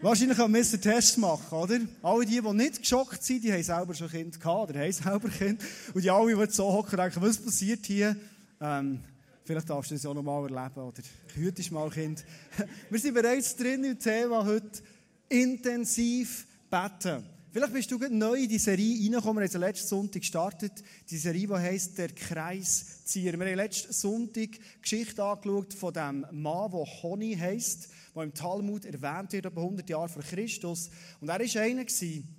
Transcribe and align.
Wahrscheinlich 0.00 0.38
haben 0.38 0.54
wir 0.54 0.60
einen 0.60 0.80
Test 0.80 1.18
machen, 1.18 1.58
oder? 1.58 1.80
Alle 2.02 2.24
die, 2.24 2.40
die 2.40 2.52
nicht 2.52 2.78
geschockt 2.78 3.20
sind, 3.20 3.42
die 3.42 3.52
haben 3.52 3.64
selber 3.64 3.94
schon 3.94 4.08
Kind 4.08 4.38
gehabt, 4.38 4.70
oder 4.70 4.80
haben 4.80 4.92
selber 4.92 5.28
Kind. 5.28 5.60
Und 5.92 6.04
die 6.04 6.10
alle, 6.10 6.46
die 6.46 6.52
so 6.52 6.72
hocken, 6.72 6.96
denken, 6.96 7.20
was 7.20 7.36
passiert 7.36 7.84
hier? 7.84 8.14
Ähm, 8.60 9.00
vielleicht 9.44 9.68
darfst 9.68 9.90
du 9.90 9.96
das 9.96 10.06
auch 10.06 10.14
noch 10.14 10.22
mal 10.22 10.44
erleben, 10.44 10.80
oder 10.82 11.02
hütest 11.34 11.72
mal 11.72 11.90
Kind. 11.90 12.24
Wir 12.90 13.00
sind 13.00 13.14
bereits 13.14 13.56
drin 13.56 13.82
im 13.82 13.98
Thema 13.98 14.44
heute, 14.44 14.82
intensiv 15.28 16.46
beten. 16.70 17.24
Vielleicht 17.50 17.72
bist 17.72 17.90
du 17.90 17.98
neu 18.08 18.34
in 18.34 18.48
die 18.48 18.58
Serie 18.58 19.00
reingekommen. 19.02 19.42
Wir 19.42 19.50
haben 19.52 19.60
letzten 19.60 19.88
Sonntag 19.88 20.20
gestartet. 20.20 20.72
Die 21.10 21.16
Serie, 21.16 21.48
die 21.48 21.54
heisst 21.54 21.98
«Der 21.98 22.10
Kreiszieher». 22.10 23.32
Wir 23.36 23.46
haben 23.46 23.56
letzten 23.56 23.92
Sonntag 23.92 24.50
die 24.52 24.60
Geschichte 24.80 25.24
angeschaut 25.24 25.74
von 25.74 25.92
dem 25.92 26.24
Mann, 26.30 26.70
der 26.70 27.02
Honi 27.02 27.36
heisst 27.36 27.88
der 28.18 28.24
im 28.24 28.34
Talmud 28.34 28.84
erwähnt 28.84 29.32
wird, 29.32 29.46
etwa 29.46 29.60
100 29.60 29.88
Jahre 29.88 30.08
vor 30.08 30.22
Christus. 30.22 30.90
Und 31.20 31.28
er 31.28 31.38
war 31.38 31.62
einer, 31.62 31.84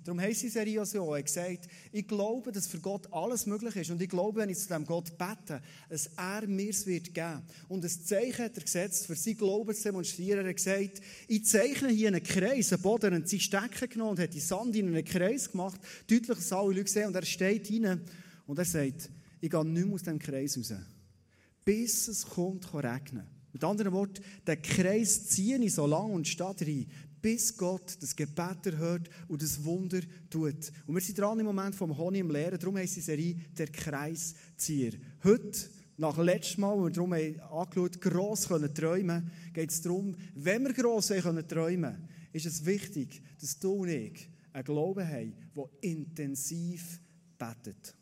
darum 0.04 0.20
heisst 0.20 0.42
die 0.42 0.48
Serie 0.48 0.84
so, 0.86 1.12
er 1.12 1.18
hat 1.18 1.26
gesagt, 1.26 1.68
ich 1.92 2.06
glaube, 2.06 2.52
dass 2.52 2.66
für 2.66 2.80
Gott 2.80 3.12
alles 3.12 3.46
möglich 3.46 3.76
ist. 3.76 3.90
Und 3.90 4.00
ich 4.00 4.08
glaube, 4.08 4.40
wenn 4.40 4.50
ich 4.50 4.58
zu 4.58 4.68
dem 4.68 4.84
Gott 4.84 5.16
bete, 5.18 5.60
dass 5.88 6.10
er 6.16 6.46
mir 6.46 6.70
es 6.70 6.86
wird 6.86 7.14
geben. 7.14 7.42
Und 7.68 7.84
ein 7.84 7.90
Zeichen 7.90 8.44
hat 8.44 8.56
er 8.56 8.62
gesetzt, 8.62 9.06
für 9.06 9.16
sein 9.16 9.36
Glauben 9.36 9.74
zu 9.74 9.82
demonstrieren. 9.82 10.44
Er 10.44 10.50
hat 10.50 10.56
gesagt, 10.56 11.00
ich 11.26 11.44
zeichne 11.44 11.88
hier 11.88 12.08
einen 12.08 12.22
Kreis, 12.22 12.72
einen 12.72 12.82
Boden, 12.82 13.14
und 13.14 13.28
sie 13.28 13.40
Stecken 13.40 13.88
genommen 13.88 14.12
und 14.12 14.20
hat 14.20 14.34
die 14.34 14.40
Sand 14.40 14.76
in 14.76 14.88
einen 14.88 15.04
Kreis 15.04 15.50
gemacht. 15.50 15.80
Deutlich, 16.08 16.36
dass 16.36 16.52
alle 16.52 16.74
Leute 16.74 16.90
sehen. 16.90 17.06
Und 17.06 17.16
er 17.16 17.24
steht 17.24 17.70
rein 17.70 18.00
und 18.46 18.58
er 18.58 18.64
sagt, 18.64 19.10
ich 19.40 19.50
gehe 19.50 19.64
nicht 19.64 19.86
mehr 19.86 19.94
aus 19.94 20.02
diesem 20.02 20.18
Kreis 20.18 20.56
raus. 20.56 20.74
Bis 21.64 22.08
es 22.08 22.26
kommt, 22.26 22.70
kann 22.70 22.80
regnen. 22.80 23.39
Mit 23.52 23.64
anderen 23.64 23.92
Worten, 23.92 24.22
den 24.46 24.62
Kreis 24.62 25.26
ziehe 25.26 25.58
ich 25.58 25.74
so 25.74 25.86
lang 25.86 26.12
und 26.12 26.28
stehe 26.28 26.54
rein, 26.60 26.86
bis 27.20 27.56
Gott 27.56 27.98
das 28.00 28.16
Gebet 28.16 28.66
erhört 28.66 29.10
und 29.28 29.42
das 29.42 29.62
Wunder 29.64 30.00
tut. 30.30 30.72
Und 30.86 30.94
wir 30.94 31.00
sind 31.00 31.18
dran 31.18 31.38
im 31.40 31.46
Moment 31.46 31.74
vom 31.74 31.96
Honig 31.96 32.20
im 32.20 32.30
Lehren, 32.30 32.58
darum 32.58 32.76
heisst 32.76 32.96
die 32.96 33.00
Serie 33.00 33.36
«Der 33.56 33.66
Kreiszieher». 33.66 34.92
Heute, 35.24 35.70
nach 35.96 36.16
letztem 36.16 36.62
Mal, 36.62 36.78
wo 36.78 36.84
wir 36.84 36.90
darum 36.90 37.12
angeschaut 37.12 38.00
gross 38.00 38.48
können 38.48 38.74
träumen 38.74 39.30
geht 39.52 39.70
es 39.70 39.82
darum, 39.82 40.16
wenn 40.34 40.64
wir 40.64 40.72
gross 40.72 41.08
können 41.08 41.46
träumen 41.46 42.08
ist 42.32 42.46
es 42.46 42.64
wichtig, 42.64 43.22
dass 43.40 43.58
du 43.58 43.82
und 43.82 43.88
ich 43.88 44.30
einen 44.52 44.64
Glauben 44.64 45.06
haben, 45.06 45.34
der 45.54 45.64
intensiv 45.82 47.00
betet. 47.38 47.94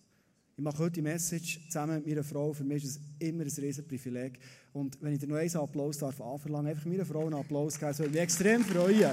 Ich 0.58 0.64
mache 0.64 0.78
heute 0.78 0.94
die 0.94 1.02
Message 1.02 1.60
zusammen 1.68 1.98
mit 1.98 2.08
meiner 2.08 2.24
Frau. 2.24 2.52
Für 2.52 2.64
mich 2.64 2.82
ist 2.82 2.96
es 2.96 3.00
immer 3.20 3.44
ein 3.44 3.48
riesen 3.48 3.86
Privileg. 3.86 4.40
Und 4.72 5.00
wenn 5.00 5.12
ich 5.12 5.20
dir 5.20 5.28
noch 5.28 5.36
einen 5.36 5.56
Applaus 5.56 5.98
darf 5.98 6.20
anverlangen, 6.20 6.72
einfach 6.72 6.84
meiner 6.84 7.06
Frau 7.06 7.26
einen 7.26 7.34
Applaus 7.34 7.78
geben, 7.78 7.92
das 7.92 8.00
würde 8.00 8.10
mich 8.10 8.20
extrem 8.22 8.64
freuen. 8.64 9.12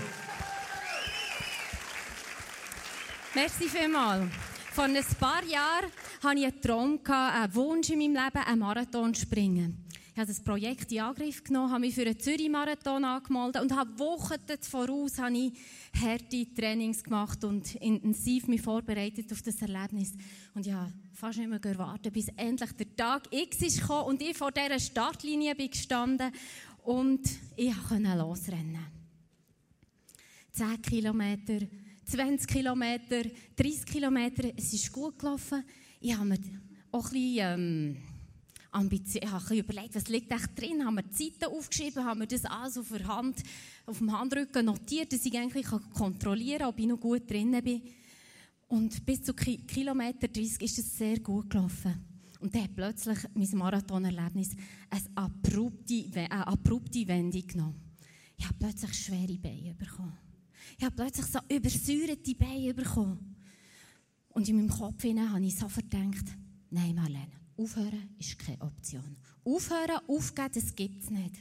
Merci 3.36 3.70
vielmals. 3.70 4.24
Vor 4.72 4.86
ein 4.86 4.98
paar 5.20 5.44
Jahren 5.44 5.92
hatte 6.24 6.40
ich 6.40 6.46
einen 6.46 6.62
Traum, 6.62 7.00
einen 7.06 7.54
Wunsch 7.54 7.92
in 7.92 8.00
meinem 8.00 8.24
Leben, 8.26 8.44
einen 8.44 8.60
Marathon 8.60 9.14
zu 9.14 9.22
springen. 9.22 9.86
Ich 10.16 10.20
habe 10.22 10.30
das 10.30 10.40
Projekt 10.40 10.90
in 10.94 11.02
Angriff 11.02 11.44
genommen, 11.44 11.72
habe 11.72 11.82
mich 11.82 11.94
für 11.94 12.04
einen 12.04 12.18
Zürich-Marathon 12.18 13.04
angemeldet 13.04 13.62
und 13.62 13.76
habe 13.76 14.00
Wochen 14.00 14.36
voraus 14.62 15.20
habe 15.20 15.38
ich 15.38 15.54
harte 16.02 16.54
Trainings 16.56 17.04
gemacht 17.04 17.44
und 17.44 17.76
intensiv 17.76 18.48
mich 18.48 18.62
vorbereitet 18.62 19.30
auf 19.34 19.42
das 19.42 19.62
Erlebnis. 19.62 20.14
Und 20.54 20.66
ja, 20.66 20.90
fast 21.12 21.38
nicht 21.38 21.50
mehr 21.50 21.78
warten, 21.78 22.14
bis 22.14 22.30
endlich 22.38 22.72
der 22.72 22.96
Tag 22.96 23.24
X 23.30 23.62
ist 23.62 23.90
und 23.90 24.22
ich 24.22 24.38
vor 24.38 24.54
dieser 24.54 24.80
Startlinie 24.80 25.54
bin 25.54 25.70
gestanden 25.70 26.32
und 26.84 27.30
ich 27.58 27.76
konnte 27.90 28.18
losrennen. 28.18 28.86
10 30.54 30.82
Kilometer, 30.82 31.60
20 32.06 32.48
Kilometer, 32.48 33.24
30 33.58 33.86
Kilometer, 33.86 34.50
es 34.56 34.72
ist 34.72 34.94
gut 34.94 35.20
gelaufen. 35.20 35.66
Ich 36.00 36.16
habe 36.16 36.30
mir 36.30 36.40
auch 36.94 37.08
ein 37.08 37.12
bisschen, 37.12 37.38
ähm, 37.60 37.98
Ambition, 38.76 39.24
ich 39.24 39.32
habe 39.32 39.58
überlegt, 39.58 39.96
was 39.96 40.08
liegt 40.08 40.32
echt 40.32 40.60
drin, 40.60 40.86
haben 40.86 40.96
wir 40.96 41.10
Zeiten 41.12 41.46
aufgeschrieben, 41.46 42.04
haben 42.04 42.20
wir 42.20 42.28
das 42.28 42.46
alles 42.46 42.78
auf, 42.78 42.90
der 42.90 43.08
Hand, 43.08 43.42
auf 43.86 44.00
dem 44.00 44.12
Handrücken 44.12 44.66
notiert, 44.66 45.14
dass 45.14 45.26
ich 45.26 45.38
eigentlich 45.38 45.68
kontrollieren 45.94 46.60
kann, 46.60 46.70
ob 46.70 46.80
ich 46.80 46.88
noch 46.88 47.00
gut 47.00 47.30
drin 47.30 47.58
bin. 47.64 47.82
Und 48.68 49.06
bis 49.06 49.24
zu 49.24 49.34
Kilometer 49.34 50.28
30 50.28 50.62
ist 50.62 50.80
es 50.80 50.98
sehr 50.98 51.20
gut 51.20 51.50
gelaufen. 51.50 52.04
Und 52.40 52.54
dann 52.54 52.64
hat 52.64 52.76
plötzlich 52.76 53.20
mein 53.34 53.50
Marathonerlebnis 53.58 54.52
eine 54.90 55.02
abrupte, 55.16 56.06
eine 56.14 56.46
abrupte 56.46 57.08
Wendung 57.08 57.48
genommen. 57.48 57.82
Ich 58.38 58.46
habe 58.46 58.56
plötzlich 58.60 58.94
schwere 58.94 59.38
Beine 59.38 59.74
bekommen. 59.74 60.18
Ich 60.78 60.84
habe 60.84 60.96
plötzlich 60.96 61.26
so 61.28 61.40
übersäuerte 61.50 62.36
Beine 62.36 62.74
bekommen. 62.74 63.36
Und 64.30 64.50
in 64.50 64.58
meinem 64.58 64.70
Kopf 64.70 65.04
habe 65.04 65.46
ich 65.46 65.56
so 65.56 65.68
gedacht, 65.68 66.26
nein 66.70 66.96
Marlene, 66.96 67.32
Aufhören 67.58 68.16
ist 68.20 68.38
keine 68.40 68.62
Option. 68.62 69.16
Aufhören, 69.44 70.00
aufgeben, 70.08 70.52
das 70.54 70.76
gibt 70.76 71.04
es 71.04 71.10
nicht. 71.10 71.36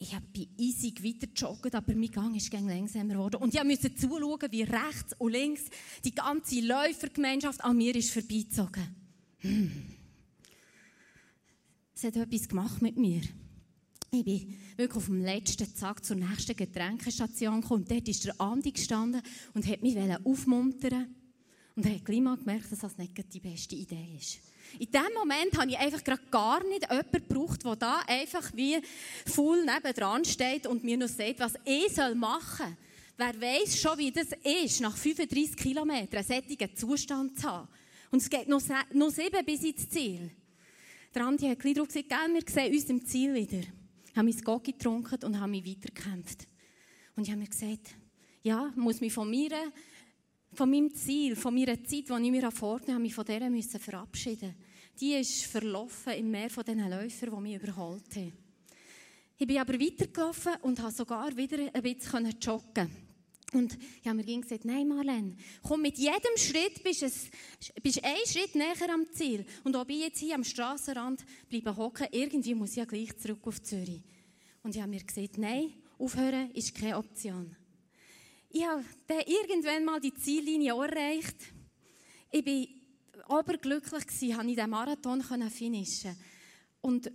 Ich 0.00 0.16
bin 0.32 0.48
easy 0.56 0.94
weiter 1.02 1.26
joggen, 1.34 1.74
aber 1.74 1.92
mein 1.94 2.10
Gang 2.10 2.36
ist 2.36 2.52
langsamer 2.52 3.14
geworden. 3.14 3.42
Und 3.42 3.52
ich 3.52 3.64
musste 3.64 3.92
zuschauen, 3.92 4.52
wie 4.52 4.62
rechts 4.62 5.14
und 5.18 5.32
links 5.32 5.62
die 6.04 6.14
ganze 6.14 6.60
Läufergemeinschaft 6.60 7.64
an 7.64 7.76
mir 7.76 7.96
ist 7.96 8.12
vorbeizogen. 8.12 8.94
Hm. 9.38 9.72
Es 11.96 12.04
hat 12.04 12.14
etwas 12.14 12.48
gemacht 12.48 12.80
mit 12.80 12.96
mir. 12.96 13.22
Ich 14.12 14.24
bin 14.24 14.56
wirklich 14.76 14.96
auf 14.96 15.06
dem 15.06 15.22
letzten 15.24 15.74
Tag 15.74 16.04
zur 16.04 16.14
nächsten 16.14 16.54
Getränkestation 16.54 17.60
gekommen. 17.60 17.82
Und 17.82 17.90
dort 17.90 18.06
ist 18.06 18.24
der 18.24 18.40
Andi 18.40 18.70
gestanden 18.70 19.20
und 19.54 19.66
hat 19.66 19.82
mich 19.82 19.96
aufmuntern 20.24 21.12
Und 21.74 21.86
er 21.86 21.96
hat 21.96 22.04
gleich 22.04 22.20
mal 22.20 22.36
gemerkt, 22.36 22.70
dass 22.70 22.78
das 22.78 22.96
nicht 22.98 23.34
die 23.34 23.40
beste 23.40 23.74
Idee 23.74 24.16
ist. 24.16 24.38
In 24.78 24.90
dem 24.90 25.14
Moment 25.14 25.56
habe 25.58 25.70
ich 25.70 25.78
einfach 25.78 26.02
gerade 26.04 26.22
gar 26.30 26.62
nicht 26.64 26.82
jemanden 26.82 27.12
gebraucht, 27.12 27.64
der 27.64 27.76
da 27.76 28.00
einfach 28.06 28.50
wie 28.54 28.78
voll 29.26 29.64
nebendran 29.64 30.24
steht 30.24 30.66
und 30.66 30.84
mir 30.84 30.96
noch 30.96 31.08
sagt, 31.08 31.40
was 31.40 31.54
ich 31.64 31.96
machen 32.14 32.66
soll. 32.66 32.76
Wer 33.16 33.40
weiß 33.40 33.80
schon, 33.80 33.98
wie 33.98 34.12
das 34.12 34.28
ist, 34.44 34.80
nach 34.80 34.96
35 34.96 35.56
Kilometern 35.56 36.24
einen 36.24 36.42
solchen 36.46 36.76
Zustand 36.76 37.40
zu 37.40 37.48
haben. 37.48 37.68
Und 38.10 38.22
es 38.22 38.30
geht 38.30 38.48
noch, 38.48 38.60
sieben 38.60 39.44
bis 39.44 39.64
ins 39.64 39.88
Ziel. 39.88 40.30
Der 41.14 41.26
Andi 41.26 41.48
hat 41.48 41.58
gleich 41.58 41.74
darauf 41.74 41.88
gesagt, 41.88 42.10
wir 42.10 42.42
sehen 42.46 42.72
uns 42.72 42.84
im 42.84 43.04
Ziel 43.04 43.34
wieder. 43.34 43.58
Ich 43.58 44.16
habe 44.16 44.28
mein 44.28 44.40
Gocki 44.40 44.72
getrunken 44.72 45.24
und 45.24 45.40
habe 45.40 45.50
mich 45.50 45.66
weitergekämpft. 45.66 46.46
Und 47.16 47.24
ich 47.24 47.30
habe 47.30 47.40
mir 47.40 47.48
gesagt, 47.48 47.96
ja, 48.42 48.72
muss 48.76 49.00
mich 49.00 49.12
von 49.12 49.28
mir 49.28 49.50
von 50.52 50.70
meinem 50.70 50.94
Ziel, 50.94 51.36
von 51.36 51.54
meiner 51.54 51.76
Zeit, 51.84 52.08
die 52.08 52.12
ich 52.12 52.30
mir 52.30 52.50
vorgenommen 52.50 52.94
habe, 52.94 53.02
mich 53.02 53.14
von 53.14 53.24
der 53.24 53.50
müssen 53.50 53.80
verabschieden. 53.80 54.54
Die 55.00 55.14
ist 55.14 55.44
verlaufen 55.44 56.12
im 56.14 56.30
Meer 56.30 56.50
von 56.50 56.64
diesen 56.64 56.90
Läufern, 56.90 57.30
die 57.34 57.40
mich 57.40 57.62
überholt 57.62 58.16
haben. 58.16 58.32
Ich 59.36 59.46
bin 59.46 59.58
aber 59.58 59.74
weitergelaufen 59.74 60.54
und 60.62 60.80
habe 60.80 60.92
sogar 60.92 61.36
wieder 61.36 61.58
ein 61.72 61.82
bisschen 61.82 62.34
joggen 62.40 63.08
und 63.52 63.78
ich 64.02 64.06
habe 64.06 64.22
mir 64.22 64.40
gesagt, 64.40 64.64
nein 64.64 64.88
Marlene, 64.88 65.34
komm, 65.62 65.82
mit 65.82 65.96
jedem 65.96 66.36
Schritt 66.36 66.82
bist 66.82 67.02
du 67.02 67.08
bist 67.82 68.04
ein 68.04 68.26
Schritt 68.26 68.54
näher 68.54 68.92
am 68.92 69.06
Ziel. 69.12 69.46
Und 69.64 69.74
ob 69.74 69.88
ich 69.88 70.00
jetzt 70.00 70.18
hier 70.18 70.34
am 70.34 70.44
Strassenrand 70.44 71.24
bleibe 71.48 71.74
hocken, 71.74 72.08
irgendwie 72.12 72.54
muss 72.54 72.72
ich 72.72 72.76
ja 72.76 72.84
gleich 72.84 73.16
zurück 73.16 73.46
auf 73.46 73.62
Zürich. 73.62 74.02
Und 74.62 74.74
ich 74.74 74.82
habe 74.82 74.90
mir 74.90 75.02
gesagt, 75.02 75.38
nein, 75.38 75.72
aufhören 75.98 76.50
ist 76.52 76.74
keine 76.74 76.98
Option 76.98 77.56
ich 78.50 78.64
habe 78.64 78.84
dann 79.06 79.20
irgendwann 79.20 79.84
mal 79.84 80.00
die 80.00 80.14
Ziellinie 80.14 80.72
erreicht. 80.72 81.36
Ich 82.30 82.44
war 82.46 83.40
oberglücklich 83.40 84.06
gewesen, 84.06 84.36
konnte 84.36 84.50
ich 84.50 84.56
diesen 84.56 84.70
Marathon 84.70 85.50
finishen. 85.50 86.16
Und 86.80 87.10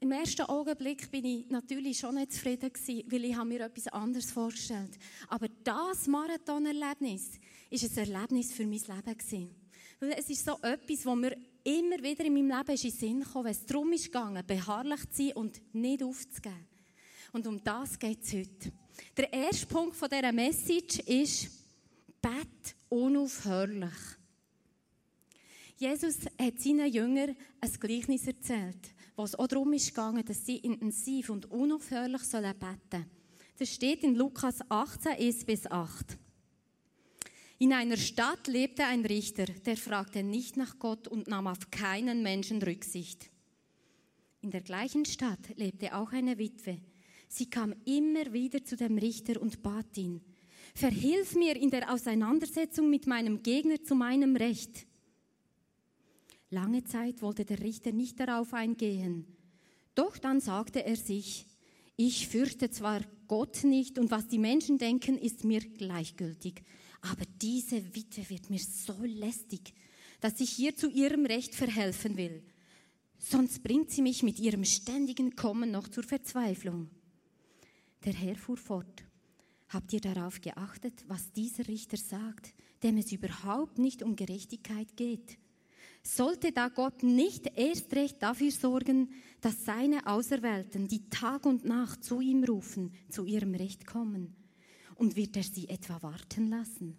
im 0.00 0.12
ersten 0.12 0.42
Augenblick 0.42 1.10
bin 1.10 1.24
ich 1.24 1.48
natürlich 1.48 1.98
schon 1.98 2.16
nicht 2.16 2.32
zufrieden 2.32 2.72
gewesen, 2.72 3.04
weil 3.06 3.24
ich 3.24 3.36
mir 3.44 3.60
etwas 3.60 3.88
anderes 3.88 4.30
vorgestellt 4.30 4.98
Aber 5.28 5.48
das 5.64 6.06
Marathonerlebnis 6.06 7.40
ist 7.70 7.98
ein 7.98 8.12
Erlebnis 8.12 8.52
für 8.52 8.66
mein 8.66 8.80
Leben 8.80 9.18
gewesen. 9.18 9.54
Es 10.00 10.28
ist 10.28 10.44
so 10.44 10.58
etwas, 10.60 11.06
wo 11.06 11.16
mir 11.16 11.36
immer 11.64 12.02
wieder 12.02 12.24
in 12.24 12.34
meinem 12.34 12.58
Leben 12.58 12.76
in 12.76 12.82
den 12.82 12.90
Sinn 12.90 13.24
kam, 13.24 13.44
wenn 13.44 13.52
es 13.52 13.64
darum 13.64 13.92
ist 13.92 14.04
gegangen, 14.04 14.46
beharrlich 14.46 15.00
zu 15.10 15.22
sein 15.22 15.32
und 15.32 15.74
nicht 15.74 16.02
aufzugeben. 16.02 16.66
Und 17.32 17.46
um 17.46 17.64
das 17.64 17.98
geht 17.98 18.22
es 18.22 18.32
heute. 18.34 18.72
Der 19.16 19.32
erste 19.32 19.66
Punkt 19.66 19.96
dieser 20.00 20.32
Message 20.32 20.98
ist, 21.00 21.48
bet 22.20 22.74
unaufhörlich. 22.88 23.92
Jesus 25.78 26.16
hat 26.40 26.58
seinen 26.58 26.90
Jüngern 26.90 27.36
ein 27.60 27.72
Gleichnis 27.72 28.26
erzählt, 28.26 28.94
was 29.14 29.34
auch 29.34 29.46
darum 29.46 29.72
gegangen, 29.72 30.24
dass 30.24 30.44
sie 30.44 30.56
intensiv 30.56 31.30
und 31.30 31.50
unaufhörlich 31.50 32.22
sollen 32.22 32.54
beten. 32.58 33.10
Das 33.58 33.72
steht 33.72 34.02
in 34.02 34.14
Lukas 34.14 34.58
18, 34.68 35.12
1 35.12 35.44
bis 35.44 35.66
8. 35.66 36.18
In 37.58 37.72
einer 37.72 37.96
Stadt 37.96 38.48
lebte 38.48 38.84
ein 38.84 39.04
Richter, 39.04 39.46
der 39.46 39.78
fragte 39.78 40.22
nicht 40.22 40.58
nach 40.58 40.78
Gott 40.78 41.08
und 41.08 41.26
nahm 41.26 41.46
auf 41.46 41.70
keinen 41.70 42.22
Menschen 42.22 42.62
Rücksicht. 42.62 43.30
In 44.42 44.50
der 44.50 44.60
gleichen 44.60 45.06
Stadt 45.06 45.56
lebte 45.56 45.96
auch 45.96 46.12
eine 46.12 46.36
Witwe, 46.38 46.80
Sie 47.28 47.50
kam 47.50 47.74
immer 47.84 48.32
wieder 48.32 48.64
zu 48.64 48.76
dem 48.76 48.98
Richter 48.98 49.40
und 49.40 49.62
bat 49.62 49.96
ihn, 49.96 50.20
Verhilf 50.76 51.34
mir 51.34 51.56
in 51.56 51.70
der 51.70 51.90
Auseinandersetzung 51.90 52.90
mit 52.90 53.06
meinem 53.06 53.42
Gegner 53.42 53.82
zu 53.82 53.94
meinem 53.94 54.36
Recht. 54.36 54.86
Lange 56.50 56.84
Zeit 56.84 57.22
wollte 57.22 57.46
der 57.46 57.60
Richter 57.60 57.92
nicht 57.92 58.20
darauf 58.20 58.52
eingehen. 58.52 59.24
Doch 59.94 60.18
dann 60.18 60.38
sagte 60.38 60.84
er 60.84 60.96
sich, 60.96 61.46
ich 61.96 62.28
fürchte 62.28 62.68
zwar 62.68 63.00
Gott 63.26 63.64
nicht 63.64 63.98
und 63.98 64.10
was 64.10 64.28
die 64.28 64.38
Menschen 64.38 64.76
denken, 64.76 65.16
ist 65.16 65.44
mir 65.44 65.60
gleichgültig, 65.60 66.62
aber 67.00 67.24
diese 67.40 67.94
Witwe 67.94 68.28
wird 68.28 68.50
mir 68.50 68.60
so 68.60 68.96
lästig, 69.02 69.72
dass 70.20 70.40
ich 70.40 70.58
ihr 70.58 70.76
zu 70.76 70.90
ihrem 70.90 71.24
Recht 71.24 71.54
verhelfen 71.54 72.18
will. 72.18 72.42
Sonst 73.18 73.62
bringt 73.62 73.90
sie 73.90 74.02
mich 74.02 74.22
mit 74.22 74.38
ihrem 74.38 74.64
ständigen 74.66 75.36
Kommen 75.36 75.70
noch 75.70 75.88
zur 75.88 76.02
Verzweiflung. 76.02 76.90
Der 78.04 78.12
Herr 78.12 78.36
fuhr 78.36 78.56
fort. 78.56 79.04
Habt 79.68 79.92
ihr 79.92 80.00
darauf 80.00 80.40
geachtet, 80.40 81.04
was 81.08 81.32
dieser 81.32 81.66
Richter 81.66 81.96
sagt, 81.96 82.54
dem 82.82 82.98
es 82.98 83.10
überhaupt 83.10 83.78
nicht 83.78 84.02
um 84.02 84.14
Gerechtigkeit 84.14 84.96
geht? 84.96 85.38
Sollte 86.02 86.52
da 86.52 86.68
Gott 86.68 87.02
nicht 87.02 87.50
erst 87.56 87.92
recht 87.94 88.22
dafür 88.22 88.52
sorgen, 88.52 89.10
dass 89.40 89.64
seine 89.64 90.06
Auserwählten, 90.06 90.86
die 90.86 91.08
Tag 91.10 91.44
und 91.46 91.64
Nacht 91.64 92.04
zu 92.04 92.20
ihm 92.20 92.44
rufen, 92.44 92.92
zu 93.08 93.24
ihrem 93.24 93.54
Recht 93.56 93.86
kommen? 93.86 94.36
Und 94.94 95.16
wird 95.16 95.36
er 95.36 95.42
sie 95.42 95.68
etwa 95.68 96.00
warten 96.02 96.48
lassen? 96.48 96.96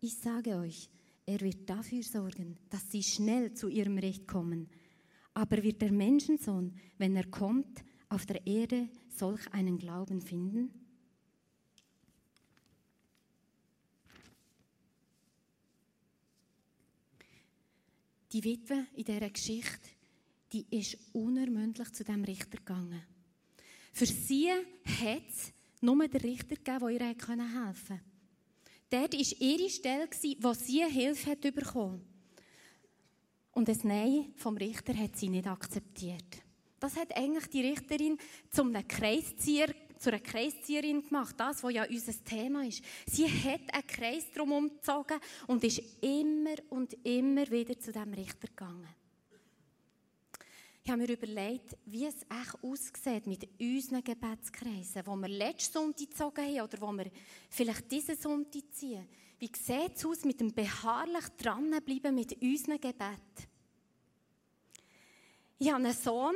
Ich 0.00 0.18
sage 0.18 0.56
euch, 0.56 0.88
er 1.26 1.40
wird 1.40 1.68
dafür 1.68 2.02
sorgen, 2.04 2.58
dass 2.70 2.90
sie 2.90 3.02
schnell 3.02 3.54
zu 3.54 3.68
ihrem 3.68 3.98
Recht 3.98 4.28
kommen. 4.28 4.68
Aber 5.34 5.62
wird 5.62 5.82
der 5.82 5.92
Menschensohn, 5.92 6.74
wenn 6.98 7.16
er 7.16 7.26
kommt, 7.26 7.84
auf 8.12 8.26
der 8.26 8.46
Erde 8.46 8.88
solch 9.08 9.40
einen 9.52 9.78
Glauben 9.78 10.20
finden? 10.20 10.70
Die 18.32 18.44
Witwe 18.44 18.86
in 18.94 19.04
dieser 19.04 19.30
Geschichte, 19.30 19.88
die 20.52 20.66
ist 20.70 20.98
unermüdlich 21.12 21.90
zu 21.92 22.04
dem 22.04 22.24
Richter 22.24 22.58
gegangen. 22.58 23.02
Für 23.92 24.06
sie 24.06 24.50
hat 24.50 25.28
es 25.28 25.52
nur 25.80 26.06
den 26.06 26.20
Richter 26.20 26.56
gegeben, 26.56 26.80
der 26.80 26.88
ihr 26.88 27.06
helfen 27.06 27.36
konnte. 27.46 28.00
Dort 28.90 29.14
war 29.14 29.40
ihre 29.40 29.70
Stelle, 29.70 30.08
wo 30.40 30.52
sie 30.52 30.84
Hilfe 30.84 31.30
hat 31.30 31.40
bekommen 31.40 32.04
Und 33.52 33.68
das 33.68 33.84
Nein 33.84 34.32
vom 34.36 34.56
Richter 34.58 34.94
hat 34.94 35.16
sie 35.16 35.30
nicht 35.30 35.46
akzeptiert. 35.46 36.42
Das 36.82 36.96
hat 36.96 37.16
eigentlich 37.16 37.46
die 37.46 37.60
Richterin 37.60 38.18
zum 38.50 38.72
Kreiszieher, 38.88 39.72
zu 40.00 40.10
einer 40.10 40.18
Kreiszieherin 40.18 41.04
gemacht. 41.04 41.36
Das, 41.38 41.62
was 41.62 41.72
ja 41.72 41.84
unser 41.88 42.24
Thema 42.24 42.66
ist. 42.66 42.82
Sie 43.06 43.24
hat 43.24 43.72
einen 43.72 43.86
Kreis 43.86 44.28
drum 44.32 44.50
umgezogen 44.50 45.20
und 45.46 45.62
ist 45.62 45.80
immer 46.00 46.56
und 46.70 46.94
immer 47.04 47.48
wieder 47.52 47.78
zu 47.78 47.92
dem 47.92 48.12
Richter 48.14 48.48
gegangen. 48.48 48.88
Ich 50.82 50.90
habe 50.90 51.02
mir 51.02 51.12
überlegt, 51.12 51.76
wie 51.86 52.06
es 52.06 52.16
echt 52.16 52.64
aussieht 52.64 53.28
mit 53.28 53.48
unseren 53.60 54.02
Gebetskreisen, 54.02 55.04
die 55.04 55.08
wir 55.08 55.28
letzten 55.28 55.74
Sonntag 55.74 56.10
gezogen 56.10 56.44
haben 56.44 56.62
oder 56.62 56.76
die 56.78 56.98
wir 56.98 57.10
vielleicht 57.48 57.92
diesen 57.92 58.16
Sonntag 58.16 58.62
ziehen. 58.72 59.06
Wie 59.38 59.52
sieht 59.56 59.94
es 59.94 60.04
aus 60.04 60.24
mit 60.24 60.40
dem 60.40 60.52
beharrlich 60.52 61.28
dranbleiben 61.38 62.12
mit 62.12 62.42
unseren 62.42 62.80
Gebeten? 62.80 63.46
Ich 65.60 65.68
habe 65.68 65.76
einen 65.76 65.94
Sohn, 65.94 66.34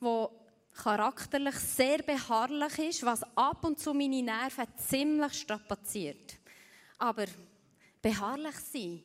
der 0.00 0.30
charakterlich 0.74 1.54
sehr 1.56 1.98
beharrlich 1.98 2.78
ist, 2.78 3.04
was 3.04 3.22
ab 3.36 3.64
und 3.64 3.78
zu 3.78 3.94
meine 3.94 4.22
Nerven 4.22 4.66
ziemlich 4.76 5.34
strapaziert. 5.34 6.38
Aber 6.98 7.26
beharrlich 8.02 8.56
sein, 8.72 9.02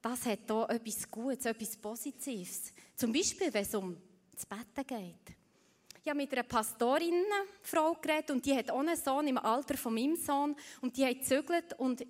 das 0.00 0.24
hat 0.26 0.40
hier 0.46 0.66
etwas 0.70 1.10
Gutes, 1.10 1.46
etwas 1.46 1.76
Positives. 1.76 2.72
Zum 2.94 3.12
Beispiel, 3.12 3.52
wenn 3.52 3.62
es 3.62 3.74
um 3.74 3.96
das 4.32 4.46
Betten 4.46 4.86
geht. 4.86 5.36
Ich 6.02 6.08
habe 6.08 6.18
mit 6.18 6.32
einer 6.32 6.44
Pastorinnenfrau 6.44 7.94
geredet 8.00 8.30
und 8.30 8.46
die 8.46 8.54
hat 8.54 8.70
auch 8.70 8.78
einen 8.78 8.96
Sohn 8.96 9.26
im 9.26 9.38
Alter 9.38 9.76
von 9.76 9.92
meinem 9.92 10.14
Sohn 10.14 10.54
und 10.80 10.96
die 10.96 11.04
hat 11.04 11.18
gezögert 11.18 11.76
und 11.80 12.06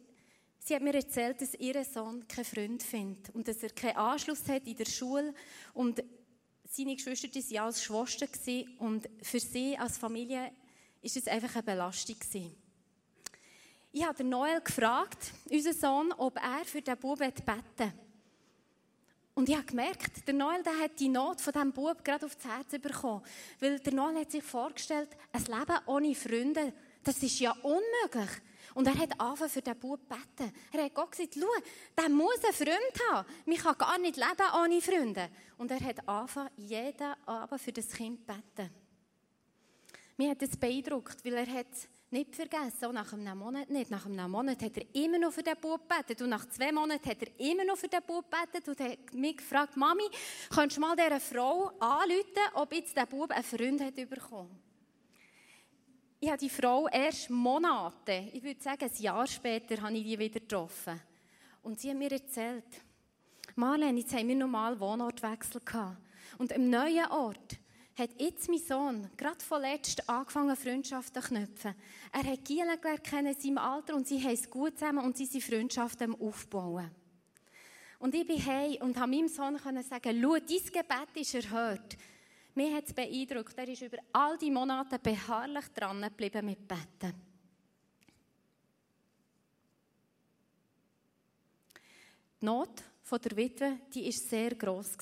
sie 0.59 0.75
hat 0.75 0.83
mir 0.83 0.95
erzählt, 0.95 1.41
dass 1.41 1.55
ihr 1.55 1.83
Sohn 1.83 2.29
keinen 2.29 2.45
Freund 2.45 2.83
findet 2.83 3.35
und 3.35 3.49
dass 3.49 3.63
er 3.63 3.71
keinen 3.71 3.97
Anschluss 3.97 4.47
hat 4.49 4.67
in 4.67 4.77
der 4.77 4.85
Schule 4.85 5.33
und 5.73 6.03
seine 6.77 6.95
Geschwister 6.95 7.29
waren 7.29 7.65
als 7.65 7.83
Schwester 7.83 8.27
und 8.79 9.09
für 9.23 9.41
sie 9.41 9.79
als 9.79 9.97
Familie 9.97 10.41
war 10.41 10.53
es 11.03 11.27
einfach 11.27 11.55
eine 11.55 11.63
Belastung. 11.63 12.17
Ich 13.93 14.05
habe 14.05 14.25
Noel 14.25 14.61
gefragt, 14.61 15.33
unseren 15.49 15.73
Sohn, 15.73 16.13
ob 16.19 16.37
er 16.37 16.65
für 16.67 16.83
den 16.83 16.99
Bub 16.99 17.19
beten 17.19 17.93
Und 19.35 19.49
ich 19.49 19.57
habe 19.57 19.65
gemerkt, 19.65 20.27
der 20.27 20.35
Noel 20.35 20.63
der 20.63 20.79
hat 20.79 21.01
die 21.01 21.09
Not 21.09 21.41
von 21.41 21.55
diesem 21.55 21.73
Bub 21.73 22.05
gerade 22.05 22.27
aufs 22.27 22.45
Herz 22.45 22.79
bekommen. 22.79 23.23
Weil 23.59 23.79
der 23.79 23.95
Noel 23.95 24.21
hat 24.21 24.31
sich 24.31 24.45
vorgestellt, 24.45 25.09
ein 25.33 25.45
Leben 25.45 25.79
ohne 25.87 26.15
Freunde, 26.15 26.75
das 27.03 27.23
ist 27.23 27.41
ja 27.41 27.53
unmöglich. 27.63 28.43
Und 28.77 28.87
er 28.87 28.99
hat 28.99 29.19
angefangen 29.19 29.51
für 29.51 29.63
den 29.63 29.79
Bub 29.79 30.07
beten. 30.07 30.53
Er 30.71 30.85
hat 30.85 30.95
Gott 30.95 31.11
gesagt, 31.11 31.35
schau, 31.35 31.47
der 31.97 32.11
muss 32.11 32.45
einen 32.45 32.53
Freund 32.53 33.11
haben. 33.11 33.27
Man 33.47 33.57
kann 33.57 33.79
gar 33.79 33.97
nicht 33.97 34.19
leben 34.19 34.53
ohne 34.55 34.83
Freunde. 34.83 35.31
Und 35.57 35.71
er 35.71 35.81
hat 35.81 36.07
angefangen, 36.07 36.51
jeden 36.59 37.15
Abend 37.25 37.59
für 37.59 37.73
das 37.73 37.89
Kind 37.89 38.27
beten. 38.27 38.71
Mir 40.19 40.31
hat 40.31 40.43
das 40.43 40.59
beeindruckt, 40.59 41.25
weil 41.25 41.33
er 41.33 41.47
hat 41.47 41.69
nicht 42.11 42.37
vergessen, 42.37 42.85
auch 42.85 42.93
nach 42.93 43.11
einem 43.15 43.39
Monat 43.39 43.71
nicht. 43.71 43.91
Nach 43.91 44.05
einem 44.05 44.31
Monat 44.31 44.61
hat 44.61 44.77
er 44.77 44.85
immer 44.95 45.21
noch 45.21 45.33
für 45.33 45.43
den 45.43 45.57
Bub 45.59 45.89
gebetet 45.89 46.21
und 46.21 46.29
nach 46.29 46.47
zwei 46.51 46.71
Monaten 46.71 47.09
hat 47.09 47.23
er 47.23 47.41
immer 47.41 47.65
noch 47.65 47.79
für 47.79 47.89
den 47.89 48.03
Bub 48.07 48.31
gebetet 48.31 48.69
und 48.69 48.79
hat 48.79 49.15
mich 49.15 49.39
gefragt, 49.39 49.75
Mami, 49.79 50.05
könntest 50.51 50.77
du 50.77 50.83
mal 50.83 50.95
dieser 50.95 51.19
Frau 51.19 51.69
anrufen, 51.81 52.53
ob 52.53 52.75
jetzt 52.75 52.95
der 52.95 53.07
Bub 53.07 53.31
einen 53.31 53.43
Freund 53.43 53.81
hat 53.81 53.95
bekommen? 53.95 54.66
Ich 56.27 56.33
habe 56.33 56.41
die 56.41 56.51
Frau 56.51 56.89
erst 56.89 57.31
Monate, 57.31 58.31
ich 58.33 58.43
würde 58.43 58.61
sagen 58.61 58.83
ein 58.83 59.01
Jahr 59.01 59.29
später, 59.29 59.81
habe 59.81 59.97
ich 59.97 60.03
die 60.03 60.19
wieder 60.19 60.41
getroffen. 60.41 61.01
Und 61.63 61.79
sie 61.79 61.89
hat 61.89 61.97
mir 61.97 62.11
erzählt, 62.11 62.65
Marlene, 63.55 64.01
jetzt 64.01 64.13
haben 64.13 64.27
wir 64.27 64.35
nochmal 64.35 64.81
Wohnortwechsel 64.81 65.61
gehabt. 65.65 65.99
Und 66.37 66.51
im 66.51 66.69
neuen 66.69 67.07
Ort 67.13 67.61
hat 67.97 68.11
jetzt 68.21 68.49
mein 68.49 68.59
Sohn 68.59 69.09
gerade 69.17 69.39
vorletzt 69.39 70.09
angefangen, 70.09 70.57
Freundschaften 70.57 71.23
zu 71.23 71.29
knüpfen. 71.29 71.77
Er 72.11 72.25
hat 72.25 72.45
Gielen 72.45 72.81
kennen 73.05 73.33
in 73.33 73.41
seinem 73.41 73.59
Alter 73.59 73.95
und 73.95 74.09
sie 74.09 74.21
haben 74.21 74.35
es 74.35 74.51
gut 74.51 74.77
zusammen 74.81 75.05
und 75.05 75.17
sie 75.17 75.27
sind 75.27 75.45
Freundschaften 75.45 76.21
aufbauen. 76.21 76.91
Und 78.01 78.17
ich 78.17 78.27
bin 78.27 78.45
heim 78.45 78.79
und 78.81 78.99
habe 78.99 79.13
meinem 79.13 79.29
Sohn 79.29 79.59
sagen, 79.61 80.21
schau, 80.21 80.37
dein 80.39 80.73
Gebet 80.73 81.21
ist 81.21 81.35
erhört. 81.37 81.97
Mir 82.57 82.75
hat 82.75 82.87
es 82.87 82.95
beeindruckt, 82.95 83.53
er 83.59 83.69
ist 83.69 83.83
über 83.83 83.99
all 84.15 84.39
die 84.39 84.51
Monate 84.51 84.99
beharrlich 84.99 85.67
dran 85.75 86.01
geblieben 86.01 86.47
mit 86.47 86.67
Betten. 86.67 87.13
Die 92.41 92.45
Not 92.47 92.83
der 93.11 93.37
Witwe, 93.37 93.81
die 93.93 94.09
ist 94.09 94.31
sehr 94.31 94.55
groß 94.55 94.97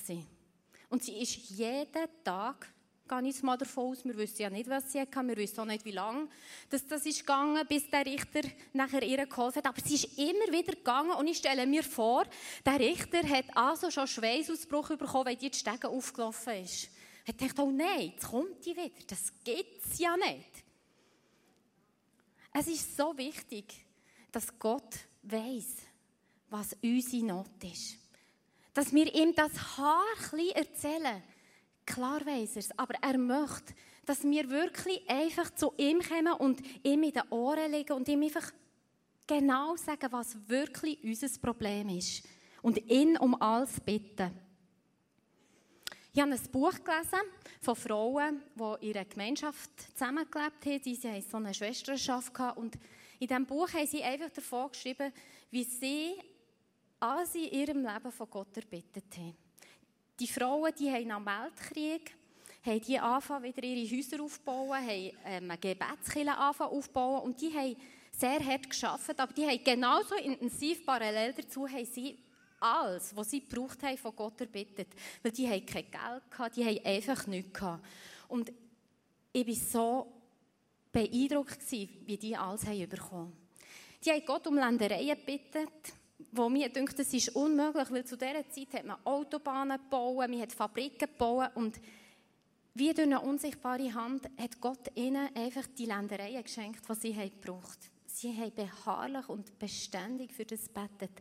Und 0.88 1.04
sie 1.04 1.16
ist 1.22 1.36
jeden 1.50 2.08
Tag, 2.24 2.72
gehe 3.08 3.28
ich 3.28 3.42
mal 3.44 3.56
davon 3.56 3.92
aus, 3.92 4.04
wir 4.04 4.16
wissen 4.16 4.42
ja 4.42 4.50
nicht, 4.50 4.68
was 4.68 4.90
sie 4.90 5.00
hatte, 5.00 5.22
wir 5.22 5.36
wissen 5.36 5.60
auch 5.60 5.64
nicht, 5.64 5.84
wie 5.84 5.92
lange 5.92 6.28
dass 6.70 6.84
das 6.84 7.06
ist 7.06 7.20
gegangen, 7.20 7.64
bis 7.68 7.88
der 7.88 8.04
Richter 8.04 8.42
nachher 8.72 9.04
ihr 9.04 9.24
geholfen 9.26 9.58
hat. 9.58 9.66
Aber 9.66 9.80
sie 9.80 9.94
ist 9.94 10.18
immer 10.18 10.50
wieder 10.50 10.72
gegangen 10.72 11.12
und 11.12 11.28
ich 11.28 11.36
stelle 11.36 11.68
mir 11.68 11.84
vor, 11.84 12.24
der 12.66 12.80
Richter 12.80 13.22
hat 13.22 13.56
also 13.56 13.92
schon 13.92 14.08
Schweißausbruch 14.08 14.88
bekommen, 14.96 15.26
weil 15.26 15.36
die 15.36 15.52
Stege 15.54 15.88
aufgelaufen 15.88 16.64
ist 16.64 16.90
hat 17.26 17.38
gedacht, 17.38 17.58
oh 17.58 17.70
nein, 17.70 18.12
jetzt 18.14 18.28
kommt 18.28 18.64
die 18.64 18.76
wieder. 18.76 18.90
Das 19.06 19.32
geht's 19.42 19.98
ja 19.98 20.16
nicht. 20.16 20.64
Es 22.52 22.68
ist 22.68 22.96
so 22.96 23.16
wichtig, 23.16 23.84
dass 24.30 24.58
Gott 24.58 24.98
weiß, 25.22 25.76
was 26.50 26.76
unsere 26.82 27.24
Not 27.24 27.64
ist. 27.64 27.98
Dass 28.72 28.92
wir 28.92 29.12
ihm 29.14 29.34
das 29.34 29.52
Haar 29.76 30.04
erzählen. 30.54 31.22
Klar 31.86 32.24
weiß 32.24 32.56
er 32.56 32.60
es, 32.60 32.78
aber 32.78 32.94
er 33.00 33.18
möchte, 33.18 33.74
dass 34.06 34.22
wir 34.22 34.48
wirklich 34.50 35.08
einfach 35.08 35.54
zu 35.54 35.72
ihm 35.76 36.00
kommen 36.00 36.32
und 36.34 36.60
ihm 36.84 37.02
in 37.02 37.12
den 37.12 37.22
Ohren 37.30 37.70
legen 37.70 37.92
und 37.92 38.08
ihm 38.08 38.22
einfach 38.22 38.52
genau 39.26 39.76
sagen, 39.76 40.12
was 40.12 40.36
wirklich 40.48 41.02
unser 41.02 41.28
Problem 41.40 41.88
ist. 41.88 42.24
Und 42.62 42.78
ihn 42.90 43.16
um 43.18 43.40
alles 43.40 43.80
bitten. 43.80 44.30
Ich 46.16 46.20
habe 46.20 46.30
ein 46.30 46.52
Buch 46.52 46.74
gelesen 46.74 47.26
von 47.60 47.74
Frauen, 47.74 48.40
die 48.54 48.86
in 48.88 48.96
einer 48.96 49.04
Gemeinschaft 49.04 49.70
zusammengelebt 49.98 50.64
haben. 50.64 50.80
Sie 50.80 50.96
hatten 51.08 51.24
so 51.28 51.38
eine 51.38 51.52
Schwesternschaft. 51.52 52.30
Und 52.54 52.76
in 53.18 53.26
diesem 53.26 53.44
Buch 53.44 53.72
haben 53.72 53.86
sie 53.88 54.00
einfach 54.00 54.30
davon 54.30 54.70
geschrieben, 54.70 55.12
wie 55.50 55.64
sie 55.64 56.12
alles 57.00 57.34
in 57.34 57.50
ihrem 57.50 57.84
Leben 57.84 58.12
von 58.12 58.30
Gott 58.30 58.56
erbittet 58.56 59.12
haben. 59.16 59.36
Die 60.20 60.28
Frauen, 60.28 60.72
die 60.78 60.88
haben 60.88 61.08
dem 61.08 61.26
Weltkrieg 61.26 62.14
haben 62.64 62.80
die 62.80 62.98
angefangen, 62.98 63.44
wieder 63.44 63.64
ihre 63.64 63.96
Häuser 63.96 64.22
aufzubauen, 64.22 64.86
haben 64.86 65.10
ähm, 65.24 65.50
eine 65.50 65.58
Gebetskille 65.58 66.34
angefangen 66.34 66.70
aufzubauen 66.70 67.22
und 67.22 67.40
die 67.40 67.52
haben 67.52 67.76
sehr 68.12 68.38
hart 68.38 68.70
geschafft, 68.70 69.18
aber 69.18 69.32
die 69.32 69.44
haben 69.44 69.64
genauso 69.64 70.14
intensiv 70.14 70.86
parallel 70.86 71.34
dazu 71.34 71.68
haben 71.68 71.84
sie 71.84 72.16
alles, 72.60 73.14
was 73.16 73.30
sie 73.30 73.40
gebraucht 73.40 73.82
haben, 73.82 73.98
von 73.98 74.14
Gott 74.14 74.40
erbittet. 74.40 74.88
Weil 75.22 75.32
die 75.32 75.48
haben 75.48 75.66
kein 75.66 75.90
Geld 75.90 76.30
gehabt, 76.30 76.56
die 76.56 76.64
haben 76.64 76.84
einfach 76.84 77.26
nichts 77.26 77.52
gehabt. 77.52 77.84
Und 78.28 78.52
ich 79.32 79.46
war 79.46 79.54
so 79.54 80.12
beeindruckt, 80.92 81.70
wie 81.70 82.16
die 82.16 82.36
alles 82.36 82.66
haben 82.66 82.88
bekommen 82.88 83.32
Die 84.04 84.10
haben 84.10 84.24
Gott 84.24 84.46
um 84.46 84.56
Ländereien 84.56 85.18
gebeten, 85.18 85.68
wo 86.30 86.48
mir 86.48 86.68
denkt, 86.68 86.98
das 86.98 87.12
ist 87.12 87.34
unmöglich, 87.34 87.90
weil 87.90 88.04
zu 88.04 88.16
dieser 88.16 88.48
Zeit 88.48 88.72
hat 88.72 88.86
man 88.86 88.96
Autobahnen 89.04 89.78
gebaut, 89.78 90.28
man 90.28 90.40
hat 90.40 90.52
Fabriken 90.52 91.08
gebaut 91.08 91.50
und 91.54 91.80
wie 92.74 92.92
durch 92.92 93.06
eine 93.06 93.20
unsichtbare 93.20 93.94
Hand 93.94 94.28
hat 94.36 94.60
Gott 94.60 94.90
ihnen 94.96 95.28
einfach 95.36 95.66
die 95.78 95.86
Ländereien 95.86 96.42
geschenkt, 96.42 96.82
die 96.88 96.94
sie 96.94 97.14
haben 97.14 97.30
gebraucht. 97.30 97.78
Sie 98.06 98.36
haben 98.36 98.52
beharrlich 98.52 99.28
und 99.28 99.58
beständig 99.58 100.32
für 100.32 100.44
das 100.44 100.68
betet. 100.68 101.12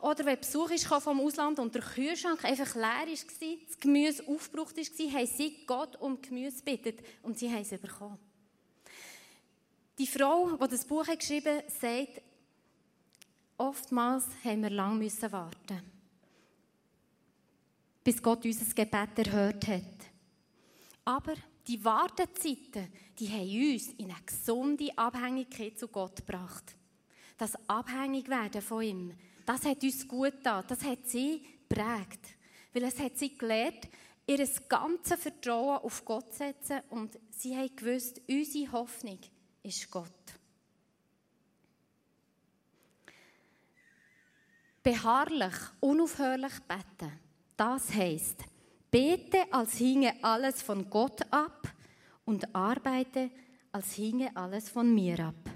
Oder 0.00 0.26
wenn 0.26 0.38
Besuch 0.38 0.70
kam 0.88 1.00
vom 1.00 1.20
Ausland 1.20 1.58
und 1.58 1.74
der 1.74 1.82
Kühlschrank 1.82 2.44
einfach 2.44 2.74
leer 2.74 2.82
war, 2.82 3.06
das 3.06 3.80
Gemüse 3.80 4.26
aufgebraucht 4.26 4.76
war, 4.76 5.12
haben 5.12 5.26
sie 5.26 5.64
Gott 5.66 5.96
um 5.96 6.20
Gemüse 6.20 6.62
gebeten 6.62 7.02
und 7.22 7.38
sie 7.38 7.50
haben 7.50 7.62
es 7.62 7.70
bekommen. 7.70 8.18
Die 9.98 10.06
Frau, 10.06 10.56
die 10.56 10.68
das 10.68 10.84
Buch 10.84 11.06
geschrieben 11.06 11.56
hat, 11.56 11.70
sagt, 11.70 12.20
oftmals 13.56 14.26
haben 14.44 14.62
wir 14.62 14.70
lange 14.70 14.96
müssen 14.96 15.32
warten, 15.32 15.80
bis 18.04 18.22
Gott 18.22 18.44
unser 18.44 18.74
Gebet 18.74 19.26
erhört 19.26 19.66
hat. 19.66 19.82
Aber 21.04 21.34
die 21.66 21.82
Wartezeiten, 21.82 22.88
die 23.18 23.28
haben 23.28 23.72
uns 23.72 23.88
in 23.94 24.10
eine 24.10 24.22
gesunde 24.24 24.96
Abhängigkeit 24.96 25.78
zu 25.78 25.88
Gott 25.88 26.16
gebracht. 26.16 26.74
Das 27.38 27.52
Abhängigwerden 27.68 28.62
von 28.62 28.82
ihm, 28.82 29.14
das 29.46 29.64
hat 29.64 29.82
uns 29.82 30.06
gut 30.06 30.32
getan, 30.32 30.64
das 30.66 30.82
hat 30.82 31.06
sie 31.06 31.46
prägt. 31.68 32.36
Weil 32.72 32.82
es 32.82 32.98
hat 32.98 33.16
sie 33.16 33.36
gelernt, 33.36 33.88
ihr 34.26 34.46
ganzes 34.68 35.20
Vertrauen 35.20 35.78
auf 35.78 36.04
Gott 36.04 36.32
zu 36.32 36.38
setzen 36.38 36.80
und 36.90 37.18
sie 37.30 37.56
haben 37.56 37.74
gewusst, 37.74 38.20
unsere 38.28 38.72
Hoffnung 38.72 39.20
ist 39.62 39.90
Gott. 39.90 40.10
Beharrlich, 44.82 45.54
unaufhörlich 45.80 46.60
beten, 46.68 47.12
das 47.56 47.92
heisst, 47.94 48.44
bete, 48.90 49.44
als 49.52 49.78
hinge 49.78 50.14
alles 50.22 50.62
von 50.62 50.88
Gott 50.90 51.20
ab 51.32 51.72
und 52.24 52.54
arbeite, 52.54 53.30
als 53.72 53.94
hinge 53.94 54.36
alles 54.36 54.68
von 54.68 54.92
mir 54.94 55.18
ab. 55.20 55.50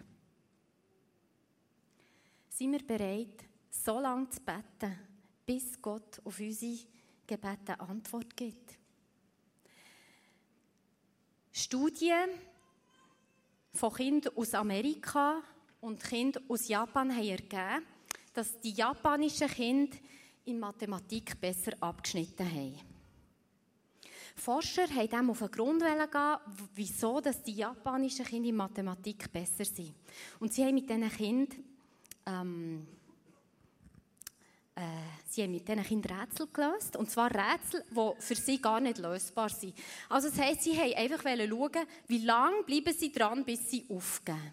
Sind 2.49 2.73
wir 2.73 2.87
bereit, 2.87 3.50
so 3.71 4.01
lange 4.01 4.29
zu 4.31 4.41
beten, 4.41 4.99
bis 5.47 5.81
Gott 5.81 6.21
auf 6.25 6.39
unsere 6.39 6.79
Gebete 7.27 7.79
Antwort 7.79 8.37
gibt? 8.37 8.79
Studien 11.53 12.31
von 13.73 13.93
Kindern 13.93 14.37
aus 14.37 14.55
Amerika 14.55 15.43
und 15.81 16.03
Kindern 16.03 16.45
aus 16.49 16.69
Japan 16.69 17.15
haben 17.15 17.29
ergeben, 17.29 17.87
dass 18.33 18.61
die 18.61 18.73
japanischen 18.73 19.49
Kinder 19.49 19.97
in 20.45 20.59
Mathematik 20.59 21.41
besser 21.41 21.73
abgeschnitten 21.81 22.51
haben. 22.51 22.81
Forscher 24.37 24.89
haben 24.89 25.09
dem 25.09 25.31
auf 25.31 25.39
den 25.41 25.51
Grund 25.51 25.83
gehen, 25.83 26.37
wieso 26.75 27.21
dass 27.21 27.43
die 27.43 27.53
japanischen 27.53 28.25
Kinder 28.25 28.49
in 28.49 28.57
Mathematik 28.57 29.31
besser 29.31 29.65
sind. 29.65 29.95
Und 30.39 30.53
sie 30.53 30.65
haben 30.65 30.75
mit 30.75 30.89
diesen 30.89 31.11
Kindern, 31.11 31.65
ähm, 32.27 32.87
äh, 34.81 34.85
sie 35.29 35.43
haben 35.43 35.53
mit 35.53 35.69
diesen 35.69 35.83
Kindern 35.85 36.21
Rätsel 36.21 36.49
gelöst. 36.53 36.97
Und 36.97 37.11
zwar 37.11 37.31
Rätsel, 37.31 37.85
die 37.91 38.11
für 38.23 38.35
sie 38.35 38.61
gar 38.61 38.81
nicht 38.81 38.99
lösbar 38.99 39.51
sind. 39.51 39.75
Also 40.09 40.31
das 40.31 40.39
heisst, 40.39 40.63
sie 40.63 40.79
haben 40.79 40.95
einfach 40.95 41.23
schauen, 41.23 41.87
wie 42.07 42.25
lange 42.25 42.63
bleiben 42.63 42.95
sie 42.95 43.13
dran, 43.13 43.45
bis 43.45 43.71
sie 43.71 43.85
aufgeben. 43.89 44.53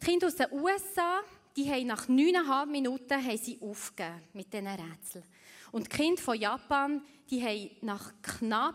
Die 0.00 0.04
Kinder 0.06 0.26
aus 0.26 0.36
den 0.36 0.52
USA, 0.52 1.20
die 1.56 1.70
haben 1.70 1.86
nach 1.86 2.08
neuneinhalb 2.08 2.68
Minuten 2.68 3.24
haben 3.24 3.38
sie 3.38 3.58
aufgegeben 3.60 4.22
mit 4.32 4.52
diesen 4.52 4.66
Rätseln. 4.66 5.24
Und 5.70 5.92
die 5.92 5.96
Kinder 5.96 6.22
von 6.22 6.38
Japan, 6.38 7.02
die 7.30 7.42
haben 7.42 7.70
nach 7.82 8.12
knapp 8.22 8.74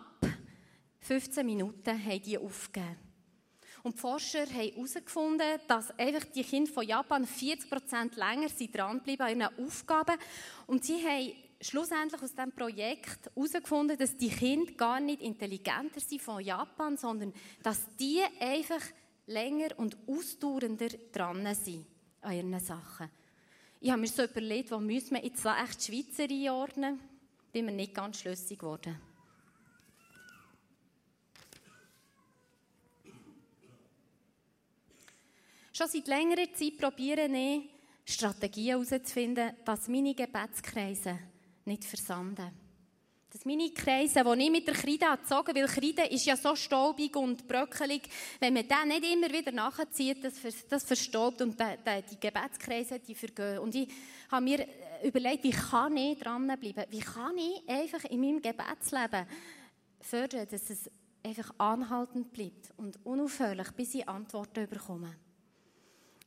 15 0.99 1.45
Minuten 1.45 2.05
haben 2.05 2.21
die 2.21 2.37
aufgegeben. 2.37 3.02
Und 3.83 3.95
die 3.95 3.99
Forscher 3.99 4.45
haben 4.45 4.71
herausgefunden, 4.73 5.59
dass 5.67 5.91
einfach 5.99 6.23
die 6.33 6.43
Kinder 6.43 6.71
von 6.71 6.87
Japan 6.87 7.25
40% 7.25 8.17
länger 8.17 8.47
dranbleiben 8.71 9.21
an 9.21 9.39
ihren 9.39 9.67
Aufgaben. 9.67 10.15
Und 10.67 10.85
sie 10.85 11.05
haben 11.05 11.33
schlussendlich 11.59 12.21
aus 12.21 12.33
diesem 12.33 12.53
Projekt 12.53 13.29
herausgefunden, 13.35 13.97
dass 13.97 14.15
die 14.15 14.29
Kinder 14.29 14.71
gar 14.73 15.01
nicht 15.01 15.21
intelligenter 15.21 15.99
sind 15.99 16.21
von 16.21 16.41
Japan, 16.41 16.95
sondern 16.95 17.33
dass 17.61 17.81
die 17.99 18.21
einfach 18.39 18.81
länger 19.27 19.77
und 19.77 19.97
ausdauernder 20.07 20.87
dran 21.11 21.53
sind 21.53 21.85
an 22.21 22.35
ihren 22.35 22.59
Sachen. 22.61 23.09
Ich 23.81 23.91
habe 23.91 23.99
mir 23.99 24.07
so 24.07 24.23
überlegt, 24.23 24.71
wo 24.71 24.79
müssen 24.79 25.15
wir 25.15 25.25
jetzt 25.25 25.45
echt 25.45 25.87
die 25.87 26.03
Schweizer 26.03 26.23
einordnen? 26.23 27.01
Bin 27.51 27.65
mir 27.65 27.73
nicht 27.73 27.93
ganz 27.93 28.21
schlüssig 28.21 28.59
geworden. 28.59 28.97
Schon 35.75 35.87
seit 35.87 36.07
längerer 36.07 36.53
Zeit 36.53 36.77
probiere 36.77 37.25
ich, 37.25 37.69
Strategien 38.05 38.81
herauszufinden, 38.81 39.53
dass 39.65 39.87
meine 39.87 40.13
Gebetskreise 40.13 41.17
nicht 41.65 41.83
versanden 41.83 42.63
dass 43.33 43.45
meine 43.45 43.71
Kreise, 43.71 44.23
die 44.23 44.43
ich 44.43 44.51
mit 44.51 44.67
der 44.67 44.75
Kreide 44.75 45.17
gezogen 45.19 45.55
weil 45.55 45.65
Kreide 45.65 46.03
ist 46.03 46.25
ja 46.25 46.37
so 46.37 46.55
staubig 46.55 47.15
und 47.15 47.47
bröckelig, 47.47 48.03
wenn 48.39 48.53
man 48.53 48.67
den 48.67 48.87
nicht 48.89 49.11
immer 49.11 49.31
wieder 49.31 49.51
nachzieht, 49.51 50.23
das, 50.23 50.35
das 50.69 50.83
verstaubt 50.83 51.41
und 51.41 51.59
die 51.59 52.19
Gebetskreise, 52.19 52.99
die 52.99 53.15
vergehen. 53.15 53.57
Und 53.57 53.73
ich 53.73 53.89
habe 54.29 54.43
mir 54.43 54.67
überlegt, 55.03 55.43
wie 55.43 55.49
kann 55.49 55.97
ich 55.97 56.19
dranbleiben? 56.19 56.85
Wie 56.91 56.99
kann 56.99 57.35
ich 57.35 57.67
einfach 57.67 58.03
in 58.05 58.21
meinem 58.21 58.39
Gebetsleben 58.39 59.25
fördern, 59.99 60.47
dass 60.51 60.69
es 60.69 60.91
einfach 61.23 61.55
anhaltend 61.57 62.31
bleibt 62.31 62.69
und 62.77 63.03
unaufhörlich, 63.03 63.71
bis 63.71 63.95
ich 63.95 64.07
Antworten 64.07 64.69
bekomme? 64.69 65.15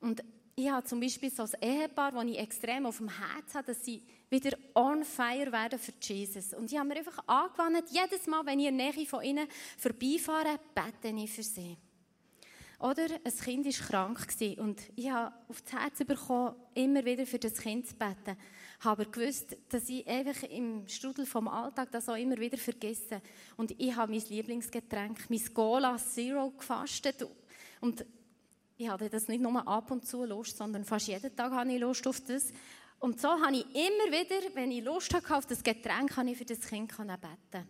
Und 0.06 0.22
ich 0.54 0.70
habe 0.70 0.86
zum 0.86 1.00
Beispiel 1.00 1.32
so 1.32 1.42
ein 1.42 1.50
Ehepaar, 1.60 2.12
das 2.12 2.24
ich 2.26 2.38
extrem 2.38 2.86
auf 2.86 2.98
dem 2.98 3.08
Herz 3.08 3.56
habe, 3.56 3.66
dass 3.66 3.84
sie 3.84 4.04
wieder 4.30 4.56
on 4.72 5.02
fire 5.02 5.50
werden 5.50 5.80
für 5.80 5.92
Jesus. 6.00 6.54
Und 6.54 6.70
ich 6.70 6.78
habe 6.78 6.88
mir 6.88 6.98
einfach 6.98 7.26
angewandt, 7.26 7.90
jedes 7.90 8.28
Mal, 8.28 8.46
wenn 8.46 8.60
ich 8.60 8.66
in 8.66 8.78
der 8.78 8.92
Nähe 8.92 9.04
von 9.04 9.24
ihnen 9.24 9.48
vorbeifahre, 9.76 10.60
bete 10.76 11.08
ich 11.08 11.32
für 11.32 11.42
sie. 11.42 11.76
Oder 12.78 13.06
ein 13.24 13.36
Kind 13.36 13.66
war 13.66 13.88
krank 13.88 14.28
und 14.58 14.80
ich 14.94 15.10
habe 15.10 15.34
auf 15.48 15.60
das 15.62 15.72
Herz 15.72 15.98
bekommen, 16.04 16.54
immer 16.74 17.04
wieder 17.04 17.26
für 17.26 17.40
das 17.40 17.54
Kind 17.54 17.88
zu 17.88 17.96
beten. 17.96 18.36
Ich 18.78 18.84
habe 18.84 19.02
aber 19.02 19.10
gewusst, 19.10 19.56
dass 19.70 19.88
ich 19.88 20.06
einfach 20.06 20.48
im 20.50 20.86
Strudel 20.86 21.26
vom 21.26 21.48
Alltag 21.48 21.90
das 21.90 22.08
auch 22.08 22.16
immer 22.16 22.36
wieder 22.36 22.58
vergesse. 22.58 23.20
Und 23.56 23.74
ich 23.80 23.96
habe 23.96 24.12
mein 24.12 24.22
Lieblingsgetränk, 24.28 25.28
mein 25.30 25.52
Cola 25.52 25.96
Zero 25.96 26.50
gefastet. 26.50 27.26
Und 27.80 28.04
ich 28.76 28.88
hatte 28.88 29.08
das 29.08 29.28
nicht 29.28 29.40
nur 29.40 29.66
ab 29.66 29.90
und 29.90 30.06
zu 30.06 30.24
Lust, 30.24 30.56
sondern 30.56 30.84
fast 30.84 31.08
jeden 31.08 31.34
Tag 31.34 31.52
habe 31.52 31.72
ich 31.72 31.80
Lust 31.80 32.06
auf 32.06 32.20
das. 32.20 32.52
Und 32.98 33.20
so 33.20 33.28
habe 33.28 33.56
ich 33.56 33.64
immer 33.74 34.12
wieder, 34.12 34.54
wenn 34.54 34.70
ich 34.70 34.84
Lust 34.84 35.12
hatte 35.14 35.34
auf 35.34 35.46
das 35.46 35.62
Getränk, 35.62 36.10
kann 36.10 36.28
ich 36.28 36.36
für 36.36 36.44
das 36.44 36.60
Kind 36.60 36.94
beten. 36.96 37.68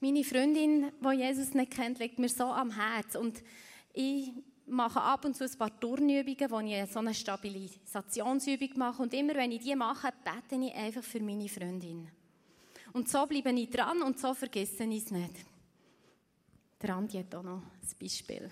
Meine 0.00 0.24
Freundin, 0.24 0.92
die 1.00 1.16
Jesus 1.16 1.54
nicht 1.54 1.72
kennt, 1.72 1.98
liegt 1.98 2.18
mir 2.18 2.28
so 2.28 2.44
am 2.44 2.70
Herz. 2.70 3.16
Und 3.16 3.42
ich 3.92 4.32
mache 4.66 5.00
ab 5.00 5.24
und 5.24 5.36
zu 5.36 5.44
ein 5.44 5.58
paar 5.58 5.78
Turnübungen, 5.78 6.50
wo 6.50 6.60
ich 6.60 6.90
so 6.90 7.00
eine 7.00 7.14
Stabilisationsübung 7.14 8.70
mache. 8.76 9.02
Und 9.02 9.14
immer, 9.14 9.34
wenn 9.34 9.52
ich 9.52 9.62
die 9.62 9.74
mache, 9.74 10.12
bete 10.24 10.64
ich 10.64 10.74
einfach 10.74 11.02
für 11.02 11.20
meine 11.20 11.48
Freundin. 11.48 12.08
Und 12.92 13.08
so 13.08 13.26
bleibe 13.26 13.50
ich 13.50 13.70
dran 13.70 14.02
und 14.02 14.18
so 14.18 14.34
vergesse 14.34 14.84
ich 14.84 15.04
es 15.04 15.10
nicht. 15.10 15.34
Der 16.80 16.94
Andi 16.94 17.18
hat 17.18 17.34
auch 17.34 17.42
noch 17.42 17.62
ein 17.62 17.98
Beispiel. 18.00 18.50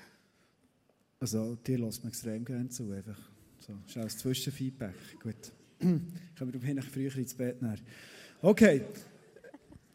Also, 1.19 1.57
dir 1.57 1.79
lässt 1.79 2.03
man 2.03 2.11
extrem 2.11 2.45
gerne 2.45 2.69
zu, 2.69 2.91
einfach. 2.91 3.19
So, 3.59 3.73
ist 3.87 3.97
als 3.97 4.19
Zwischenfeedback. 4.19 4.95
Gut. 5.23 5.53
Können 5.81 6.53
wir 6.53 6.63
wenig 6.63 6.85
früher 6.85 7.15
ins 7.17 7.35
Bett 7.35 7.61
nehmen. 7.63 7.81
Okay. 8.43 8.83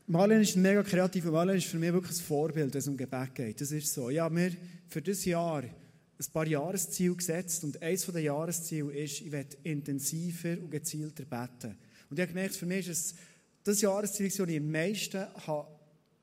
Marlene 0.07 0.41
ist 0.41 0.57
mega 0.57 0.83
kreativ 0.83 1.25
und 1.25 1.31
Marlene 1.31 1.57
ist 1.57 1.67
für 1.67 1.77
mich 1.77 1.93
wirklich 1.93 2.19
ein 2.19 2.23
Vorbild, 2.23 2.73
wenn 2.73 2.79
es 2.79 2.87
um 2.87 2.97
Gebet 2.97 3.35
geht. 3.35 3.61
Das 3.61 3.71
ist 3.71 3.93
so. 3.93 4.11
Habe 4.11 4.33
mir 4.33 4.51
für 4.87 5.01
dieses 5.01 5.25
Jahr 5.25 5.63
ein 5.63 6.33
paar 6.33 6.47
Jahresziele 6.47 7.15
gesetzt 7.15 7.63
und 7.63 7.81
eines 7.81 8.05
der 8.05 8.21
Jahresziele 8.21 8.91
ist, 8.91 9.21
ich 9.21 9.31
werde 9.31 9.55
intensiver 9.63 10.57
und 10.61 10.69
gezielter 10.69 11.23
beten. 11.23 11.77
Und 12.09 12.17
ich 12.17 12.21
habe 12.21 12.33
gemerkt, 12.33 12.55
für 12.55 12.65
mich 12.65 12.87
ist 12.89 13.05
es 13.05 13.15
das 13.63 13.81
Jahresziel, 13.81 14.27
das 14.27 14.39
ich 14.39 14.57
am 14.57 14.71
meisten 14.71 15.25
habe 15.47 15.67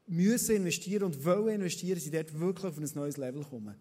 müssen 0.09 0.57
investieren 0.57 1.05
und 1.05 1.25
wollen 1.25 1.57
investieren, 1.57 2.01
sie 2.01 2.11
dort 2.11 2.39
wirklich 2.39 2.65
auf 2.67 2.79
ein 2.79 2.91
neues 2.95 3.17
Level 3.17 3.45
kommen. 3.45 3.75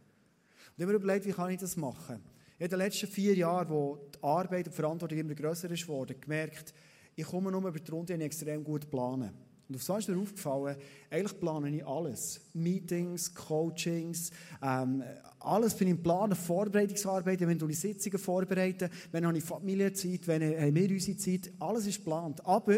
Und 0.78 0.84
ich 0.84 0.88
mir 0.88 0.94
überlegt, 0.94 1.26
wie 1.26 1.32
kann 1.32 1.50
ich 1.50 1.60
das 1.60 1.76
machen? 1.76 2.22
In 2.60 2.70
den 2.70 2.78
letzten 2.78 3.08
vier 3.08 3.34
Jahren, 3.34 3.68
wo 3.68 3.98
die 4.14 4.24
Arbeit 4.24 4.68
und 4.68 4.74
die 4.74 4.76
Verantwortung 4.76 5.18
immer 5.18 5.34
grösser 5.34 5.72
ist 5.72 5.82
geworden, 5.82 6.16
gemerkt, 6.22 6.72
ich 7.16 7.26
komme 7.26 7.52
nur 7.52 7.68
über 7.68 7.80
die 7.80 7.90
Runde 7.90 8.14
und 8.14 8.22
extrem 8.22 8.64
gut 8.64 8.88
planen. 8.88 9.32
Und 9.68 9.76
auf 9.76 9.82
so 9.82 9.98
ist 9.98 10.08
mir 10.08 10.20
aufgefallen, 10.20 10.78
eigentlich 11.10 11.40
plane 11.40 11.76
ich 11.76 11.86
alles. 11.86 12.40
Meetings, 12.54 13.34
Coachings, 13.34 14.30
ähm, 14.62 15.04
alles 15.40 15.74
bin 15.74 15.88
ich 15.88 15.96
im 15.96 16.04
Planen, 16.04 16.36
Vorbereitungsarbeiten, 16.36 17.48
wenn 17.48 17.58
du 17.58 17.66
die 17.66 17.74
Sitzungen 17.74 18.20
vorbereiten, 18.20 18.90
wenn 19.12 19.26
habe 19.26 19.38
ich 19.38 19.44
Familienzeit, 19.44 20.28
wenn 20.28 20.44
haben 20.44 20.76
wir 20.76 20.90
unsere 20.92 21.18
Zeit, 21.18 21.52
alles 21.60 21.88
ist 21.88 21.98
geplant. 21.98 22.46
Aber, 22.46 22.78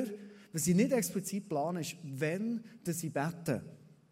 was 0.54 0.68
ich 0.68 0.76
nicht 0.76 0.94
explizit 0.94 1.50
plane, 1.50 1.82
ist, 1.82 1.98
wenn 2.04 2.64
sie 2.86 3.10
beten. 3.10 3.62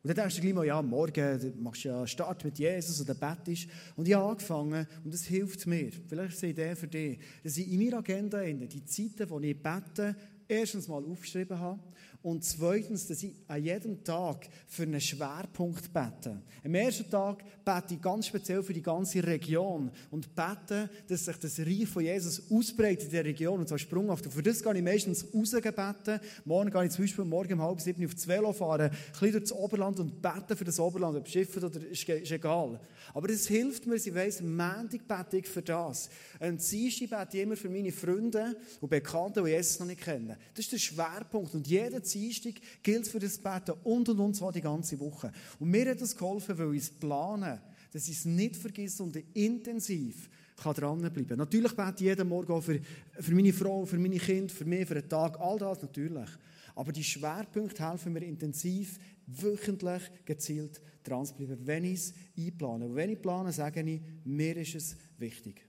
Und 0.04 0.10
dann 0.10 0.16
denkst 0.16 0.36
du 0.36 0.42
gleich 0.42 0.54
mal, 0.54 0.66
ja, 0.66 0.82
morgen 0.82 1.54
machst 1.62 1.84
du 1.84 1.90
ja 1.90 1.98
einen 1.98 2.08
Start 2.08 2.44
mit 2.46 2.60
Jesus 2.60 3.02
oder 3.02 3.16
bettest. 3.16 3.68
Und 3.96 4.08
ich 4.08 4.14
habe 4.14 4.30
angefangen, 4.30 4.88
und 5.04 5.14
das 5.14 5.26
hilft 5.26 5.66
mir, 5.68 5.92
vielleicht 6.08 6.30
ist 6.30 6.38
es 6.38 6.44
eine 6.44 6.52
Idee 6.52 6.76
für 6.76 6.88
dich, 6.88 7.20
dass 7.44 7.58
ich 7.58 7.72
in 7.72 7.84
meiner 7.84 7.98
Agenda, 7.98 8.42
die 8.44 8.86
Zeiten, 8.86 9.30
wo 9.30 9.40
ich 9.40 9.62
bete, 9.62 10.16
erstens 10.48 10.88
mal 10.88 11.04
aufgeschrieben 11.04 11.60
habe 11.60 11.80
und 12.24 12.44
zweitens, 12.44 13.08
dass 13.08 13.24
ich 13.24 13.34
an 13.48 13.64
jedem 13.64 14.04
Tag 14.04 14.50
für 14.68 14.84
einen 14.84 15.00
Schwerpunkt 15.00 15.94
bete. 15.94 16.42
Am 16.64 16.76
ersten 16.76 17.10
Tag 17.10 17.44
bete 17.64 17.94
ich 17.94 18.02
ganz 18.02 18.28
speziell 18.28 18.64
für 18.64 18.74
die 18.74 18.82
ganze 18.82 19.26
Region 19.26 19.92
und 20.12 20.36
bete, 20.36 20.90
dass 21.08 21.26
sich 21.26 21.38
das 21.38 21.60
Reich 21.60 21.88
von 21.88 22.04
Jesus 22.04 22.44
ausbreitet 22.52 23.06
in 23.06 23.12
der 23.12 23.26
Region 23.26 23.60
und 23.60 23.68
zwar 23.68 23.78
sprunghaft. 23.78 24.26
Und 24.26 24.32
für 24.32 24.44
das 24.44 24.62
gehe 24.62 24.76
ich 24.76 24.84
meistens 24.84 25.26
rausgebeten. 25.34 26.20
Morgen 26.46 26.72
gehe 26.72 26.86
ich 26.86 26.92
zum 26.92 27.06
Beispiel 27.06 27.26
morgen 27.26 27.54
um 27.54 27.62
halb 27.62 27.80
sieben 27.80 28.06
auf 28.06 28.14
das 28.14 28.28
Velo 28.28 28.52
fahren, 28.52 28.90
ein 28.92 29.20
bisschen 29.20 29.40
durch 29.40 29.54
Oberland 29.54 30.00
und 30.00 30.22
bete 30.22 30.56
für 30.56 30.66
das 30.66 30.80
Oberland, 30.80 31.18
ob 31.18 31.28
Schiffe 31.28 31.66
oder 31.66 31.86
ist, 31.86 32.10
egal. 32.10 32.80
Aber 33.14 33.28
das 33.28 33.48
hilft 33.48 33.86
mir, 33.86 33.96
ich 33.96 34.14
weiss, 34.14 34.42
Montag 34.42 35.08
bete 35.08 35.38
ich 35.38 35.48
für 35.48 35.62
das. 35.62 36.10
Ein 36.40 36.58
Dienstag 36.58 37.10
bete 37.10 37.38
ich 37.38 37.44
immer 37.44 37.56
für 37.56 37.70
meine 37.70 37.92
Freunde 37.92 38.58
und 38.82 38.90
Bekannte, 38.90 39.44
die 39.44 39.52
Jesus 39.52 39.80
noch 39.80 39.88
nicht 39.88 40.02
kennen. 40.02 40.36
Das 40.54 40.66
ist 40.66 40.72
der 40.72 40.78
Schwerpunkt 40.78 41.54
und 41.54 41.68
jeder 41.68 42.04
Dienstag 42.12 42.56
gilt 42.84 43.08
für 43.08 43.20
das 43.20 43.38
Beten 43.38 43.74
und 43.84 44.10
und 44.10 44.20
und 44.20 44.36
zwar 44.36 44.52
die 44.52 44.62
ganze 44.62 45.00
Woche. 45.00 45.32
Und 45.60 45.70
mir 45.70 45.90
hat 45.90 46.02
das 46.02 46.16
geholfen, 46.16 46.58
weil 46.58 46.76
ich 46.76 46.84
es 46.84 46.90
plane, 46.90 47.62
dass 47.92 48.08
ich 48.08 48.18
es 48.18 48.26
nicht 48.26 48.56
vergesse 48.56 49.04
und 49.04 49.16
intensiv 49.34 50.30
kann 50.56 50.74
dranbleiben. 50.74 51.38
Natürlich 51.38 51.76
bete 51.76 51.96
ich 51.98 52.02
jeden 52.02 52.28
Morgen 52.28 52.52
auch 52.52 52.62
für, 52.62 52.80
für 53.20 53.36
meine 53.36 53.54
Frau, 53.54 53.86
für 53.86 54.00
meine 54.00 54.18
Kinder, 54.18 54.54
für 54.54 54.66
mich, 54.66 54.88
für 54.88 54.96
den 54.96 55.08
Tag, 55.08 55.40
all 55.40 55.58
das 55.58 55.82
natürlich. 55.82 56.30
Aber 56.76 56.92
die 56.92 57.04
Schwerpunkte 57.04 57.90
helfen 57.90 58.14
mir 58.14 58.24
intensiv, 58.24 59.00
wöchentlich 59.28 60.04
gezielt 60.26 60.82
dran 61.04 61.26
zu 61.26 61.36
bleiben, 61.36 61.58
wenn 61.66 61.86
ich 61.86 61.94
es 61.94 62.14
einplane. 62.38 62.86
Und 62.86 62.96
wenn 62.96 63.12
ich 63.12 63.22
plane, 63.22 63.52
sage 63.52 63.82
ich, 63.82 64.02
mir 64.24 64.58
ist 64.58 64.76
es 64.76 64.98
wichtig. 65.18 65.67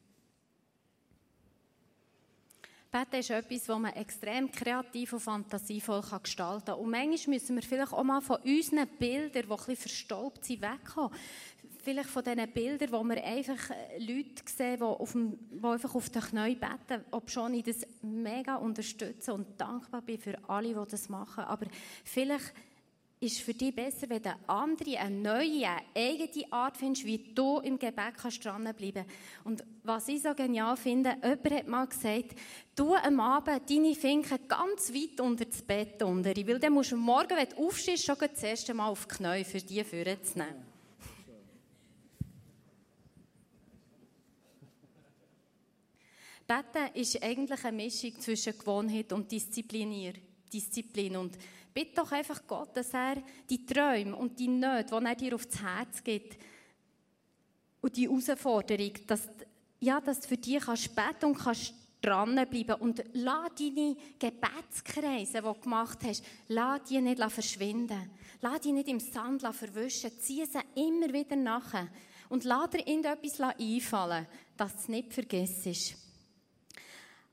Beten 2.90 3.16
ist 3.16 3.28
etwas, 3.30 3.64
das 3.64 3.78
man 3.78 3.92
extrem 3.92 4.50
kreativ 4.50 5.12
und 5.12 5.20
fantasievoll 5.20 6.02
gestalten 6.22 6.66
kann. 6.66 6.78
Und 6.78 6.90
manchmal 6.90 7.34
müssen 7.34 7.56
wir 7.56 7.62
vielleicht 7.62 7.92
auch 7.92 8.02
mal 8.02 8.22
von 8.22 8.38
unseren 8.42 8.88
Bildern, 8.98 9.30
die 9.32 9.38
ein 9.40 9.48
bisschen 9.48 9.76
verstaubt 9.76 10.44
sind, 10.44 10.62
wegkommen. 10.62 11.12
Vielleicht 11.84 12.08
von 12.08 12.24
diesen 12.24 12.50
Bildern, 12.50 12.92
wo 12.92 13.04
wir 13.04 13.22
einfach 13.22 13.70
äh, 13.70 13.98
Leute 13.98 14.42
sehen, 14.46 14.78
die, 14.78 14.82
auf 14.82 15.12
dem, 15.12 15.38
die 15.50 15.66
einfach 15.66 15.94
auf 15.94 16.08
den 16.08 16.22
Knien 16.22 16.58
beten, 16.58 17.04
ob 17.10 17.30
schon 17.30 17.54
ich 17.54 17.64
das 17.64 17.86
mega 18.02 18.56
unterstütze 18.56 19.34
und 19.34 19.60
dankbar 19.60 20.00
bin 20.00 20.18
für 20.18 20.38
alle, 20.48 20.68
die 20.68 20.90
das 20.90 21.10
machen. 21.10 21.44
Aber 21.44 21.66
vielleicht 22.04 22.54
ist 23.20 23.40
für 23.40 23.54
dich 23.54 23.74
besser, 23.74 24.08
wenn 24.08 24.22
du 24.22 24.36
andere, 24.46 24.98
eine 24.98 25.16
neue, 25.16 25.66
eine 25.66 25.82
eigene 25.94 26.52
Art 26.52 26.76
findest, 26.76 27.04
wie 27.04 27.18
du 27.34 27.58
im 27.58 27.78
Gebet 27.78 28.16
kannst 28.16 28.44
dranbleiben 28.44 29.04
Und 29.44 29.64
was 29.82 30.08
ich 30.08 30.22
so 30.22 30.34
genial 30.34 30.76
finde, 30.76 31.16
jemand 31.22 31.50
hat 31.50 31.68
mal 31.68 31.86
gesagt, 31.86 32.38
du 32.76 32.94
am 32.94 33.18
Abend 33.20 33.68
deine 33.68 33.94
Finken 33.94 34.38
ganz 34.46 34.92
weit 34.92 35.20
unter 35.20 35.44
das 35.44 35.62
Bett 35.62 36.02
unter, 36.02 36.36
weil 36.36 36.58
dann 36.58 36.72
musst 36.72 36.92
du 36.92 36.96
morgen, 36.96 37.36
wenn 37.36 37.48
du 37.48 37.66
aufstehst, 37.66 38.04
schon 38.04 38.16
das 38.18 38.42
erste 38.42 38.74
Mal 38.74 38.88
auf 38.88 39.06
die 39.06 39.14
Knie 39.16 39.44
für 39.44 39.58
die 39.58 39.82
vorzunehmen. 39.82 40.68
Beten 46.46 46.94
ist 46.94 47.22
eigentlich 47.22 47.62
eine 47.62 47.76
Mischung 47.76 48.18
zwischen 48.20 48.56
Gewohnheit 48.56 49.12
und 49.12 49.30
Disziplinier. 49.30 50.14
Disziplin. 50.50 51.16
Und 51.16 51.36
bitte 51.78 51.94
doch 51.94 52.10
einfach 52.10 52.42
Gott, 52.44 52.76
dass 52.76 52.92
er 52.92 53.22
die 53.48 53.64
Träume 53.64 54.16
und 54.16 54.36
die 54.36 54.48
Nöte, 54.48 54.98
die 54.98 55.06
er 55.06 55.14
dir 55.14 55.34
aufs 55.36 55.62
Herz 55.62 56.02
gibt, 56.02 56.36
und 57.80 57.96
die 57.96 58.08
Herausforderung, 58.08 58.94
dass, 59.06 59.28
ja, 59.78 60.00
dass 60.00 60.18
du 60.18 60.26
für 60.26 60.36
dich 60.36 60.58
kannst 60.58 60.96
beten 60.96 61.26
und 61.26 61.38
kannst 61.38 61.72
dranbleiben 62.02 62.74
und 62.80 63.04
lass 63.12 63.50
deine 63.56 63.96
Gebetskreise, 64.18 65.34
die 65.34 65.40
du 65.40 65.54
gemacht 65.54 65.98
hast, 66.02 66.24
lass 66.48 66.82
die 66.88 67.00
nicht 67.00 67.22
verschwinden. 67.22 68.10
Lass 68.40 68.60
die 68.60 68.72
nicht 68.72 68.88
im 68.88 68.98
Sand 68.98 69.42
verwischen. 69.42 70.10
Zieh 70.18 70.44
sie 70.46 70.80
immer 70.80 71.12
wieder 71.12 71.36
nach. 71.36 71.86
Und 72.28 72.42
lass 72.42 72.70
dir 72.70 72.86
irgendetwas 72.88 73.40
einfallen, 73.40 74.26
dass 74.56 74.72
du 74.72 74.78
es 74.80 74.88
nicht 74.88 75.12
vergisst. 75.12 75.94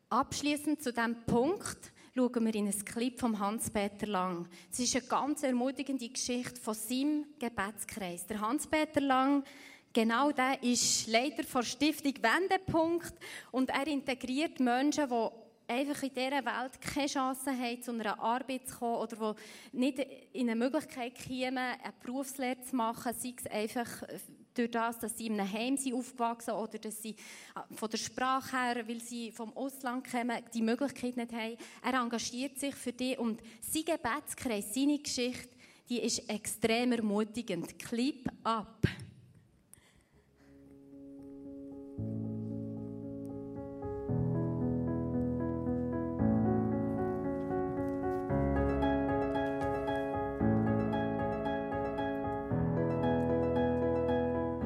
Abschließend 0.09 0.83
zu 0.83 0.93
diesem 0.93 1.25
Punkt 1.25 1.91
schauen 2.15 2.45
wir 2.45 2.55
in 2.55 2.67
ein 2.67 2.85
Clip 2.85 3.19
von 3.19 3.37
Hans-Peter 3.37 4.07
Lang. 4.07 4.47
Es 4.71 4.79
ist 4.79 4.95
eine 4.95 5.05
ganz 5.05 5.43
ermutigende 5.43 6.07
Geschichte 6.07 6.61
von 6.61 6.73
seinem 6.73 7.25
Gebetskreis. 7.37 8.25
Der 8.25 8.39
Hans-Peter 8.39 9.01
Lang, 9.01 9.43
genau 9.91 10.31
der 10.31 10.63
ist 10.63 11.07
Leiter 11.07 11.43
der 11.43 11.63
Stiftung 11.63 12.13
Wendepunkt 12.21 13.13
und 13.51 13.69
er 13.69 13.85
integriert 13.87 14.61
Menschen, 14.61 15.09
die 15.09 15.29
einfach 15.67 16.03
in 16.03 16.13
dieser 16.13 16.45
Welt 16.45 16.79
keine 16.79 17.07
Chance 17.07 17.51
haben, 17.51 17.81
zu 17.81 17.91
einer 17.91 18.17
Arbeit 18.17 18.65
zu 18.69 18.77
kommen 18.77 18.95
oder 18.95 19.35
die 19.73 19.77
nicht 19.77 19.99
in 20.31 20.49
eine 20.49 20.55
Möglichkeit 20.55 21.15
kommen, 21.21 21.57
eine 21.57 21.93
Berufslehre 22.01 22.61
zu 22.61 22.77
machen, 22.77 23.13
sei 23.13 23.33
es 23.37 23.47
einfach 23.47 24.03
durch 24.57 24.71
das, 24.71 24.99
dass 24.99 25.17
sie 25.17 25.27
in 25.27 25.39
einem 25.39 25.51
Heim 25.51 25.77
sind 25.77 25.93
aufgewachsen 25.93 26.51
oder 26.51 26.77
dass 26.77 27.01
sie 27.01 27.11
äh, 27.11 27.75
von 27.75 27.89
der 27.89 27.97
Sprache 27.97 28.57
her, 28.57 28.87
weil 28.87 29.01
sie 29.01 29.31
vom 29.31 29.55
Ausland 29.55 30.09
kommen, 30.09 30.37
die 30.53 30.61
Möglichkeit 30.61 31.17
nicht 31.17 31.33
haben. 31.33 31.57
Er 31.83 32.01
engagiert 32.01 32.57
sich 32.57 32.75
für 32.75 32.93
die 32.93 33.17
und 33.17 33.41
sein 33.61 33.83
Gebetskreis, 33.85 34.73
seine 34.73 34.99
Geschichte, 34.99 35.49
die 35.89 35.99
ist 35.99 36.29
extrem 36.29 36.93
ermutigend. 36.93 37.77
Clip 37.77 38.27
up. 38.43 38.87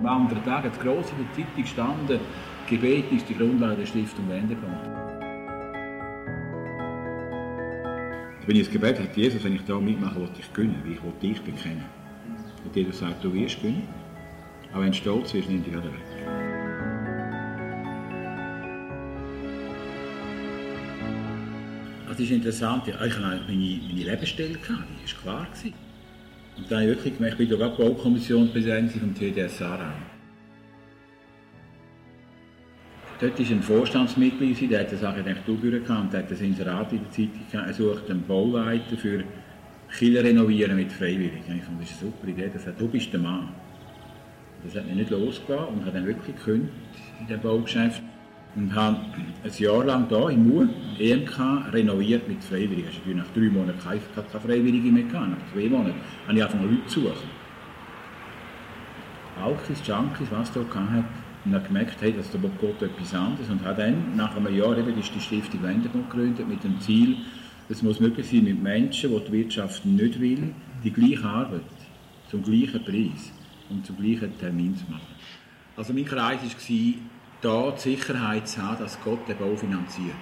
Anderen 0.10 0.44
Tag 0.44 0.64
hat 0.64 0.80
gross 0.80 1.12
in 1.12 1.26
der 1.26 1.34
Zeitung 1.34 1.64
gestanden, 1.64 2.20
Gebet 2.70 3.12
ist 3.12 3.28
die 3.30 3.36
Grundlage 3.36 3.78
der 3.78 3.86
Stiftung 3.86 4.30
Wendepunkt. 4.30 4.78
Wenn 8.46 8.56
ich 8.56 8.64
das 8.64 8.72
Gebet 8.72 9.00
habe, 9.00 9.10
Jesus, 9.16 9.44
wenn 9.44 9.56
ich 9.56 9.66
da 9.66 9.80
mitmache, 9.80 10.20
will 10.20 10.30
ich 10.38 10.54
wie 10.84 10.94
ich 10.94 11.04
will 11.04 11.14
dich 11.22 11.42
bekennen. 11.42 11.86
Und 12.66 12.76
Jesus 12.76 13.00
sagt, 13.00 13.24
du 13.24 13.34
wirst 13.34 13.62
gewinnen. 13.62 13.88
Aber 14.72 14.84
wenn 14.84 14.92
du 14.92 14.98
stolz 14.98 15.34
wirst, 15.34 15.50
nimm 15.50 15.64
dich 15.64 15.74
wieder 15.74 15.84
weg. 15.84 15.94
Das 22.08 22.20
ist 22.20 22.32
interessant. 22.32 22.88
Ich 22.88 23.00
hatte 23.00 23.22
meine, 23.22 23.42
meine 23.42 23.56
Lebensstelle, 23.56 24.50
die 24.50 25.26
war 25.26 25.46
klar. 25.46 25.48
Und 26.60 26.70
dann 26.70 26.82
habe 26.82 26.92
ich 26.92 26.98
wirklich 26.98 27.16
gemerkt, 27.16 27.40
ich 27.40 27.50
bin 27.50 27.60
ja 27.60 27.68
Baukommissionspräsident 27.68 28.92
vom 28.92 29.16
TDS 29.16 29.62
Aarau. 29.62 29.94
Dort 33.22 33.40
war 33.40 33.46
ein 33.50 33.64
Vorstandsmitglied, 33.64 34.72
der 34.72 34.82
hat 34.82 34.92
das 34.92 35.04
Architekturbüro 35.04 35.80
gehabt 35.80 36.14
und 36.14 36.20
hat 36.20 36.32
das 36.32 36.42
Inserat 36.42 36.92
in 36.92 37.00
der 37.00 37.12
Zeitung 37.12 37.66
Er 37.66 37.74
sucht 37.74 38.10
einen 38.10 38.26
Bauleiter 38.26 38.98
für 38.98 39.24
Killer 39.98 40.24
renovieren 40.24 40.76
mit 40.76 40.92
Freiwilligen. 40.92 41.58
Ich 41.58 41.64
fand, 41.64 41.82
das 41.82 41.92
ist 41.92 42.02
eine 42.02 42.12
super 42.12 42.28
Idee. 42.28 42.50
Das 42.54 42.64
sagt, 42.64 42.80
du 42.80 42.88
bist 42.88 43.12
der 43.12 43.20
Mann. 43.20 43.50
Das 44.64 44.76
hat 44.76 44.86
mich 44.86 44.96
nicht 44.96 45.10
losgelassen 45.10 45.76
und 45.76 45.82
habe 45.86 45.94
dann 45.94 46.06
wirklich 46.06 46.36
gekündigt 46.36 46.74
in 47.20 47.28
diesem 47.28 47.42
Baugeschäft 47.42 48.02
und 48.56 48.74
habe 48.74 48.98
ein 49.44 49.52
Jahr 49.58 49.86
lang 49.86 50.08
hier 50.10 50.30
in 50.30 50.48
Mur 50.48 50.70
EMK 51.00 51.40
renoviert 51.72 52.28
mit 52.28 52.44
Freiwilligen. 52.44 52.90
Ich 52.90 53.16
nach 53.16 53.26
drei 53.34 53.50
Monaten 53.50 53.80
keine, 53.80 54.02
keine 54.16 54.42
Freiwillige 54.42 54.92
mehr 54.92 55.04
gehabt. 55.04 55.30
Nach 55.30 55.54
zwei 55.54 55.70
Monaten 55.70 55.96
habe 56.28 56.38
ich 56.38 56.44
angefangen, 56.44 56.70
Leute 56.70 56.88
zu 56.88 57.02
suchen. 57.02 57.40
Alkis, 59.42 59.86
Junkies, 59.86 60.28
was 60.32 60.52
da 60.52 60.60
hatte. 60.60 61.06
Und 61.46 61.54
habe 61.54 61.68
gemerkt, 61.68 61.96
hey, 62.02 62.14
dass 62.14 62.30
der 62.32 62.42
Gott 62.42 62.82
etwas 62.82 63.14
anderes 63.14 63.50
und 63.50 63.64
habe 63.64 63.82
dann 63.82 64.16
nach 64.18 64.36
einem 64.36 64.54
Jahr 64.54 64.78
eben 64.78 64.94
die 64.94 65.04
Stiftung 65.04 65.64
Wendepunkt 65.64 66.10
gegründet 66.10 66.48
mit 66.50 66.62
dem 66.66 66.80
Ziel, 66.82 67.16
es 67.70 67.82
muss 67.82 68.00
möglich 68.00 68.28
sein 68.28 68.44
mit 68.44 68.62
Menschen, 68.62 69.12
die 69.12 69.26
die 69.26 69.32
Wirtschaft 69.32 69.86
nicht 69.86 70.20
will, 70.20 70.54
die 70.84 70.92
gleiche 70.92 71.24
Arbeit 71.24 71.62
zum 72.30 72.44
gleichen 72.44 72.84
Preis 72.84 73.32
und 73.70 73.86
zum 73.86 73.96
gleichen 73.96 74.38
Termin 74.38 74.76
zu 74.76 74.84
machen. 74.92 75.08
Also 75.78 75.94
mein 75.94 76.04
Kreis 76.04 76.42
war, 76.42 76.94
da 77.42 77.72
die 77.72 77.82
Sicherheit 77.82 78.48
zu 78.48 78.62
haben, 78.62 78.80
dass 78.80 79.00
Gott 79.02 79.28
den 79.28 79.38
Bau 79.38 79.56
finanziert. 79.56 80.16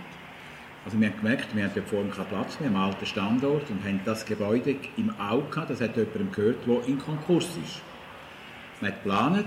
Also 0.86 1.00
wir 1.00 1.10
haben 1.10 1.18
gemerkt, 1.18 1.56
wir 1.56 1.66
hatten 1.66 1.84
vorhin 1.84 2.12
keinen 2.12 2.28
Platz 2.28 2.60
mehr 2.60 2.70
am 2.70 2.78
alten 2.78 3.06
Standort 3.06 3.70
und 3.70 3.84
haben 3.84 4.00
das 4.06 4.26
Gebäude 4.26 4.76
im 4.96 5.12
Auge 5.20 5.50
gehabt, 5.50 5.70
das 5.70 5.82
hat 5.82 5.98
jemandem 5.98 6.32
gehört, 6.32 6.66
der 6.66 6.88
in 6.88 6.98
Konkurs 6.98 7.46
ist. 7.64 7.82
Man 8.80 8.92
hat 8.92 9.04
geplant, 9.04 9.46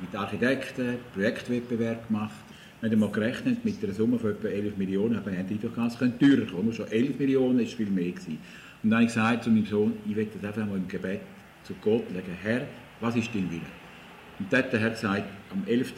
mit 0.00 0.16
Architekten, 0.16 0.98
Projektwettbewerb 1.14 2.08
gemacht. 2.08 2.34
Wir 2.80 2.90
haben 2.90 2.98
mal 2.98 3.10
gerechnet 3.10 3.64
mit 3.64 3.84
einer 3.84 3.92
Summe 3.92 4.18
von 4.18 4.30
etwa 4.30 4.48
11 4.48 4.78
Millionen, 4.78 5.16
aber 5.16 5.30
wir 5.30 5.38
haben 5.38 5.48
einfach 5.48 5.76
ganz 5.76 5.98
teurer 5.98 6.46
kommen. 6.50 6.72
Schon 6.72 6.90
11 6.90 7.18
Millionen 7.18 7.58
war 7.58 7.66
viel 7.66 7.90
mehr. 7.90 8.10
Gewesen. 8.12 8.38
Und 8.82 8.90
dann 8.90 9.00
habe 9.00 9.04
ich 9.04 9.14
gesagt 9.14 9.44
zu 9.44 9.50
meinem 9.50 9.66
Sohn, 9.66 9.92
ich 10.08 10.16
will 10.16 10.26
das 10.32 10.42
einfach 10.42 10.66
mal 10.66 10.78
im 10.78 10.88
Gebet 10.88 11.20
zu 11.64 11.74
Gott 11.82 12.10
legen. 12.10 12.36
Herr, 12.42 12.62
was 13.00 13.14
ist 13.16 13.28
dein 13.34 13.50
Wille? 13.50 13.60
Und 14.38 14.50
dort 14.50 14.64
hat 14.64 14.72
der 14.72 14.80
Herr 14.80 14.90
gesagt, 14.90 15.24
am 15.52 15.62
11. 15.66 15.92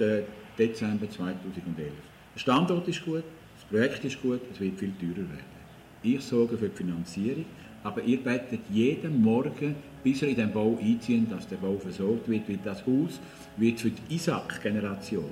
Dezember 0.58 1.08
2011. 1.08 1.92
Der 2.34 2.40
Standort 2.40 2.88
ist 2.88 3.04
gut, 3.04 3.24
das 3.56 3.64
Projekt 3.70 4.04
ist 4.04 4.20
gut, 4.20 4.40
es 4.52 4.60
wird 4.60 4.78
viel 4.78 4.92
teurer 5.00 5.28
werden. 5.28 5.62
Ich 6.02 6.20
sorge 6.22 6.58
für 6.58 6.68
die 6.68 6.76
Finanzierung, 6.76 7.44
aber 7.84 8.02
ihr 8.02 8.22
betet 8.22 8.60
jeden 8.70 9.22
Morgen, 9.22 9.74
bis 10.02 10.22
ihr 10.22 10.28
in 10.28 10.36
den 10.36 10.52
Bau 10.52 10.78
einziehen, 10.80 11.28
dass 11.30 11.48
der 11.48 11.56
Bau 11.56 11.78
versorgt 11.78 12.28
wird, 12.28 12.48
weil 12.48 12.58
das 12.64 12.86
Haus 12.86 13.20
wird 13.56 13.80
für 13.80 13.90
die 13.90 14.14
Isaac-Generation 14.14 15.30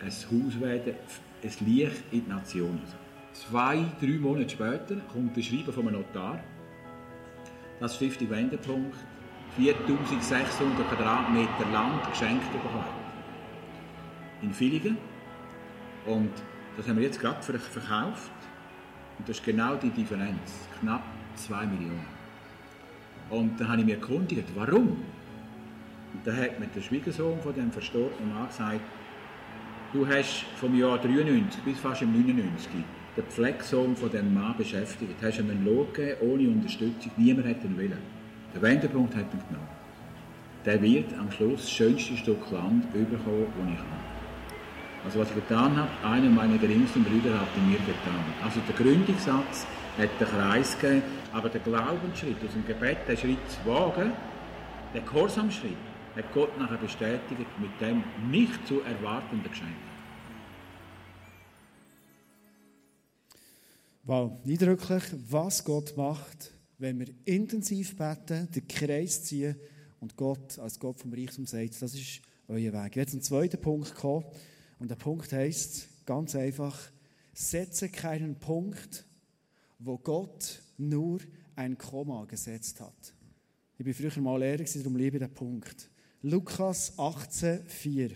ein 0.00 0.08
Haus 0.08 0.60
werden, 0.60 0.94
ein 1.42 1.66
Licht 1.66 2.02
in 2.10 2.24
die 2.24 2.28
Nation. 2.28 2.80
Zwei, 3.32 3.84
drei 4.00 4.18
Monate 4.18 4.50
später 4.50 4.96
kommt 5.12 5.36
ein 5.36 5.42
Schreiben 5.42 5.72
von 5.72 5.88
einem 5.88 6.00
Notar, 6.00 6.40
das 7.78 7.96
Stiftung 7.96 8.30
Wendepunkt 8.30 8.96
4600 9.56 10.88
Quadratmeter 10.88 11.70
Land 11.72 12.08
geschenkt 12.10 12.52
bekommen. 12.52 12.99
In 14.42 14.52
Villingen. 14.52 14.96
Und 16.06 16.30
das 16.76 16.88
haben 16.88 16.96
wir 16.96 17.04
jetzt 17.04 17.20
gerade 17.20 17.42
verkauft. 17.42 18.30
Und 19.18 19.28
das 19.28 19.38
ist 19.38 19.44
genau 19.44 19.76
die 19.76 19.90
Differenz. 19.90 20.68
Knapp 20.80 21.02
2 21.34 21.66
Millionen. 21.66 22.06
Und 23.28 23.60
dann 23.60 23.68
habe 23.68 23.80
ich 23.80 23.86
mich 23.86 23.94
erkundigt, 23.94 24.48
warum? 24.54 24.88
Und 26.12 26.26
dann 26.26 26.36
hat 26.36 26.58
mir 26.58 26.66
der 26.66 26.80
Schwiegersohn 26.80 27.40
von 27.40 27.54
dem 27.54 27.70
verstorbenen 27.70 28.34
Mann 28.34 28.48
gesagt, 28.48 28.80
du 29.92 30.06
hast 30.06 30.44
vom 30.56 30.76
Jahr 30.76 30.98
93 30.98 31.62
bis 31.62 31.78
fast 31.78 32.02
im 32.02 32.12
99 32.12 32.84
den 33.16 33.24
Pflegesohn 33.24 33.96
von 33.96 34.10
dem 34.10 34.32
Mann 34.34 34.56
beschäftigt, 34.56 35.14
hast 35.22 35.38
ihm 35.38 35.50
einen 35.50 35.64
Lohn 35.64 35.92
gegeben, 35.92 36.16
ohne 36.22 36.48
Unterstützung, 36.48 37.12
niemand 37.16 37.46
hätte 37.46 37.66
ihn 37.66 37.76
wollen. 37.76 37.98
Der 38.54 38.62
Wendepunkt 38.62 39.14
hat 39.14 39.32
ihn 39.32 39.40
genommen. 39.48 39.68
Der 40.64 40.80
wird 40.82 41.12
am 41.18 41.30
Schluss 41.30 41.62
das 41.62 41.70
schönste 41.70 42.16
Stück 42.16 42.50
Land 42.50 42.92
bekommen, 42.92 43.46
das 43.56 43.72
ich 43.72 43.78
habe. 43.78 44.09
Also 45.04 45.18
was 45.20 45.28
ich 45.30 45.34
getan 45.34 45.76
habe, 45.76 45.90
einer 46.06 46.28
meiner 46.28 46.58
geringsten 46.58 47.02
Brüder 47.04 47.40
hat 47.40 47.48
in 47.56 47.70
mir 47.70 47.78
getan. 47.78 48.24
Also 48.44 48.60
der 48.68 48.74
Gründungssatz 48.76 49.66
hat 49.96 50.10
den 50.20 50.28
Kreis 50.28 50.78
gegeben, 50.78 51.02
aber 51.32 51.48
der 51.48 51.60
Glaubensschritt 51.60 52.36
aus 52.44 52.52
dem 52.52 52.66
Gebet, 52.66 52.98
den 53.08 53.16
Schritt 53.16 53.38
zu 53.48 53.70
wagen, 53.70 54.12
der 54.92 55.00
Gehorsamschritt, 55.02 55.76
hat 56.16 56.32
Gott 56.34 56.58
nachher 56.58 56.76
bestätigt 56.76 57.46
mit 57.60 57.70
dem 57.80 58.02
nicht 58.30 58.66
zu 58.66 58.80
erwartenden 58.82 59.48
Geschenk. 59.48 59.70
Wow, 64.02 64.32
eindrücklich, 64.44 65.04
was 65.28 65.64
Gott 65.64 65.96
macht, 65.96 66.52
wenn 66.78 66.98
wir 66.98 67.08
intensiv 67.24 67.96
beten, 67.96 68.50
den 68.50 68.66
Kreis 68.66 69.24
ziehen 69.24 69.56
und 70.00 70.16
Gott 70.16 70.58
als 70.58 70.80
Gott 70.80 70.98
vom 70.98 71.12
Reichtum 71.12 71.46
sagt, 71.46 71.80
das 71.80 71.94
ist 71.94 72.20
euer 72.48 72.72
Weg. 72.72 72.96
Jetzt 72.96 73.12
zum 73.12 73.22
zweiten 73.22 73.60
Punkt 73.60 73.94
kommen. 73.94 74.24
Und 74.80 74.90
der 74.90 74.96
Punkt 74.96 75.30
heißt 75.30 76.06
ganz 76.06 76.34
einfach, 76.34 76.76
setze 77.34 77.90
keinen 77.90 78.34
Punkt, 78.34 79.04
wo 79.78 79.98
Gott 79.98 80.62
nur 80.78 81.20
ein 81.54 81.76
Komma 81.76 82.24
gesetzt 82.24 82.80
hat. 82.80 83.14
Ich 83.78 83.84
bin 83.84 83.94
früher 83.94 84.22
mal 84.22 84.38
Lehrer, 84.38 84.64
darum 84.64 84.96
liebe 84.96 85.18
ich 85.18 85.22
den 85.22 85.32
Punkt. 85.32 85.90
Lukas 86.22 86.98
18, 86.98 87.66
4. 87.66 88.10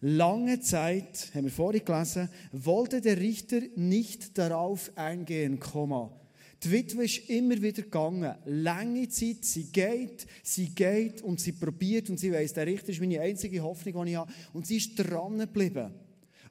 Lange 0.00 0.60
Zeit, 0.60 1.30
haben 1.34 1.44
wir 1.44 1.52
vorhin 1.52 1.84
gelesen, 1.84 2.30
wollte 2.52 3.02
der 3.02 3.18
Richter 3.18 3.60
nicht 3.76 4.38
darauf 4.38 4.90
eingehen, 4.96 5.60
Komma. 5.60 6.19
Die 6.62 6.70
Witwe 6.70 7.04
ist 7.04 7.30
immer 7.30 7.60
wieder 7.60 7.82
gegangen. 7.82 8.34
Lange 8.44 9.08
Zeit, 9.08 9.44
sie 9.44 9.64
geht, 9.64 10.26
sie 10.42 10.68
geht 10.68 11.22
und 11.22 11.40
sie 11.40 11.52
probiert 11.52 12.10
und 12.10 12.18
sie 12.18 12.32
weiß, 12.32 12.52
der 12.52 12.66
Richter 12.66 12.90
ist 12.90 13.00
meine 13.00 13.20
einzige 13.20 13.62
Hoffnung, 13.62 14.04
die 14.04 14.12
ich 14.12 14.16
habe. 14.16 14.32
Und 14.52 14.66
sie 14.66 14.76
ist 14.76 14.94
dran 14.96 15.38
geblieben. 15.38 15.90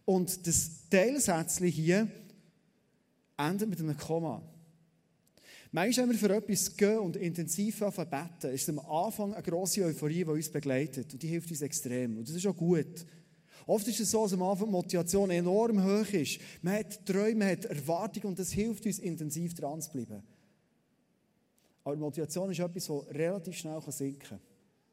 Und 0.06 0.48
das 0.48 0.89
Teilsätzchen 0.89 1.67
hier 1.67 2.08
endet 3.38 3.69
mit 3.69 3.80
einem 3.80 3.95
Komma. 3.95 4.41
Manchmal, 5.72 6.08
wenn 6.08 6.19
wir 6.19 6.28
für 6.28 6.36
etwas 6.36 6.76
gehen 6.76 6.98
und 6.98 7.15
intensiv 7.15 7.80
beten, 7.80 8.52
ist 8.52 8.69
am 8.69 8.80
Anfang 8.80 9.36
eine 9.36 9.43
grosse 9.43 9.86
Euphorie, 9.86 10.24
die 10.24 10.32
uns 10.32 10.50
begleitet. 10.50 11.13
Und 11.13 11.22
die 11.22 11.28
hilft 11.28 11.52
uns 11.52 11.62
extrem. 11.62 12.17
Und 12.17 12.28
das 12.28 12.36
ist 12.36 12.48
auch 12.48 12.58
gut. 12.58 13.06
Oft 13.69 13.88
ist 13.88 13.99
es 13.99 14.10
so, 14.10 14.23
dass 14.23 14.34
am 14.34 14.41
Anfang 14.41 14.71
Motivation 14.71 15.29
enorm 15.29 15.84
hoch 15.84 16.12
ist. 16.12 16.39
Man 16.63 16.73
hat 16.73 17.05
Träume, 17.05 17.36
man 17.36 17.49
hat 17.49 17.65
Erwartungen 17.65 18.25
und 18.25 18.39
das 18.39 18.51
hilft 18.51 18.84
uns, 18.88 18.97
intensiv 18.97 19.53
dran 19.53 19.79
zu 19.79 19.91
bleiben. 19.91 20.23
Aber 21.84 21.95
Motivation 21.95 22.49
ist 22.49 22.60
etwas, 22.60 22.88
das 22.88 23.15
relativ 23.15 23.55
schnell 23.55 23.79
sinken 23.89 24.27
kann. 24.27 24.39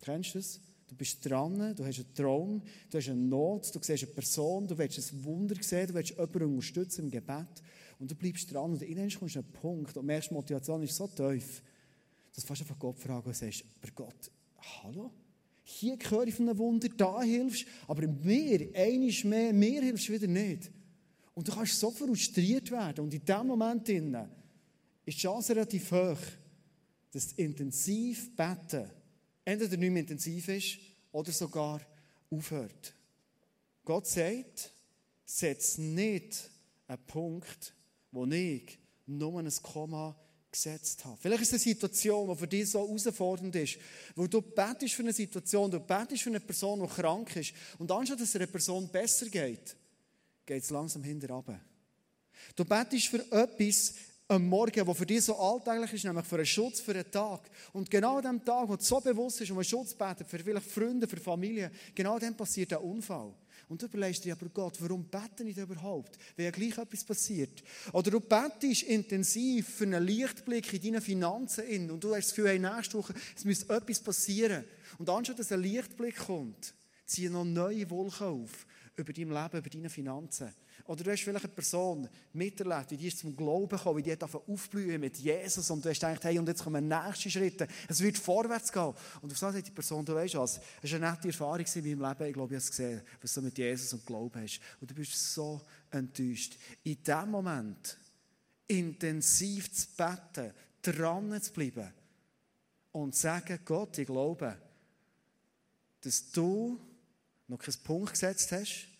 Kennst 0.02 0.34
du 0.34 0.38
das? 0.40 0.60
Du 0.88 0.94
bist 0.94 1.24
dran, 1.24 1.74
du 1.74 1.86
hast 1.86 2.00
einen 2.00 2.14
Traum, 2.14 2.62
du 2.90 2.98
hast 2.98 3.08
eine 3.08 3.18
Not, 3.18 3.74
du 3.74 3.78
siehst 3.82 4.04
eine 4.04 4.12
Person, 4.12 4.68
du 4.68 4.76
willst 4.76 5.10
ein 5.10 5.24
Wunder 5.24 5.56
sehen, 5.58 5.86
du 5.86 5.94
willst 5.94 6.10
jemanden 6.10 6.42
unterstützen 6.42 7.06
im 7.06 7.10
Gebet 7.10 7.62
und 7.98 8.10
du 8.10 8.14
bleibst 8.14 8.52
dran 8.52 8.72
und 8.72 8.82
innen 8.82 9.10
kommst 9.10 9.36
du 9.36 9.38
an 9.38 9.44
einen 9.46 9.54
Punkt 9.54 9.96
und 9.96 10.04
merkst, 10.04 10.32
Motivation 10.32 10.82
ist 10.82 10.94
so 10.94 11.06
tief, 11.06 11.62
dass 12.34 12.44
du 12.44 12.46
fast 12.46 12.60
einfach 12.60 12.78
Gott 12.78 12.98
fragen 12.98 13.26
und 13.26 13.34
sagst, 13.34 13.64
aber 13.80 13.90
Gott, 13.92 14.30
hallo? 14.82 15.10
Hier 15.68 15.98
höre 16.09 16.29
ich 16.29 16.35
von 16.35 16.48
einem 16.48 16.59
Wunder, 16.59 16.88
da 16.88 17.22
hilfst 17.22 17.66
aber 17.88 18.07
mir, 18.07 18.68
einiges 18.72 19.24
mehr, 19.24 19.52
mir 19.52 19.83
hilfst 19.83 20.09
du 20.09 20.12
wieder 20.12 20.29
nicht. 20.29 20.70
Und 21.35 21.48
du 21.48 21.52
kannst 21.52 21.81
so 21.81 21.90
frustriert 21.90 22.70
werden. 22.70 23.05
Und 23.05 23.12
in 23.12 23.24
diesem 23.24 23.46
Moment 23.48 23.88
ist 23.88 24.07
die 25.07 25.11
Chance 25.11 25.57
relativ 25.57 25.90
hoch, 25.90 26.18
dass 27.11 27.33
intensiv 27.33 28.35
beten 28.37 28.88
entweder 29.44 29.76
nicht 29.76 29.90
mehr 29.90 30.02
intensiv 30.02 30.48
ist 30.48 30.79
oder 31.12 31.33
sogar 31.33 31.81
aufhört. 32.31 32.94
Gott 33.85 34.07
sagt, 34.07 34.72
setz 35.24 35.79
nicht 35.79 36.50
einen 36.87 37.05
Punkt, 37.07 37.74
wo 38.11 38.24
ich 38.26 38.79
nur 39.07 39.38
ein 39.40 39.50
Komma 39.62 40.16
gesetzt 40.57 41.05
habe. 41.05 41.16
Vielleicht 41.21 41.42
ist 41.42 41.49
es 41.49 41.53
eine 41.55 41.75
Situation, 41.75 42.29
die 42.29 42.37
für 42.37 42.47
dich 42.47 42.71
so 42.71 42.81
herausfordernd 42.81 43.55
ist, 43.57 43.79
wo 44.14 44.27
du 44.27 44.40
betest 44.40 44.95
für 44.95 45.03
eine 45.03 45.12
Situation, 45.12 45.71
du 45.71 45.81
betest 45.81 46.23
für 46.23 46.31
eine 46.31 46.40
Person, 46.40 46.81
die 46.81 46.88
krank 46.88 47.37
ist, 47.37 47.53
und 47.79 47.90
anstatt 47.90 48.21
dass 48.21 48.31
es 48.31 48.37
einer 48.37 48.47
Person 48.47 48.88
besser 48.88 49.27
geht, 49.27 49.77
geht 50.45 50.62
es 50.62 50.71
langsam 50.71 51.05
hinterher 51.05 51.61
Du 52.55 52.64
betest 52.64 53.09
für 53.09 53.21
etwas 53.33 53.95
am 54.29 54.47
Morgen, 54.47 54.87
wo 54.87 54.95
für 54.95 55.07
dich 55.07 55.25
so 55.25 55.37
alltäglich 55.37 55.92
ist, 55.92 56.05
nämlich 56.05 56.27
für 56.27 56.37
einen 56.37 56.47
Schutz 56.47 56.81
für 56.81 56.92
einen 56.92 57.11
Tag. 57.11 57.49
Und 57.73 57.90
genau 57.90 58.16
an 58.16 58.23
dem 58.23 58.45
Tag, 58.45 58.69
wo 58.69 58.77
du 58.77 58.83
so 58.83 59.01
bewusst 59.01 59.38
bist, 59.38 59.51
um 59.51 59.59
einen 59.59 59.64
Schutz 59.64 59.95
betet, 59.95 60.27
für 60.27 60.38
vielleicht 60.38 60.66
Freunde, 60.66 61.07
für 61.07 61.19
Familie, 61.19 61.71
genau 61.95 62.19
dann 62.19 62.37
passiert 62.37 62.73
ein 62.73 62.81
Unfall. 62.81 63.33
Und 63.68 63.83
du 63.83 63.87
überlegst 63.87 64.24
dir 64.24 64.33
aber, 64.35 64.48
Gott, 64.48 64.81
warum 64.81 65.05
bete 65.05 65.42
ich 65.42 65.57
überhaupt? 65.57 66.16
Wenn 66.37 66.44
ja 66.44 66.50
gleich 66.52 66.79
etwas 66.79 67.02
passiert. 67.02 67.64
Oder 67.92 68.12
du 68.12 68.20
betest 68.20 68.85
intensiv 68.85 69.68
für 69.68 69.85
einen 69.85 70.05
Lichtblick 70.05 70.72
in 70.72 70.83
deinen 70.83 71.02
Finanzen 71.02 71.64
in 71.64 71.90
und 71.90 72.02
du 72.02 72.14
hast 72.14 72.29
das 72.29 72.35
Gefühl, 72.35 72.50
hey, 72.50 72.59
nächste 72.61 72.98
Woche, 72.98 73.14
es 73.37 73.44
müsste 73.44 73.74
etwas 73.74 74.00
passieren. 74.00 74.64
Und 74.98 75.11
anstatt 75.11 75.40
dass 75.40 75.50
ein 75.50 75.62
Lichtblick 75.62 76.16
kommt, 76.16 76.74
ziehen 77.07 77.33
noch 77.33 77.44
neue 77.44 77.90
Wolken 77.90 78.26
auf 78.26 78.66
über 78.94 79.12
dein 79.12 79.29
Leben, 79.31 79.59
über 79.59 79.70
deine 79.70 79.90
Finanzen. 79.90 80.55
Oder 80.84 81.02
du 81.02 81.10
hast 81.10 81.22
vielleicht 81.22 81.44
eine 81.44 81.54
Person 81.54 82.08
miterlebt, 82.32 82.90
die 82.92 83.06
ist 83.06 83.18
zum 83.18 83.36
Glauben 83.36 83.68
gekommen, 83.68 83.98
wie 83.98 84.02
die 84.02 84.12
hat 84.12 84.22
aufblühen 84.22 85.00
mit 85.00 85.16
Jesus 85.16 85.68
und 85.70 85.84
du 85.84 85.88
hast 85.88 86.00
gedacht, 86.00 86.22
hey, 86.24 86.38
und 86.38 86.46
jetzt 86.46 86.62
kommen 86.62 86.86
nächste 86.86 87.30
Schritte. 87.30 87.66
Es 87.88 88.00
wird 88.00 88.18
vorwärts 88.18 88.70
gehen. 88.70 88.94
Und 89.20 89.32
auf 89.32 89.38
so 89.38 89.50
sagt 89.50 89.66
die 89.66 89.72
Person, 89.72 90.04
du 90.04 90.14
weißt 90.14 90.36
was, 90.36 90.60
es 90.82 90.92
war 90.92 90.98
eine 90.98 91.10
nette 91.10 91.28
Erfahrung 91.28 91.64
in 91.74 91.98
meinem 91.98 92.08
Leben, 92.10 92.28
ich 92.28 92.34
glaube, 92.34 92.54
ich 92.54 92.56
habe 92.56 92.56
es 92.56 92.70
gesehen, 92.70 93.02
was 93.20 93.34
du 93.34 93.42
mit 93.42 93.58
Jesus 93.58 93.92
und 93.92 94.06
Glauben 94.06 94.40
hast. 94.40 94.60
Und 94.80 94.90
du 94.90 94.94
bist 94.94 95.34
so 95.34 95.60
enttäuscht. 95.90 96.56
In 96.84 97.02
dem 97.02 97.30
Moment 97.30 97.98
intensiv 98.68 99.72
zu 99.72 99.86
beten, 99.96 100.52
dran 100.82 101.42
zu 101.42 101.52
bleiben 101.52 101.92
und 102.92 103.14
zu 103.14 103.22
sagen, 103.22 103.58
Gott, 103.64 103.98
ich 103.98 104.06
glaube, 104.06 104.56
dass 106.00 106.30
du 106.30 106.80
noch 107.48 107.58
keinen 107.58 107.82
Punkt 107.82 108.12
gesetzt 108.12 108.52
hast 108.52 108.95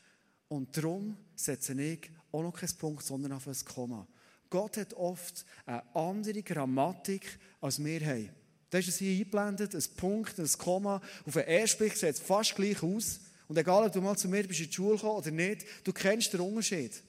und 0.49 0.77
darum 0.77 1.17
setze 1.35 1.81
ich 1.81 2.11
auch 2.33 2.43
noch 2.43 2.53
keinen 2.53 2.77
Punkt, 2.77 3.05
sondern 3.05 3.33
auf 3.33 3.47
ein 3.47 3.57
Komma. 3.65 4.07
Gott 4.49 4.77
hat 4.77 4.95
oft 4.95 5.45
eine 5.65 5.83
andere 5.95 6.43
Grammatik, 6.43 7.39
als 7.61 7.83
wir 7.85 8.01
haben. 8.07 8.31
Da 8.71 8.79
ist 8.79 8.89
es 8.89 8.99
hier 8.99 9.13
eingeblendet, 9.13 9.75
ein 9.75 9.85
Punkt, 9.97 10.39
ein 10.39 10.49
Komma. 10.59 11.01
Auf 11.27 11.35
den 11.35 11.45
ersten 11.45 11.89
sieht 11.89 12.03
es 12.03 12.21
fast 12.21 12.55
gleich 12.55 12.83
aus. 12.83 13.21
Und 13.49 13.59
egal, 13.59 13.87
ob 13.87 13.93
du 13.93 14.01
mal 14.01 14.17
zu 14.17 14.29
mir 14.29 14.47
bist 14.47 14.61
in 14.61 14.67
die 14.67 14.73
Schule 14.73 14.97
gekommen 14.97 15.19
oder 15.19 15.31
nicht, 15.31 15.65
du 15.85 15.93
kennst 15.93 16.33
den 16.33 16.41
Unterschied. 16.41 17.03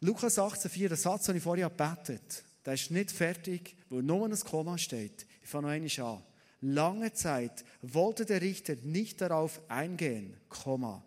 Lukas 0.00 0.38
18,4, 0.38 0.88
der 0.88 0.96
Satz, 0.96 1.26
den 1.26 1.36
ich 1.36 1.42
vorher 1.42 1.68
gebetet 1.68 2.44
der 2.64 2.74
ist 2.74 2.90
nicht 2.90 3.10
fertig, 3.10 3.76
wo 3.88 4.00
nur 4.00 4.26
ein 4.26 4.38
Komma 4.38 4.78
steht. 4.78 5.26
Ich 5.42 5.48
fange 5.48 5.66
noch 5.66 5.72
einmal 5.72 6.16
an. 6.16 6.22
Lange 6.62 7.12
Zeit 7.12 7.64
wollte 7.82 8.24
der 8.24 8.40
Richter 8.40 8.76
nicht 8.82 9.20
darauf 9.20 9.60
eingehen, 9.68 10.36
Komma. 10.48 11.04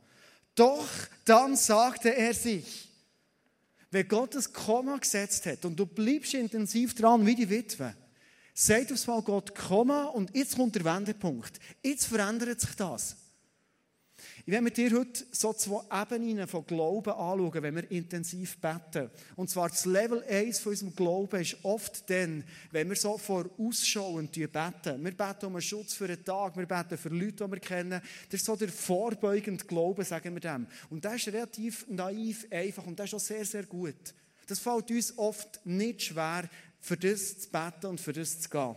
Doch 0.54 0.88
dann 1.24 1.56
sagte 1.56 2.14
er 2.14 2.34
sich, 2.34 2.90
wenn 3.90 4.08
Gott 4.08 4.36
das 4.36 4.52
Komma 4.52 4.98
gesetzt 4.98 5.46
hat 5.46 5.64
und 5.64 5.78
du 5.78 5.86
bleibst 5.86 6.34
intensiv 6.34 6.94
dran 6.94 7.26
wie 7.26 7.36
die 7.36 7.50
Witwe, 7.50 7.96
sagt 8.54 8.92
aufs 8.92 9.08
Mal 9.08 9.22
Gott 9.22 9.56
Komma 9.56 10.06
und 10.06 10.36
jetzt 10.36 10.58
kommt 10.58 10.76
der 10.76 10.84
Wendepunkt. 10.84 11.60
Jetzt 11.82 12.06
verändert 12.06 12.60
sich 12.60 12.76
das. 12.76 13.16
Ich 14.48 14.52
werde 14.52 14.64
mit 14.64 14.78
dir 14.78 14.92
heute 14.92 15.26
so 15.32 15.54
zwei 15.54 15.82
Ebenen 16.04 16.48
von 16.48 16.68
Glauben 16.68 17.14
anschauen, 17.14 17.64
wenn 17.64 17.78
wir 17.78 17.90
intensiv 17.90 18.60
beten. 18.60 19.10
Und 19.36 19.50
zwar 19.50 19.70
das 19.70 19.86
Level 19.86 20.24
1 20.24 20.60
von 20.60 20.70
unserem 20.70 20.96
Glauben 20.96 21.42
ist 21.42 21.58
oft 21.64 22.08
dann, 22.12 22.44
wenn 22.70 22.88
wir 22.88 22.96
so 22.96 23.18
vorausschauend 23.18 24.34
beten. 24.34 25.04
Wir 25.04 25.18
beten 25.18 25.48
um 25.48 25.54
einen 25.54 25.64
Schutz 25.64 25.96
für 25.96 26.06
einen 26.06 26.24
Tag, 26.24 26.56
wir 26.58 26.68
beten 26.68 26.96
für 26.96 27.10
Leute, 27.10 27.44
die 27.44 27.52
wir 27.54 27.60
kennen. 27.60 28.00
Das 28.30 28.40
ist 28.40 28.46
so 28.46 28.56
der 28.56 28.70
vorbeugende 28.70 29.66
Glaube, 29.66 30.04
sagen 30.04 30.36
wir 30.36 30.42
dem. 30.42 30.68
Und 30.92 31.04
das 31.04 31.16
ist 31.16 31.30
relativ 31.30 31.88
naiv, 31.90 32.46
einfach 32.52 32.86
und 32.86 33.00
das 33.00 33.08
ist 33.08 33.14
auch 33.16 33.20
sehr, 33.20 33.46
sehr 33.46 33.64
gut. 33.64 34.14
Das 34.46 34.60
fällt 34.60 34.92
uns 34.92 35.18
oft 35.18 35.66
nicht 35.66 36.04
schwer, 36.04 36.48
für 36.82 36.98
das 36.98 37.40
zu 37.40 37.50
beten 37.50 37.88
und 37.88 38.00
für 38.00 38.14
das 38.14 38.42
zu 38.42 38.50
gehen. 38.52 38.76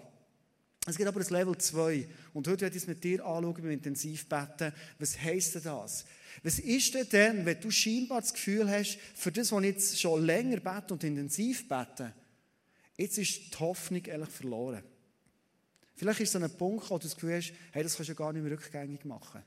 Es 0.88 0.96
gibt 0.96 1.08
aber 1.08 1.20
das 1.20 1.28
Level 1.28 1.56
2. 1.56 2.08
Und 2.32 2.48
heute 2.48 2.62
werde 2.62 2.76
ich 2.76 2.82
es 2.82 2.88
mit 2.88 3.04
dir 3.04 3.24
anschauen, 3.24 3.54
beim 3.54 3.70
Intensivbetten. 3.72 4.72
Was 4.98 5.20
heisst 5.20 5.56
denn 5.56 5.64
das? 5.64 6.06
Was 6.42 6.58
ist 6.58 6.94
denn 6.94 7.08
denn, 7.10 7.46
wenn 7.46 7.60
du 7.60 7.70
scheinbar 7.70 8.22
das 8.22 8.32
Gefühl 8.32 8.70
hast, 8.70 8.98
für 9.14 9.30
das, 9.30 9.52
was 9.52 9.60
ich 9.60 9.66
jetzt 9.66 10.00
schon 10.00 10.24
länger 10.24 10.60
bete 10.60 10.94
und 10.94 11.04
intensiv 11.04 11.68
bete, 11.68 12.14
jetzt 12.96 13.18
ist 13.18 13.52
die 13.52 13.58
Hoffnung 13.58 14.02
ehrlich 14.04 14.30
verloren. 14.30 14.82
Vielleicht 15.94 16.20
ist 16.20 16.34
es 16.34 16.42
ein 16.42 16.56
Punkt, 16.56 16.88
wo 16.88 16.96
du 16.96 17.02
das 17.02 17.14
Gefühl 17.14 17.36
hast, 17.36 17.52
hey, 17.72 17.82
das 17.82 17.96
kannst 17.96 18.08
du 18.08 18.14
gar 18.14 18.32
nicht 18.32 18.42
mehr 18.42 18.52
rückgängig 18.52 19.04
machen. 19.04 19.42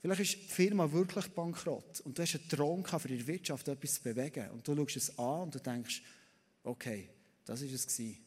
Vielleicht 0.00 0.20
ist 0.20 0.34
die 0.34 0.54
Firma 0.54 0.92
wirklich 0.92 1.26
bankrott 1.28 2.00
und 2.02 2.16
du 2.16 2.22
hast 2.22 2.34
einen 2.34 2.48
Traum 2.48 2.84
für 2.84 3.08
die 3.08 3.26
Wirtschaft 3.26 3.66
etwas 3.66 3.94
zu 3.94 4.02
bewegen. 4.02 4.50
Und 4.50 4.68
du 4.68 4.76
schaust 4.76 4.96
es 4.96 5.18
an 5.18 5.42
und 5.42 5.54
du 5.54 5.58
denkst, 5.58 6.02
okay, 6.62 7.08
das 7.46 7.62
ist 7.62 7.72
es 7.72 7.86
gewesen. 7.86 8.24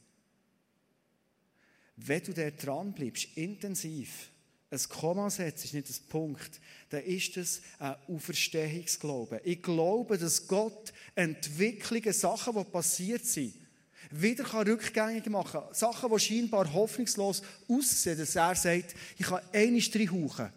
Wenn 1.97 2.23
du 2.23 2.33
da 2.33 2.49
dran 2.51 2.93
bleibst, 2.93 3.27
intensiv, 3.35 4.29
ein 4.69 4.79
Komma 4.89 5.29
setzt, 5.29 5.65
ist 5.65 5.73
nicht 5.73 5.89
ein 5.89 6.09
Punkt, 6.09 6.59
dann 6.89 7.03
ist 7.03 7.37
das 7.37 7.61
ein 7.79 7.95
Auferstehungsglaube. 8.07 9.41
Ich 9.43 9.61
glaube, 9.61 10.17
dass 10.17 10.45
Gott 10.45 10.93
Entwicklungen, 11.15 12.13
Sachen, 12.13 12.55
die 12.55 12.63
passiert 12.65 13.25
sind, 13.25 13.53
wieder 14.11 14.43
kann 14.43 14.67
rückgängig 14.67 15.25
machen 15.27 15.61
kann. 15.61 15.73
Sachen, 15.73 16.11
die 16.11 16.19
scheinbar 16.19 16.71
hoffnungslos 16.71 17.41
aussehen, 17.67 18.17
dass 18.17 18.35
er 18.35 18.55
sagt, 18.55 18.95
ich 19.17 19.25
kann 19.25 19.41
eine 19.51 19.81
reinhauchen. 19.81 20.49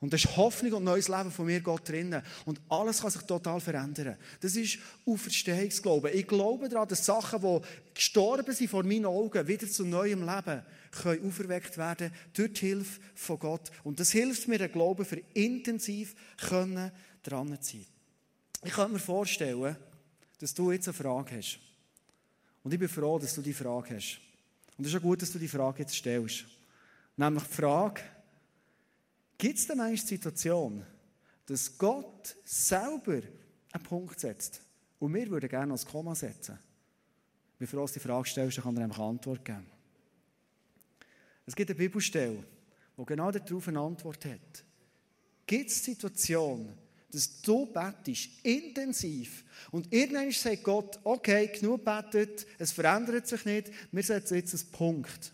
Und 0.00 0.12
da 0.12 0.16
ist 0.16 0.36
Hoffnung 0.36 0.74
und 0.74 0.84
neues 0.84 1.08
Leben 1.08 1.32
von 1.32 1.46
mir 1.46 1.60
Gott 1.60 1.88
drinnen. 1.88 2.22
Und 2.44 2.60
alles 2.68 3.00
kann 3.00 3.10
sich 3.10 3.22
total 3.22 3.60
verändern. 3.60 4.16
Das 4.40 4.54
ist 4.54 4.78
Auferstehungsglauben. 5.04 6.12
Ich 6.14 6.26
glaube 6.26 6.68
daran, 6.68 6.86
dass 6.86 7.04
Sachen, 7.04 7.40
die 7.40 7.60
gestorben 7.94 8.54
sind 8.54 8.70
vor 8.70 8.84
meinen 8.84 9.06
Augen, 9.06 9.48
wieder 9.48 9.66
zu 9.66 9.84
neuem 9.84 10.20
Leben 10.20 10.62
können 10.92 11.26
auferweckt 11.26 11.76
werden 11.78 12.12
durch 12.32 12.52
die 12.52 12.66
Hilfe 12.66 13.00
von 13.14 13.38
Gott. 13.40 13.70
Und 13.82 13.98
das 13.98 14.12
hilft 14.12 14.46
mir, 14.46 14.58
den 14.58 14.70
Glauben 14.70 15.04
für 15.04 15.20
intensiv 15.34 16.14
können 16.36 16.92
dran 17.24 17.60
zu 17.60 17.72
sein. 17.72 17.86
Ich 18.64 18.72
kann 18.72 18.92
mir 18.92 18.98
vorstellen, 19.00 19.76
dass 20.38 20.54
du 20.54 20.70
jetzt 20.70 20.86
eine 20.86 20.94
Frage 20.94 21.36
hast. 21.36 21.58
Und 22.62 22.72
ich 22.72 22.78
bin 22.78 22.88
froh, 22.88 23.18
dass 23.18 23.34
du 23.34 23.42
die 23.42 23.52
Frage 23.52 23.96
hast. 23.96 24.20
Und 24.76 24.84
es 24.84 24.92
ist 24.92 24.98
auch 24.98 25.02
gut, 25.02 25.22
dass 25.22 25.32
du 25.32 25.38
die 25.40 25.48
Frage 25.48 25.80
jetzt 25.80 25.94
stellst. 25.94 26.44
Nämlich 27.16 27.44
die 27.44 27.54
Frage, 27.54 28.00
Gibt 29.38 29.58
es 29.58 29.68
denn 29.68 29.78
manchmal 29.78 30.00
die 30.00 30.06
Situation, 30.06 30.84
dass 31.46 31.78
Gott 31.78 32.36
selber 32.44 33.22
einen 33.72 33.84
Punkt 33.84 34.18
setzt 34.18 34.60
und 34.98 35.14
wir 35.14 35.30
würden 35.30 35.48
gerne 35.48 35.72
als 35.72 35.86
Komma 35.86 36.14
setzen? 36.14 36.58
Bevor 37.56 37.86
du 37.86 37.92
die 37.92 38.00
Frage 38.00 38.28
stellst, 38.28 38.58
dann 38.58 38.64
kann 38.64 38.76
er 38.76 38.84
einfach 38.84 38.98
Antwort 38.98 39.44
geben. 39.44 39.66
Es 41.46 41.54
gibt 41.54 41.70
eine 41.70 41.78
Bibelstelle, 41.78 42.44
die 42.96 43.04
genau 43.06 43.30
darauf 43.30 43.68
eine 43.68 43.80
Antwort 43.80 44.24
hat. 44.24 44.64
Gibt 45.46 45.70
es 45.70 45.84
Situationen, 45.84 46.76
dass 47.10 47.40
du 47.40 47.66
betest, 47.66 48.44
intensiv, 48.44 49.44
und 49.70 49.90
irgendwann 49.92 50.30
sagt 50.30 50.62
Gott, 50.62 51.00
okay, 51.04 51.46
genug 51.48 51.84
betet, 51.84 52.46
es 52.58 52.72
verändert 52.72 53.26
sich 53.26 53.44
nicht, 53.44 53.70
wir 53.90 54.02
setzen 54.02 54.34
jetzt 54.34 54.54
einen 54.54 54.70
Punkt. 54.72 55.32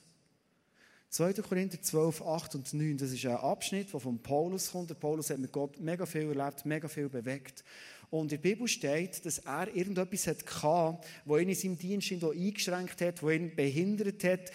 2. 1.15 1.33
Korinther 1.35 1.81
12, 1.81 2.23
8 2.23 2.57
und 2.57 2.75
9, 2.75 2.99
das 2.99 3.13
ist 3.13 3.25
ein 3.25 3.37
Abschnitt, 3.37 3.93
der 3.93 4.01
von 4.01 4.19
Paulus 4.19 4.73
kommt. 4.73 4.91
Der 4.91 4.97
Paulus 4.97 5.31
hat 5.31 5.39
mit 5.39 5.53
Gott 5.53 5.79
mega 5.79 6.07
viel 6.07 6.37
erlebt, 6.37 6.67
mega 6.67 6.89
viel 6.89 7.09
bewegt. 7.09 7.63
Und 8.11 8.23
in 8.23 8.29
der 8.31 8.39
Bibel 8.39 8.67
steht, 8.67 9.25
dass 9.25 9.39
er 9.39 9.73
irgendetwas 9.73 10.27
hatte, 10.27 10.45
das 10.45 11.41
ihn 11.41 11.49
in 11.49 11.55
seinem 11.55 11.79
Dienst 11.79 12.11
eingeschränkt 12.11 13.01
hat, 13.01 13.23
das 13.23 13.31
ihn 13.31 13.55
behindert 13.55 14.25
hat. 14.25 14.51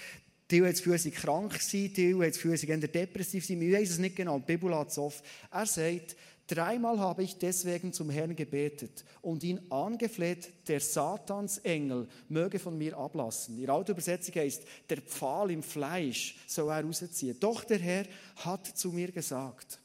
Die 0.52 0.62
hat 0.62 0.74
das 0.74 0.80
Gefühl, 0.80 0.98
sie 0.98 1.12
krank 1.12 1.62
sein, 1.62 1.94
die 1.94 2.14
hat 2.14 2.28
das 2.28 2.42
Gefühl, 2.42 2.58
sie 2.58 2.68
depressiv 2.68 3.46
sein. 3.46 3.62
Ich 3.62 3.72
weiß 3.72 3.92
es 3.92 4.00
nicht 4.00 4.18
genau, 4.18 4.38
die 4.40 4.46
Bibel 4.58 4.76
hat 4.76 4.90
es 4.90 4.98
oft. 4.98 5.24
Er 5.50 5.66
sagt, 5.66 6.18
Dreimal 6.50 6.98
habe 6.98 7.22
ich 7.22 7.38
deswegen 7.38 7.94
zum 7.94 8.10
Herrn 8.10 8.36
gebetet 8.36 9.06
und 9.22 9.44
ihn 9.44 9.60
angefleht, 9.70 10.52
der 10.68 10.80
Satansengel 10.80 12.08
möge 12.28 12.58
von 12.58 12.76
mir 12.76 12.98
ablassen. 12.98 13.56
Die 13.56 13.70
alte 13.70 13.92
Übersetzung 13.92 14.34
heißt, 14.34 14.64
der 14.90 14.98
Pfahl 14.98 15.52
im 15.52 15.62
Fleisch 15.62 16.40
soll 16.48 16.72
er 16.72 16.84
rausziehen. 16.84 17.40
Doch 17.40 17.64
der 17.64 17.78
Herr 17.78 18.06
hat 18.38 18.66
zu 18.66 18.92
mir 18.92 19.12
gesagt, 19.12 19.80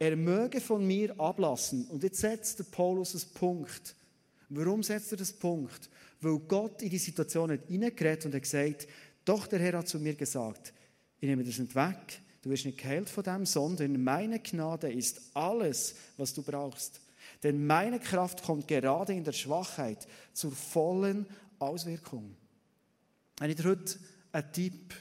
er 0.00 0.16
möge 0.16 0.60
von 0.60 0.84
mir 0.84 1.14
ablassen. 1.20 1.86
Und 1.90 2.02
jetzt 2.02 2.18
setzt 2.18 2.58
der 2.58 2.64
Paulus 2.64 3.14
einen 3.14 3.32
Punkt. 3.34 3.94
Warum 4.48 4.82
setzt 4.82 5.12
er 5.12 5.18
das 5.18 5.32
Punkt? 5.32 5.88
Weil 6.20 6.40
Gott 6.40 6.82
in 6.82 6.90
die 6.90 6.98
Situation 6.98 7.56
hineingeredet 7.68 8.26
und 8.26 8.34
hat 8.34 8.42
gesagt, 8.42 8.88
doch 9.24 9.46
der 9.46 9.60
Herr 9.60 9.78
hat 9.78 9.86
zu 9.86 10.00
mir 10.00 10.16
gesagt, 10.16 10.72
ich 11.20 11.28
nehme 11.28 11.44
das 11.44 11.56
nicht 11.56 11.76
weg, 11.76 12.20
Du 12.42 12.50
wirst 12.50 12.66
nicht 12.66 12.78
geheilt 12.78 13.08
von 13.08 13.22
dem, 13.22 13.46
sondern 13.46 14.02
meine 14.02 14.40
Gnade 14.40 14.92
ist 14.92 15.20
alles, 15.34 15.94
was 16.16 16.34
du 16.34 16.42
brauchst. 16.42 17.00
Denn 17.42 17.66
meine 17.66 18.00
Kraft 18.00 18.42
kommt 18.42 18.66
gerade 18.66 19.12
in 19.12 19.24
der 19.24 19.32
Schwachheit 19.32 20.06
zur 20.32 20.50
vollen 20.52 21.26
Auswirkung. 21.60 22.36
Wenn 23.38 23.50
ich 23.50 23.56
dir 23.56 23.64
heute 23.64 23.96
einen 24.32 24.52
Tipp, 24.52 24.94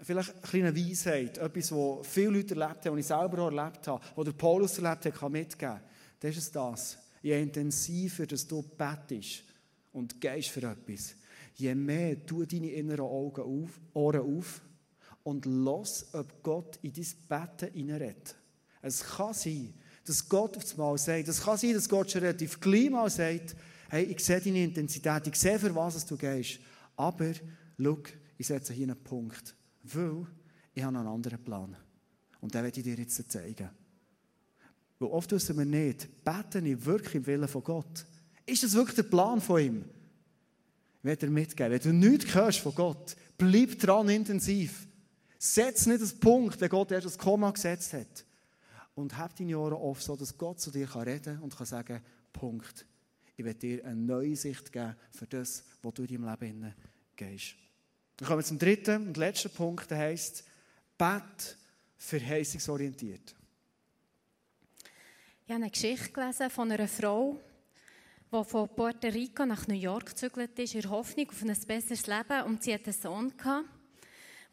vielleicht 0.00 0.32
eine 0.32 0.40
kleine 0.40 0.76
Weisheit, 0.76 1.38
etwas, 1.38 1.72
was 1.72 2.06
viele 2.06 2.30
Leute 2.30 2.54
erlebt 2.54 2.84
haben, 2.84 2.92
was 2.94 3.00
ich 3.00 3.06
selber 3.06 3.42
auch 3.42 3.52
erlebt 3.52 3.86
habe, 3.86 4.04
was 4.16 4.24
der 4.24 4.32
Paulus 4.32 4.78
erlebt 4.78 5.04
hat, 5.04 5.14
kann 5.14 5.32
mitgeben, 5.32 5.80
dann 6.20 6.30
ist 6.30 6.56
das. 6.56 6.98
Je 7.22 7.40
intensiver 7.40 8.26
dass 8.26 8.46
du 8.46 8.62
bettest 8.62 9.44
und 9.92 10.20
gehst 10.20 10.50
für 10.50 10.62
etwas, 10.62 11.14
je 11.54 11.74
mehr 11.74 12.24
tu 12.24 12.44
deine 12.44 12.70
inneren 12.70 13.00
Augen 13.00 13.42
auf, 13.42 13.80
Ohren 13.94 14.38
auf 14.38 14.60
und 15.24 15.46
los, 15.46 16.06
ob 16.12 16.42
Gott 16.42 16.78
in 16.82 16.92
dein 16.92 17.06
Betten 17.28 17.72
hineinredet. 17.72 18.36
Es 18.82 19.02
kann 19.02 19.34
sein, 19.34 19.74
dass 20.04 20.28
Gott 20.28 20.56
auf 20.56 20.70
einmal 20.72 20.98
sagt, 20.98 21.28
es 21.28 21.40
kann 21.40 21.56
sein, 21.56 21.74
dass 21.74 21.88
Gott 21.88 22.10
schon 22.10 22.20
relativ 22.20 22.60
gleich 22.60 22.90
mal 22.90 23.10
sagt, 23.10 23.56
hey, 23.88 24.04
ich 24.04 24.20
sehe 24.20 24.40
deine 24.40 24.64
Intensität, 24.64 25.26
ich 25.26 25.36
sehe, 25.36 25.58
für 25.58 25.74
was 25.74 26.04
du 26.06 26.16
gehst, 26.16 26.60
aber, 26.96 27.32
schau, 27.78 27.98
ich 28.36 28.46
setze 28.46 28.72
hier 28.72 28.86
einen 28.86 29.02
Punkt, 29.02 29.54
weil 29.82 30.26
ich 30.74 30.82
habe 30.82 30.98
einen 30.98 31.08
anderen 31.08 31.42
Plan. 31.42 31.76
Und 32.40 32.54
den 32.54 32.62
werde 32.62 32.78
ich 32.78 32.84
dir 32.84 32.96
jetzt 32.96 33.30
zeigen. 33.30 33.70
Weil 34.98 35.08
oft 35.08 35.30
wissen 35.32 35.56
wir 35.56 35.64
nicht, 35.64 36.08
beten 36.24 36.66
ich 36.66 36.84
wirklich 36.84 37.14
im 37.14 37.26
Willen 37.26 37.48
von 37.48 37.64
Gott? 37.64 38.04
Ist 38.44 38.62
das 38.62 38.74
wirklich 38.74 38.96
der 38.96 39.04
Plan 39.04 39.40
von 39.40 39.60
ihm? 39.60 39.84
Ich 40.98 41.04
werde 41.04 41.26
dir 41.26 41.32
mitgeben, 41.32 41.72
wenn 41.72 42.00
du 42.00 42.08
nichts 42.08 42.34
hörst 42.34 42.58
von 42.58 42.74
Gott, 42.74 43.16
bleib 43.38 43.78
dran 43.78 44.08
intensiv. 44.08 44.86
Setz 45.44 45.84
nicht 45.84 46.00
das 46.00 46.14
Punkt, 46.14 46.58
wenn 46.58 46.70
Gott 46.70 46.90
erst 46.90 47.04
das 47.04 47.18
Komma 47.18 47.50
gesetzt 47.50 47.92
hat. 47.92 48.24
Und 48.94 49.18
hab 49.18 49.36
deine 49.36 49.58
Ohren 49.58 49.74
offen, 49.74 50.00
so 50.02 50.16
dass 50.16 50.38
Gott 50.38 50.58
zu 50.58 50.70
dir 50.70 50.88
reden 50.96 51.36
kann 51.36 51.38
und 51.40 51.54
kann 51.54 51.66
sagen, 51.66 52.00
Punkt. 52.32 52.86
Ich 53.36 53.44
werde 53.44 53.58
dir 53.58 53.84
eine 53.84 53.96
neue 53.96 54.36
Sicht 54.36 54.72
geben 54.72 54.96
für 55.10 55.26
das, 55.26 55.64
was 55.82 55.94
du 55.94 56.04
in 56.04 56.22
deinem 56.22 56.40
Leben 56.40 56.74
gehst. 57.14 57.56
Dann 58.16 58.26
kommen 58.26 58.40
wir 58.40 58.44
zum 58.44 58.58
dritten 58.58 59.08
und 59.08 59.16
letzten 59.18 59.50
Punkt, 59.50 59.90
der 59.90 59.98
heisst, 59.98 60.44
Bet 60.96 61.58
verheißungsorientiert. 61.98 63.34
Ich 65.44 65.52
habe 65.52 65.62
eine 65.62 65.70
Geschichte 65.70 66.10
gelesen 66.10 66.48
von 66.48 66.72
einer 66.72 66.88
Frau, 66.88 67.38
der 68.32 68.44
von 68.44 68.68
Puerto 68.74 69.08
Rico 69.08 69.44
nach 69.44 69.68
New 69.68 69.74
York 69.74 70.06
gezügelt 70.06 70.58
ist, 70.58 70.74
in 70.74 70.88
Hoffnung 70.88 71.28
auf 71.28 71.42
ein 71.42 71.54
besseres 71.66 72.06
Leben. 72.06 72.44
Und 72.46 72.62
sie 72.62 72.72
hatte 72.72 72.92
einen 72.92 73.00
Sohn. 73.00 73.36
Gehabt. 73.36 73.83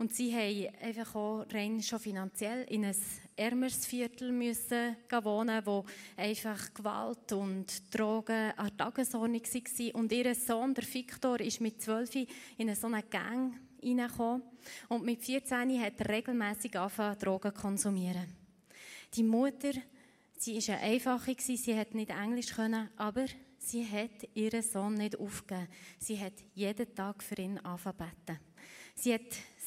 Und 0.01 0.15
sie 0.15 0.33
haben 0.33 0.75
einfach 0.81 1.13
auch 1.13 1.45
rein 1.53 1.79
schon 1.83 1.99
finanziell 1.99 2.63
in 2.69 2.85
ein 2.85 2.95
ärmeres 3.35 3.85
Viertel 3.85 4.31
müssen 4.31 4.95
wohnen, 5.11 5.63
wo 5.63 5.85
einfach 6.17 6.73
Gewalt 6.73 7.31
und 7.33 7.95
Drogen 7.95 8.51
an 8.57 8.69
der 8.69 8.77
Tagesordnung 8.77 9.43
waren. 9.43 9.91
Und 9.91 10.11
ihr 10.11 10.33
Sohn, 10.33 10.73
der 10.73 10.91
Victor, 10.91 11.39
ist 11.39 11.61
mit 11.61 11.83
12 11.83 12.15
in 12.57 12.73
so 12.73 12.87
eine 12.87 13.03
Gang 13.03 13.53
reingekommen. 13.83 14.41
Und 14.89 15.05
mit 15.05 15.21
14 15.23 15.79
hat 15.79 15.99
er 15.99 16.09
regelmässig 16.09 16.75
angefangen, 16.75 17.19
Drogen 17.19 17.53
zu 17.53 17.61
konsumieren. 17.61 18.25
Die 19.13 19.21
Mutter, 19.21 19.73
sie 20.35 20.55
war 20.67 20.77
eine 20.79 20.83
einfache, 20.83 21.35
sie 21.37 21.77
hat 21.77 21.93
nicht 21.93 22.09
Englisch 22.09 22.55
können, 22.55 22.89
aber 22.97 23.27
sie 23.59 23.87
hat 23.87 24.27
ihren 24.33 24.63
Sohn 24.63 24.95
nicht 24.95 25.19
aufgegeben. 25.19 25.67
Sie 25.99 26.19
hat 26.19 26.33
jeden 26.55 26.95
Tag 26.95 27.21
für 27.21 27.39
ihn 27.39 27.59
angefangen 27.59 28.39
Sie 28.95 29.13
hat 29.13 29.21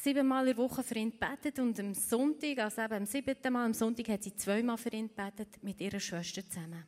siebenmal 0.05 0.47
in 0.47 0.55
der 0.55 0.63
Woche 0.63 0.83
für 0.83 0.95
ihn 0.95 1.11
gebetet 1.11 1.57
und 1.57 1.79
am 1.79 1.95
Sonntag, 1.95 2.59
also 2.59 2.81
eben 2.83 2.93
am 2.93 3.05
siebten 3.07 3.51
Mal, 3.51 3.65
am 3.65 3.73
Sonntag 3.73 4.07
hat 4.09 4.23
sie 4.23 4.35
zweimal 4.35 4.77
für 4.77 4.89
ihn 4.89 5.07
gebetet, 5.07 5.63
mit 5.63 5.81
ihrer 5.81 5.99
Schwester 5.99 6.47
zusammen. 6.47 6.85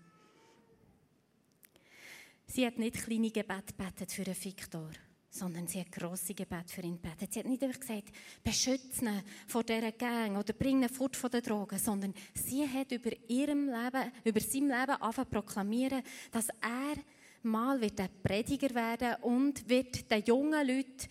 Sie 2.45 2.65
hat 2.65 2.77
nicht 2.77 3.03
kleine 3.03 3.31
Gebete 3.31 3.73
gebetet 3.75 4.11
für 4.11 4.23
den 4.23 4.35
Viktor, 4.35 4.91
sondern 5.31 5.65
sie 5.67 5.79
hat 5.79 5.91
grosse 5.91 6.35
Gebete 6.35 6.71
für 6.71 6.81
ihn 6.81 7.01
gebetet. 7.01 7.33
Sie 7.33 7.39
hat 7.39 7.47
nicht 7.47 7.63
einfach 7.63 7.79
gesagt, 7.79 8.09
beschütze 8.43 9.05
ihn 9.05 9.23
vor 9.47 9.63
dieser 9.63 9.91
Gang 9.93 10.37
oder 10.37 10.53
bring 10.53 10.83
ihn 10.83 10.89
fort 10.89 11.15
von 11.15 11.31
den 11.31 11.41
Drogen, 11.41 11.79
sondern 11.79 12.13
sie 12.35 12.69
hat 12.69 12.91
über 12.91 13.11
ihrem 13.27 13.65
Leben, 13.65 14.11
über 14.25 14.39
sein 14.39 14.67
Leben 14.67 15.01
angefangen 15.01 15.29
proklamieren, 15.31 16.03
dass 16.31 16.49
er 16.49 17.01
mal 17.41 17.81
wird 17.81 17.99
ein 17.99 18.09
Prediger 18.21 18.75
werden 18.75 19.15
und 19.23 19.67
wird 19.67 20.09
den 20.11 20.23
jungen 20.23 20.67
Leuten 20.67 21.07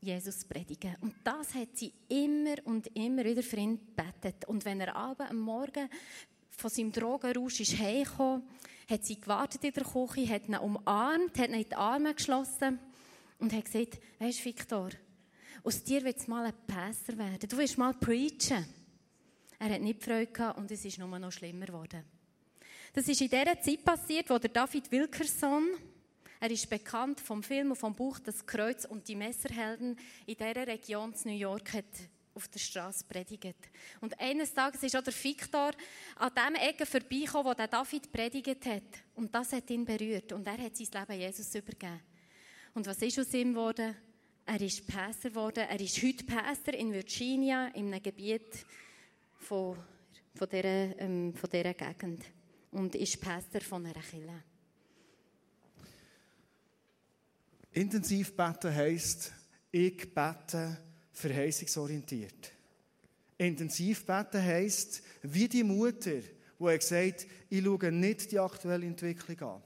Jesus 0.00 0.44
predigen. 0.44 0.96
Und 1.00 1.14
das 1.24 1.54
hat 1.54 1.76
sie 1.76 1.92
immer 2.08 2.56
und 2.64 2.86
immer 2.96 3.24
wieder 3.24 3.42
für 3.42 3.56
ihn 3.56 3.78
gebetet. 3.78 4.44
Und 4.46 4.64
wenn 4.64 4.80
er 4.80 4.94
abends 4.94 5.30
am 5.30 5.40
Morgen 5.40 5.88
von 6.50 6.70
seinem 6.70 6.92
Drogenrausch 6.92 7.60
ist 7.60 7.78
heimgekommen, 7.78 8.42
hat 8.88 9.04
sie 9.04 9.20
gewartet 9.20 9.64
in 9.64 9.72
der 9.72 9.84
Küche, 9.84 10.28
hat 10.28 10.48
ihn 10.48 10.56
umarmt, 10.56 11.38
hat 11.38 11.48
ihn 11.48 11.54
in 11.54 11.68
die 11.68 11.74
Arme 11.74 12.14
geschlossen 12.14 12.78
und 13.38 13.52
hat 13.52 13.64
gesagt, 13.64 13.98
weisst 14.18 14.44
Victor, 14.44 14.90
aus 15.62 15.82
dir 15.82 16.02
wird 16.04 16.18
es 16.18 16.28
mal 16.28 16.46
ein 16.46 16.54
Pastor 16.66 17.18
werden. 17.18 17.48
Du 17.48 17.56
wirst 17.58 17.76
mal 17.76 17.94
preachen. 17.94 18.64
Er 19.58 19.70
hat 19.70 19.80
nicht 19.82 20.02
Freude 20.02 20.32
gehabt 20.32 20.58
und 20.58 20.70
es 20.70 20.84
ist 20.84 20.98
nur 20.98 21.18
noch 21.18 21.32
schlimmer 21.32 21.66
geworden. 21.66 22.04
Das 22.92 23.06
ist 23.08 23.20
in 23.20 23.28
der 23.28 23.60
Zeit 23.60 23.84
passiert, 23.84 24.30
wo 24.30 24.38
der 24.38 24.50
David 24.50 24.90
Wilkerson 24.90 25.68
er 26.40 26.50
ist 26.50 26.70
bekannt 26.70 27.20
vom 27.20 27.42
Film 27.42 27.70
und 27.70 27.76
vom 27.76 27.94
Buch 27.94 28.18
Das 28.20 28.46
Kreuz 28.46 28.84
und 28.84 29.08
die 29.08 29.16
Messerhelden 29.16 29.98
in 30.26 30.36
dieser 30.36 30.66
Region 30.66 31.14
zu 31.14 31.28
New 31.28 31.34
York 31.34 31.72
hat 31.72 31.84
auf 32.38 32.48
der 32.48 32.60
Straße 32.60 33.04
predigt. 33.04 33.56
Und 34.00 34.18
eines 34.20 34.54
Tages 34.54 34.82
ist 34.84 34.94
auch 34.94 35.02
der 35.02 35.12
Victor 35.12 35.72
an 36.16 36.32
dem 36.34 36.54
Ecke 36.54 36.86
vorbeigekommen, 36.86 37.46
wo 37.46 37.54
der 37.54 37.66
David 37.66 38.12
predigt 38.12 38.64
hat. 38.64 38.82
Und 39.16 39.34
das 39.34 39.52
hat 39.52 39.68
ihn 39.70 39.84
berührt. 39.84 40.32
Und 40.32 40.46
er 40.46 40.58
hat 40.58 40.76
sein 40.76 40.86
Leben 40.92 41.20
Jesus 41.20 41.52
übergeben. 41.54 42.00
Und 42.74 42.86
was 42.86 43.02
ist 43.02 43.18
aus 43.18 43.34
ihm 43.34 43.54
geworden? 43.54 43.96
Er 44.46 44.60
ist 44.60 44.86
Pastor 44.86 45.30
geworden. 45.30 45.66
Er 45.68 45.80
ist 45.80 46.00
heute 46.02 46.24
Pastor 46.24 46.74
in 46.74 46.92
Virginia, 46.92 47.66
in 47.74 47.92
einem 47.92 48.02
Gebiet 48.02 48.64
von, 49.36 49.76
von, 50.34 50.48
dieser, 50.48 50.98
ähm, 51.00 51.34
von 51.34 51.50
dieser 51.50 51.74
Gegend. 51.74 52.24
Und 52.70 52.94
ist 52.94 53.20
Pastor 53.20 53.60
von 53.60 53.84
einer 53.84 54.00
Kirche. 54.00 54.44
Intensiv 57.72 58.34
beten 58.36 58.74
heisst, 58.74 59.32
ich 59.70 60.14
bete 60.14 60.78
verheißungsorientiert. 61.12 62.52
Intensiv 63.36 64.04
beten 64.04 64.42
heisst, 64.42 65.02
wie 65.22 65.48
die 65.48 65.62
Mutter, 65.62 66.20
die 66.58 66.64
hat 66.64 66.80
gesagt 66.80 67.26
ich 67.50 67.64
schaue 67.64 67.92
nicht 67.92 68.32
die 68.32 68.38
aktuelle 68.38 68.86
Entwicklung 68.86 69.40
an. 69.48 69.62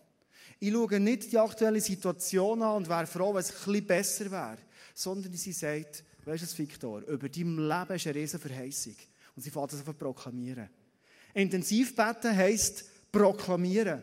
Ich 0.60 0.72
schaue 0.72 1.00
nicht 1.00 1.32
die 1.32 1.38
aktuelle 1.38 1.80
Situation 1.80 2.62
an 2.62 2.76
und 2.76 2.88
wäre 2.88 3.06
froh, 3.06 3.34
wenn 3.34 3.40
es 3.40 3.52
bisschen 3.52 3.86
besser 3.86 4.30
wäre. 4.30 4.58
Sondern 4.94 5.32
sie 5.32 5.52
sagt, 5.52 6.04
weißt 6.24 6.52
du, 6.52 6.58
Victor, 6.58 7.00
über 7.02 7.28
dein 7.28 7.56
Leben 7.56 7.96
ist 7.96 8.06
eine 8.06 8.14
riesige 8.14 8.48
Verheißung. 8.48 8.94
Und 9.34 9.42
sie 9.42 9.50
fängt 9.50 9.72
das 9.72 9.80
einfach 9.80 9.96
proklamieren. 9.96 10.68
Intensiv 11.34 11.96
beten 11.96 12.36
heisst 12.36 12.84
proklamieren. 13.10 14.02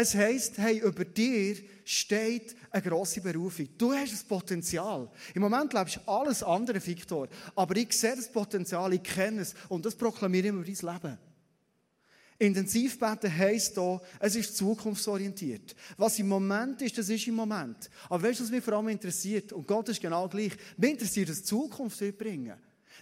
Es 0.00 0.14
heisst, 0.14 0.58
hey, 0.58 0.78
über 0.78 1.04
dir 1.04 1.56
steht 1.84 2.54
eine 2.70 2.84
grosse 2.84 3.20
Berufung. 3.20 3.68
Du 3.76 3.92
hast 3.92 4.12
das 4.12 4.22
Potenzial. 4.22 5.10
Im 5.34 5.42
Moment 5.42 5.72
lebst 5.72 5.96
du 5.96 6.00
alles 6.08 6.40
andere, 6.40 6.86
Victor. 6.86 7.26
Aber 7.56 7.76
ich 7.76 7.92
sehe 7.98 8.14
das 8.14 8.30
Potenzial, 8.30 8.92
ich 8.92 9.02
kenne 9.02 9.40
es. 9.40 9.56
Und 9.68 9.84
das 9.84 9.96
proklamiere 9.96 10.46
ich 10.46 10.52
über 10.52 10.64
dein 10.64 11.02
Leben. 11.02 11.18
Intensivbeten 12.38 13.36
heisst 13.36 13.74
hier, 13.74 14.00
es 14.20 14.36
ist 14.36 14.56
zukunftsorientiert. 14.56 15.74
Was 15.96 16.16
im 16.20 16.28
Moment 16.28 16.80
ist, 16.80 16.96
das 16.96 17.08
ist 17.08 17.26
im 17.26 17.34
Moment. 17.34 17.90
Aber 18.08 18.22
weißt 18.22 18.38
du, 18.38 18.44
was 18.44 18.52
mich 18.52 18.62
vor 18.62 18.74
allem 18.74 18.90
interessiert? 18.90 19.52
Und 19.52 19.66
Gott 19.66 19.88
ist 19.88 20.00
genau 20.00 20.28
gleich. 20.28 20.52
Mich 20.76 20.92
interessiert, 20.92 21.28
was 21.28 21.38
die 21.38 21.44
Zukunft 21.44 22.00
wird 22.00 22.18
bringen. 22.18 22.54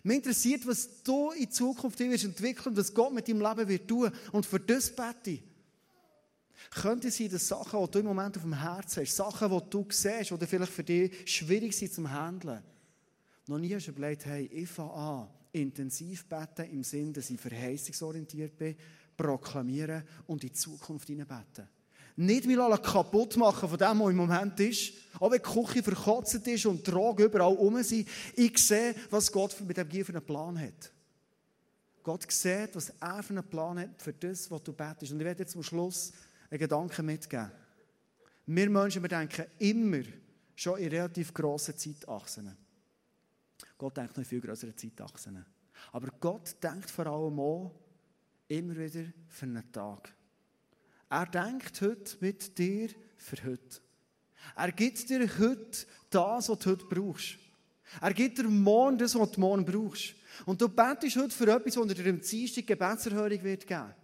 Mich 0.03 0.17
interessiert, 0.17 0.67
was 0.67 1.03
du 1.03 1.33
in 1.33 1.51
Zukunft 1.51 1.99
wirst 1.99 2.25
entwickeln, 2.25 2.75
was 2.75 2.95
Gott 2.95 3.13
mit 3.13 3.29
deinem 3.29 3.43
Leben 3.43 3.69
wird 3.69 3.87
tun. 3.87 4.11
Und 4.33 4.47
für 4.47 4.61
das 4.61 4.89
bete 4.89 5.33
ich. 5.33 5.43
Könnte 6.71 7.11
sein, 7.11 7.31
dass 7.31 7.49
Sachen, 7.49 7.85
die 7.85 7.91
du 7.91 7.99
im 8.01 8.07
Moment 8.07 8.37
auf 8.37 8.43
dem 8.43 8.61
Herzen 8.61 9.03
hast, 9.03 9.17
Sachen, 9.17 9.51
die 9.51 9.71
du 9.71 9.87
siehst, 9.89 10.31
die 10.31 10.47
vielleicht 10.47 10.73
für 10.73 10.85
dich 10.85 11.13
schwierig 11.25 11.77
sind 11.77 11.93
zum 11.93 12.11
Handeln, 12.11 12.63
noch 13.49 13.59
nie 13.59 13.75
hast 13.75 13.87
du 13.87 13.93
überlegt, 13.93 14.27
hey, 14.27 14.47
ich 14.47 14.69
fange 14.69 14.93
an, 14.93 15.29
intensiv 15.53 16.27
beten 16.27 16.71
im 16.71 16.83
Sinne, 16.83 17.13
dass 17.13 17.31
ich 17.31 17.41
verheißungsorientiert 17.41 18.59
bin, 18.59 18.77
proklamieren 19.17 20.03
und 20.27 20.43
in 20.43 20.49
die 20.49 20.53
Zukunft 20.53 21.07
beten. 21.07 21.69
Nicht 22.19 22.47
mich 22.47 22.57
kaputt 22.57 23.37
machen 23.37 23.69
von 23.69 23.79
dem, 23.79 24.01
was 24.01 24.11
im 24.11 24.17
Moment 24.17 24.59
ist. 24.61 24.95
Auch 25.21 25.31
wenn 25.31 25.43
die 25.43 25.49
Küche 25.51 25.83
verkotzt 25.83 26.47
ist 26.47 26.65
und 26.65 26.83
Drogen 26.83 27.27
überall 27.27 27.53
rum 27.53 27.83
sind. 27.83 28.09
Ich 28.35 28.57
sehe, 28.59 28.95
was 29.11 29.31
Gott 29.31 29.55
mit 29.61 29.77
dem 29.77 29.87
Gier 29.87 30.05
für 30.05 30.13
einen 30.13 30.25
Plan 30.25 30.59
hat. 30.59 30.93
Gott 32.03 32.31
sieht, 32.31 32.75
was 32.75 32.91
er 33.01 33.23
für 33.23 33.35
einen 33.35 33.49
Plan 33.49 33.79
hat 33.79 34.01
für 34.01 34.15
das, 34.15 34.51
was 34.51 34.63
du 34.63 34.73
betest. 34.73 35.13
Und 35.13 35.21
ich 35.21 35.27
werde 35.27 35.43
jetzt 35.43 35.53
zum 35.53 35.63
Schluss 35.63 36.13
einen 36.51 36.59
Gedanken 36.59 37.07
mitgeben. 37.07 37.51
Wir 38.47 38.71
Menschen, 38.71 39.03
wir 39.03 39.09
denken 39.09 39.47
immer 39.59 40.03
schon 40.55 40.79
in 40.79 40.89
relativ 40.89 41.35
grossen 41.35 41.77
Zeitachsen. 41.77 42.57
Gott 43.77 43.97
denkt 43.97 44.17
noch 44.17 44.19
in 44.19 44.25
viel 44.25 44.41
größeren 44.41 44.77
Zeitachsen. 44.77 45.45
Aber 45.93 46.09
Gott 46.21 46.57
denkt 46.63 46.91
vor 46.91 47.07
allem 47.07 47.39
auch 47.41 47.75
immer 48.49 48.77
wieder 48.77 49.13
für 49.29 49.47
einen 49.47 49.71
Tag. 49.73 50.13
Er 51.11 51.27
denkt 51.27 51.81
heute 51.81 52.17
mit 52.21 52.57
dir 52.57 52.89
für 53.17 53.37
heute. 53.45 53.81
Er 54.55 54.73
gibt 54.73 55.09
dir 55.09 55.29
heute 55.39 55.87
das, 56.11 56.49
was 56.49 56.59
du 56.59 56.71
heute 56.71 56.87
brauchst. 56.87 57.37
Er 58.01 58.13
gibt 58.13 58.39
dir 58.39 58.49
morgen 58.49 58.99
das, 58.99 59.15
was 59.15 59.31
du 59.33 59.41
morgen 59.41 59.65
brauchst. 59.65 60.15
Und 60.45 60.61
du 60.61 60.69
betest 60.69 61.17
heute 61.17 61.31
für 61.31 61.51
etwas, 61.51 61.75
das 61.75 61.95
dir 61.95 62.11
am 62.11 62.21
Dienstag 62.21 62.67
Gebetserhörung 62.67 63.43
wird 63.43 63.67
geben. 63.67 63.95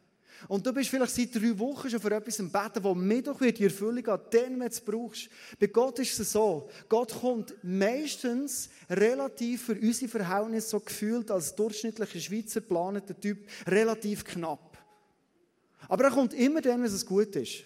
Und 0.49 0.67
du 0.67 0.73
bist 0.73 0.91
vielleicht 0.91 1.15
seit 1.15 1.35
drei 1.35 1.59
Wochen 1.59 1.89
schon 1.89 2.01
für 2.01 2.15
etwas 2.15 2.39
im 2.39 2.51
Beten, 2.51 2.83
wo 2.83 2.95
Mittwoch 2.95 3.41
wird 3.41 3.59
die 3.59 3.65
Erfüllung 3.65 4.07
an, 4.09 4.21
dann, 4.31 4.53
wenn 4.53 4.61
du 4.61 4.67
es 4.67 4.81
brauchst. 4.81 5.29
Bei 5.59 5.67
Gott 5.67 5.99
ist 5.99 6.19
es 6.19 6.33
so. 6.33 6.69
Gott 6.89 7.13
kommt 7.13 7.55
meistens 7.63 8.69
relativ 8.91 9.63
für 9.67 9.75
unsere 9.75 10.11
Verhältnisse 10.11 10.69
so 10.69 10.81
gefühlt 10.81 11.31
als 11.31 11.55
durchschnittlicher 11.55 12.21
Schweizer 12.21 12.61
planeter 12.61 13.19
Typ 13.19 13.47
relativ 13.67 14.25
knapp. 14.25 14.79
Aber 15.89 16.05
er 16.05 16.11
kommt 16.11 16.35
immer 16.35 16.61
dann, 16.61 16.83
wenn 16.83 16.93
es 16.93 17.07
gut 17.07 17.35
ist. 17.37 17.65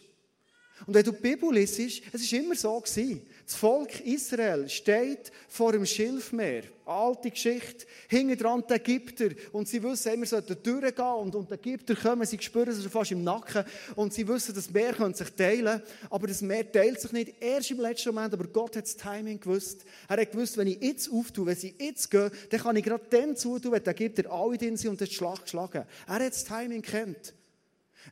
Und 0.87 0.95
wenn 0.95 1.05
du 1.05 1.12
die 1.12 1.23
Bibel 1.23 1.53
liest, 1.55 1.79
es 1.79 2.33
war 2.33 2.39
immer 2.39 2.55
so 2.55 2.79
gewesen. 2.81 3.22
Das 3.47 3.55
Volk 3.55 4.01
Israel 4.01 4.68
steht 4.68 5.30
vor 5.49 5.70
dem 5.70 5.86
Schilfmeer. 5.86 6.64
Alte 6.84 7.30
Geschichte. 7.30 7.86
Hinten 8.09 8.36
dran 8.36 8.64
die 8.68 8.74
Ägypter. 8.74 9.28
Und 9.53 9.68
sie 9.68 9.80
wissen, 9.84 10.18
wir 10.18 10.26
sollten 10.26 10.61
durchgehen. 10.61 11.05
Und, 11.05 11.34
und 11.36 11.49
die 11.49 11.55
Ägypter 11.55 11.94
kommen, 11.94 12.26
sie 12.26 12.38
spüren 12.40 12.70
es 12.70 12.84
fast 12.86 13.12
im 13.12 13.22
Nacken. 13.22 13.64
Und 13.94 14.12
sie 14.12 14.26
wissen, 14.26 14.53
das 14.53 14.68
Meer 14.68 14.94
könnte 14.94 15.18
sich 15.18 15.32
teilen. 15.32 15.80
Aber 16.11 16.26
das 16.26 16.42
Meer 16.42 16.70
teilt 16.70 17.01
sich 17.01 17.12
nicht 17.12 17.40
erst 17.40 17.70
im 17.70 17.78
letzten 17.78 18.12
Moment. 18.12 18.34
Aber 18.34 18.49
Gott 18.49 18.74
hat 18.74 18.84
das 18.84 18.97
Timing 18.97 19.38
gewusst. 19.38 19.84
Er 20.09 20.20
hat 20.20 20.32
gewusst, 20.32 20.57
wenn 20.57 20.66
ich 20.66 20.82
jetzt 20.82 21.09
auftue, 21.09 21.47
wenn 21.47 21.57
sie 21.57 21.72
jetzt 21.78 22.11
gehen, 22.11 22.32
dann 22.51 22.61
kann 22.61 22.74
ich 22.74 22.82
gerade 22.82 23.05
dann 23.11 23.36
zutun, 23.36 23.70
wenn 23.70 23.84
die 23.84 23.90
Ägypter 23.90 24.28
alle 24.28 24.59
drin 24.59 24.76
sind 24.76 24.90
und 24.90 25.01
die 25.01 25.07
Schlacht 25.07 25.49
schlagen. 25.49 25.84
Er 26.09 26.14
hat 26.14 26.20
das 26.20 26.42
Timing 26.42 26.82
kennt. 26.82 27.36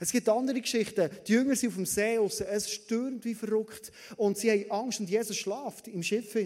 Es 0.01 0.13
gibt 0.13 0.29
andere 0.29 0.61
Geschichten. 0.61 1.11
Die 1.27 1.33
Jünger 1.33 1.57
sind 1.57 1.71
auf 1.71 1.75
dem 1.77 1.87
See 1.87 2.17
raus. 2.17 2.41
Es 2.41 2.71
stürmt 2.71 3.25
wie 3.25 3.35
verrückt. 3.35 3.93
Und 4.17 4.39
sie 4.39 4.51
haben 4.51 4.71
Angst 4.71 5.01
und 5.01 5.09
Jesus 5.09 5.37
schlaft 5.37 5.89
im 5.89 6.03
Schiff. 6.03 6.37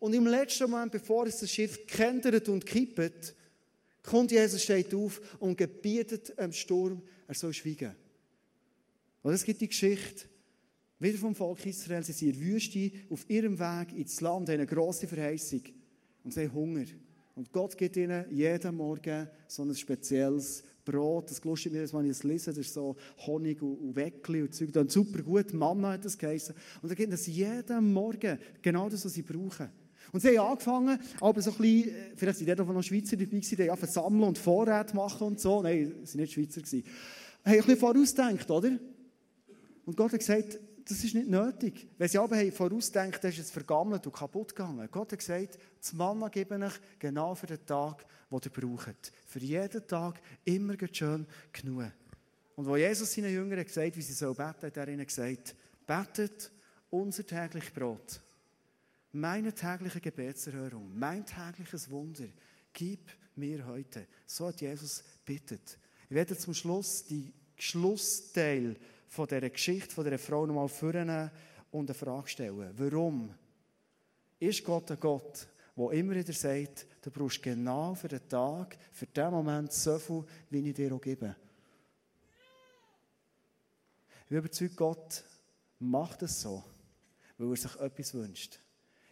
Und 0.00 0.14
im 0.14 0.26
letzten 0.26 0.70
Moment, 0.70 0.92
bevor 0.92 1.26
es 1.26 1.38
das 1.38 1.50
Schiff 1.50 1.86
kentert 1.86 2.48
und 2.48 2.66
kippt, 2.66 3.34
kommt 4.02 4.32
Jesus, 4.32 4.62
steht 4.62 4.94
auf 4.94 5.20
und 5.38 5.56
gebietet 5.56 6.38
dem 6.38 6.52
Sturm, 6.52 7.02
er 7.26 7.34
soll 7.34 7.52
schweigen. 7.52 7.94
Und 9.22 9.32
es 9.32 9.44
gibt 9.44 9.60
die 9.60 9.68
Geschichte, 9.68 10.26
Wieder 11.02 11.18
vom 11.18 11.34
Volk 11.34 11.66
Israel, 11.66 12.04
sie 12.04 12.12
sind 12.12 12.28
in 12.28 12.38
der 12.38 12.42
Wüste, 12.46 12.92
auf 13.10 13.28
ihrem 13.28 13.58
Weg 13.58 13.92
ins 13.92 14.20
Land, 14.20 14.48
haben 14.48 14.54
eine 14.54 14.66
grosse 14.66 15.08
Verheißung. 15.08 15.62
Und 16.22 16.32
sie 16.32 16.42
haben 16.42 16.54
Hunger. 16.54 16.84
Und 17.34 17.50
Gott 17.50 17.76
gibt 17.76 17.96
ihnen 17.96 18.24
jeden 18.30 18.76
Morgen 18.76 19.28
so 19.48 19.64
ein 19.64 19.74
spezielles 19.74 20.62
Brot. 20.84 21.30
Das 21.30 21.42
lustig 21.44 21.72
mir, 21.72 21.92
wenn 21.92 22.04
ich 22.06 22.12
es 22.12 22.22
lese, 22.22 22.50
das 22.50 22.58
ist 22.58 22.74
so 22.74 22.96
Honig 23.26 23.62
und 23.62 23.94
Weckli 23.94 24.42
und 24.42 24.54
Zeug. 24.54 24.72
Dann 24.72 24.88
super 24.88 25.22
gut, 25.22 25.52
Mama 25.52 25.92
hat 25.92 26.04
das 26.04 26.18
geheißen. 26.18 26.54
Und 26.82 26.88
dann 26.88 26.96
gibt 26.96 27.12
es 27.12 27.26
jeden 27.26 27.92
Morgen 27.92 28.38
genau 28.60 28.88
das, 28.88 29.04
was 29.04 29.14
sie 29.14 29.22
brauchen. 29.22 29.68
Und 30.10 30.20
sie 30.20 30.38
haben 30.38 30.50
angefangen, 30.50 30.98
aber 31.20 31.40
so 31.40 31.52
ein 31.52 31.56
bisschen, 31.56 31.90
äh, 31.90 32.16
vielleicht 32.16 32.38
sind 32.38 32.48
dort 32.48 32.68
noch 32.68 32.82
Schweizer 32.82 33.16
dabei 33.16 33.30
gewesen, 33.30 33.56
die 33.56 33.70
haben 33.70 33.86
sammeln 33.86 34.24
und 34.24 34.38
Vorräte 34.38 34.94
machen 34.94 35.28
und 35.28 35.40
so. 35.40 35.62
Nein, 35.62 35.94
sie 36.04 36.14
waren 36.14 36.20
nicht 36.20 36.32
Schweizer. 36.34 36.60
Gewesen. 36.60 36.84
Haben 37.44 37.52
ein 37.52 37.58
bisschen 37.58 37.76
vorausgedacht, 37.76 38.50
oder? 38.50 38.78
Und 39.84 39.96
Gott 39.96 40.12
hat 40.12 40.18
gesagt, 40.18 40.58
das 40.84 41.04
ist 41.04 41.14
nicht 41.14 41.28
nötig. 41.28 41.88
Wenn 41.96 42.08
sie 42.08 42.18
aber 42.18 42.36
vorausdenken, 42.52 43.18
dann 43.20 43.30
ist 43.30 43.38
es 43.38 43.50
vergammelt 43.50 44.06
und 44.06 44.12
kaputt 44.12 44.54
gegangen. 44.54 44.88
Gott 44.90 45.12
hat 45.12 45.18
gesagt, 45.18 45.58
das 45.80 45.92
Manna 45.92 46.28
gebe 46.28 46.60
ich 46.66 46.98
genau 46.98 47.34
für 47.34 47.46
den 47.46 47.64
Tag, 47.64 48.04
den 48.40 48.52
ihr 48.52 48.60
braucht. 48.60 49.12
Für 49.26 49.38
jeden 49.38 49.86
Tag 49.86 50.20
immer 50.44 50.74
schön 50.92 51.26
genug. 51.52 51.92
Und 52.56 52.66
wo 52.66 52.76
Jesus 52.76 53.12
seinen 53.12 53.32
Jüngern 53.32 53.64
gesagt 53.64 53.86
hat, 53.86 53.96
wie 53.96 54.02
sie 54.02 54.12
so 54.12 54.34
beten, 54.34 54.66
hat 54.66 54.76
er 54.76 54.88
ihnen 54.88 55.06
gesagt, 55.06 55.54
betet 55.86 56.50
unser 56.90 57.26
täglich 57.26 57.72
Brot. 57.72 58.20
Meine 59.12 59.52
tägliche 59.54 60.00
Gebetserhörung, 60.00 60.98
mein 60.98 61.24
tägliches 61.24 61.90
Wunder, 61.90 62.28
gib 62.72 63.10
mir 63.36 63.66
heute. 63.66 64.06
So 64.26 64.46
hat 64.46 64.60
Jesus 64.60 65.02
bittet. 65.24 65.78
Ich 66.08 66.14
werde 66.14 66.36
zum 66.36 66.54
Schluss 66.54 67.04
die 67.04 67.32
Schlussteil 67.56 68.76
von 69.08 69.26
dieser 69.26 69.50
Geschichte, 69.50 69.94
von 69.94 70.04
dieser 70.04 70.18
Frau 70.18 70.46
nochmal 70.46 70.68
führen 70.68 71.30
und 71.70 71.90
eine 71.90 71.94
Frage 71.94 72.28
stellen. 72.28 72.72
Warum 72.76 73.34
ist 74.38 74.64
Gott 74.64 74.90
ein 74.90 75.00
Gott, 75.00 75.46
der 75.76 75.90
immer 75.92 76.14
wieder 76.14 76.32
sagt, 76.32 76.86
du 77.00 77.10
brauchst 77.10 77.42
genau 77.42 77.94
für 77.94 78.08
den 78.08 78.28
Tag, 78.28 78.76
für 78.92 79.06
den 79.06 79.30
Moment 79.30 79.72
so 79.72 79.98
viel, 79.98 80.24
wie 80.50 80.68
ich 80.68 80.74
dir 80.74 80.94
auch 80.94 81.00
gebe? 81.00 81.34
Ich 84.22 84.28
bin 84.28 84.38
überzeugt, 84.38 84.76
Gott 84.76 85.24
macht 85.78 86.22
es 86.22 86.40
so, 86.40 86.62
weil 87.38 87.50
er 87.50 87.56
sich 87.56 87.76
etwas 87.76 88.14
wünscht. 88.14 88.60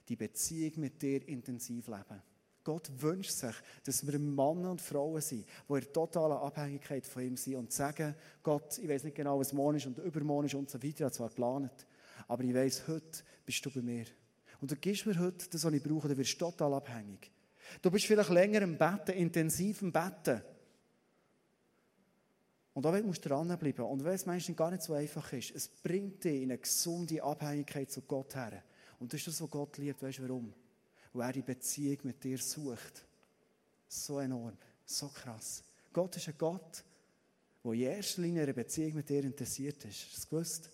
Die 0.09 0.17
Beziehung 0.17 0.73
mit 0.77 1.01
dir 1.01 1.27
intensiv 1.29 1.89
leben. 1.89 2.23
Gott 2.63 2.91
wünscht 3.01 3.33
sich, 3.33 3.55
dass 3.85 4.07
wir 4.07 4.19
Männer 4.19 4.71
und 4.71 4.81
Frauen 4.81 5.21
sind, 5.21 5.47
die 5.69 5.73
in 5.73 5.93
totaler 5.93 6.43
Abhängigkeit 6.43 7.07
von 7.07 7.23
ihm 7.23 7.37
sind 7.37 7.57
und 7.57 7.73
sagen, 7.73 8.15
Gott, 8.43 8.79
ich 8.79 8.89
weiß 8.89 9.05
nicht 9.05 9.17
genau, 9.17 9.39
was 9.39 9.53
morgen 9.53 9.79
ist 9.79 9.87
und 9.87 9.99
übermorgen 9.99 10.47
ist 10.47 10.55
und 10.55 10.69
so 10.69 10.83
weiter, 10.83 11.07
ich 11.07 11.13
zwar 11.13 11.29
geplant, 11.29 11.87
aber 12.29 12.45
ich 12.45 12.55
weiß, 12.55 12.87
heute 12.89 13.23
bist 13.47 13.65
du 13.65 13.71
bei 13.71 13.81
mir. 13.81 14.05
Und 14.61 14.71
du 14.71 14.77
gibst 14.77 15.07
mir 15.07 15.19
heute 15.19 15.49
das, 15.49 15.65
was 15.65 15.73
ich 15.73 15.83
brauche, 15.83 16.09
dann 16.09 16.17
wirst 16.17 16.35
du 16.35 16.39
total 16.39 16.75
abhängig. 16.75 17.31
Du 17.81 17.91
bist 17.91 18.07
vielleicht 18.07 18.31
länger 18.31 18.63
im 18.63 18.77
Betten, 18.77 19.15
intensiv 19.15 19.83
im 19.83 19.93
Betten. 19.93 20.43
Und 22.73 22.85
da 22.85 22.93
musst 23.03 23.25
du 23.25 23.29
dranbleiben. 23.29 23.85
Und 23.85 24.05
wenn 24.05 24.15
es 24.15 24.27
manchmal 24.27 24.55
gar 24.55 24.71
nicht 24.71 24.83
so 24.83 24.95
einfach 24.95 25.33
ist, 25.33 25.55
es 25.55 25.69
bringt 25.69 26.25
dich 26.25 26.43
in 26.43 26.51
eine 26.51 26.59
gesunde 26.59 27.23
Abhängigkeit 27.23 27.91
zu 27.91 28.03
Gott 28.03 28.35
her. 28.35 28.63
Und 28.99 29.13
das 29.13 29.21
ist 29.21 29.29
das, 29.29 29.43
was 29.43 29.51
Gott 29.51 29.79
liebt. 29.79 30.03
Weißt 30.03 30.19
du 30.19 30.23
warum? 30.29 30.53
Weil 31.13 31.29
er 31.29 31.33
die 31.33 31.43
Beziehung 31.43 31.99
mit 32.05 32.23
dir 32.23 32.39
sucht. 32.39 33.05
So 33.89 34.21
enorm, 34.21 34.57
so 34.85 35.09
krass. 35.09 35.65
Gott 35.93 36.17
ist 36.17 36.29
ein 36.29 36.35
Gott, 36.39 36.85
der 37.65 37.73
in 37.73 37.81
erster 37.81 38.23
Linie 38.23 38.45
eine 38.45 38.55
Beziehung 38.55 38.95
mit 38.95 39.09
dir 39.09 39.25
interessiert 39.25 39.85
ist. 39.85 40.07
Hast 40.13 40.25
du 40.25 40.29
gewusst? 40.31 40.71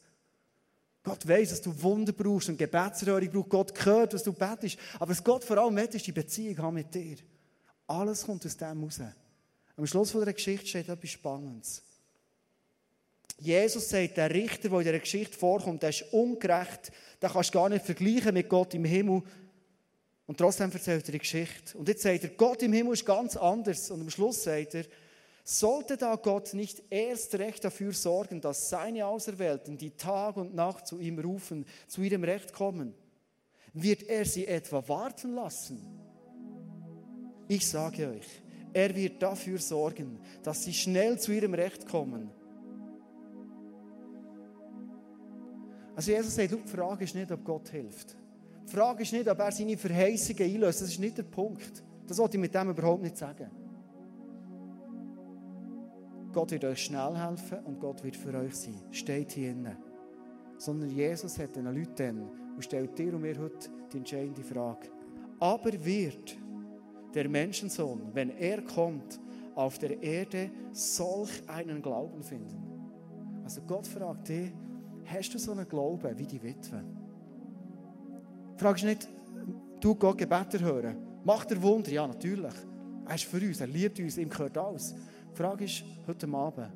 Gott 1.07 1.29
weiß, 1.29 1.51
dass 1.51 1.63
du 1.63 1.83
Wunder 1.83 2.13
brauchst 2.13 2.49
und 2.49 2.59
Gebetserhörung 2.59 3.31
brauchst. 3.31 3.49
Gott 3.49 3.87
hört, 3.87 4.13
was 4.13 4.25
du 4.25 4.33
betest. 4.33 4.77
Aber 4.95 5.13
was 5.13 5.23
Gott 5.23 5.45
vor 5.45 5.57
allem 5.57 5.77
will, 5.77 5.85
ist 5.85 6.05
die 6.05 6.11
Beziehung 6.11 6.59
haben 6.59 6.75
mit 6.75 6.93
dir. 6.93 7.19
Alles 7.87 8.27
kommt 8.27 8.45
aus 8.45 8.57
dem 8.57 8.83
raus. 8.83 9.01
Am 9.77 9.87
Schluss 9.87 10.11
der 10.11 10.33
Geschichte 10.33 10.67
steht 10.67 10.89
etwas 10.89 11.11
Spannendes. 11.11 11.81
Jesus 13.39 13.89
sagt, 13.89 14.17
der 14.17 14.35
Richter, 14.35 14.69
der 14.69 14.79
in 14.79 14.85
dieser 14.85 14.99
Geschichte 14.99 15.39
vorkommt, 15.39 15.85
der 15.85 15.91
ist 15.91 16.13
ungerecht. 16.13 16.91
Den 17.23 17.31
kannst 17.31 17.55
du 17.55 17.59
gar 17.59 17.69
nicht 17.69 17.85
vergleichen 17.85 18.35
mit 18.35 18.49
Gott 18.49 18.75
im 18.75 18.85
Himmel. 18.85 19.23
Und 20.27 20.39
trotzdem 20.39 20.73
erzählt 20.73 21.07
er 21.09 21.13
die 21.13 21.19
Geschichte. 21.21 21.79
Und 21.79 21.87
jetzt 21.87 22.03
sagt 22.03 22.25
er, 22.25 22.31
Gott 22.31 22.65
im 22.65 22.73
Himmel 22.73 22.95
ist 22.95 23.07
ganz 23.07 23.37
anders. 23.37 23.93
Und 23.93 24.01
am 24.01 24.11
Schluss 24.11 24.43
sagt 24.43 24.75
er, 24.75 24.85
sollte 25.49 25.97
da 25.97 26.17
Gott 26.17 26.55
nicht 26.55 26.83
erst 26.91 27.37
recht 27.37 27.63
dafür 27.63 27.93
sorgen, 27.93 28.41
dass 28.41 28.69
seine 28.69 29.07
Auserwählten, 29.07 29.79
die 29.79 29.93
Tag 29.93 30.37
und 30.37 30.57
Nacht 30.57 30.89
zu 30.89 30.99
ihm 30.99 31.21
rufen, 31.21 31.65
zu 31.87 32.03
ihrem 32.03 32.25
Recht 32.25 32.53
kommen? 32.53 32.95
Wird 33.73 34.03
er 34.03 34.25
sie 34.25 34.49
etwa 34.49 34.87
warten 34.89 35.35
lassen? 35.35 35.87
Ich 37.47 37.65
sage 37.69 38.09
euch, 38.09 38.27
er 38.73 38.93
wird 38.97 39.23
dafür 39.23 39.59
sorgen, 39.61 40.19
dass 40.43 40.65
sie 40.65 40.75
schnell 40.75 41.17
zu 41.21 41.31
ihrem 41.31 41.55
Recht 41.55 41.87
kommen. 41.87 42.29
Also 45.95 46.11
Jesus 46.11 46.35
sagt, 46.35 46.51
die 46.51 46.69
Frage 46.69 47.05
ist 47.05 47.15
nicht, 47.15 47.31
ob 47.31 47.45
Gott 47.45 47.69
hilft. 47.69 48.17
Die 48.67 48.73
Frage 48.73 49.05
ist 49.05 49.13
nicht, 49.13 49.29
ob 49.29 49.39
er 49.39 49.53
seine 49.53 49.77
Verheißungen 49.77 50.43
einlöst. 50.43 50.83
Das 50.83 50.89
ist 50.89 50.99
nicht 50.99 51.17
der 51.17 51.23
Punkt. 51.23 51.85
Das 52.09 52.19
wollte 52.19 52.37
ich 52.37 52.41
mit 52.41 52.53
dem 52.53 52.71
überhaupt 52.71 53.03
nicht 53.03 53.17
sagen. 53.17 53.66
Gott 56.37 56.51
wird 56.51 56.67
euch 56.67 56.85
schnell 56.85 57.17
helfen 57.17 57.61
und 57.65 57.81
Gott 57.81 58.05
wird 58.05 58.15
für 58.15 58.35
euch 58.35 58.55
sein. 58.55 58.79
Steht 58.91 59.33
hier 59.33 59.53
innen. 59.53 59.75
Sondern 60.59 60.91
Jesus 60.91 61.39
hat 61.39 61.57
den 61.57 61.65
Leuten 61.65 62.29
und 62.55 62.63
stellt 62.63 62.99
dir 62.99 63.15
und 63.15 63.23
mir 63.23 63.39
heute 63.39 63.71
die 63.91 63.97
entscheidende 63.97 64.43
Frage. 64.43 64.91
Aber 65.41 65.73
wird 65.83 66.37
der 67.15 67.27
Menschensohn, 67.31 68.11
wenn 68.13 68.29
er 68.37 68.61
kommt, 68.61 69.19
auf 69.55 69.79
der 69.79 70.03
Erde 70.03 70.51
solch 70.73 71.31
einen 71.49 71.81
Glauben 71.81 72.23
finden? 72.23 72.63
Also 73.43 73.63
Gott 73.63 73.87
fragt 73.87 74.29
dich, 74.29 74.53
hast 75.07 75.33
du 75.33 75.39
so 75.39 75.53
einen 75.53 75.67
Glauben 75.67 76.19
wie 76.19 76.27
die 76.27 76.43
Witwe? 76.43 76.85
Fragst 78.59 78.83
du 78.83 78.89
nicht, 78.89 79.09
du 79.81 79.95
Gott 79.95 80.19
Gebete 80.19 80.61
hören? 80.61 80.99
Macht 81.25 81.51
er 81.51 81.63
Wunder? 81.63 81.91
Ja, 81.91 82.07
natürlich. 82.07 82.53
Er 83.09 83.15
ist 83.15 83.25
für 83.25 83.39
uns, 83.39 83.59
er 83.59 83.69
liebt 83.69 83.99
uns, 83.99 84.19
ihm 84.19 84.29
gehört 84.29 84.59
alles. 84.59 84.95
Die 85.37 85.43
Frage 85.43 85.67
ist, 85.67 85.85
heute 86.07 86.27
Abend, 86.33 86.73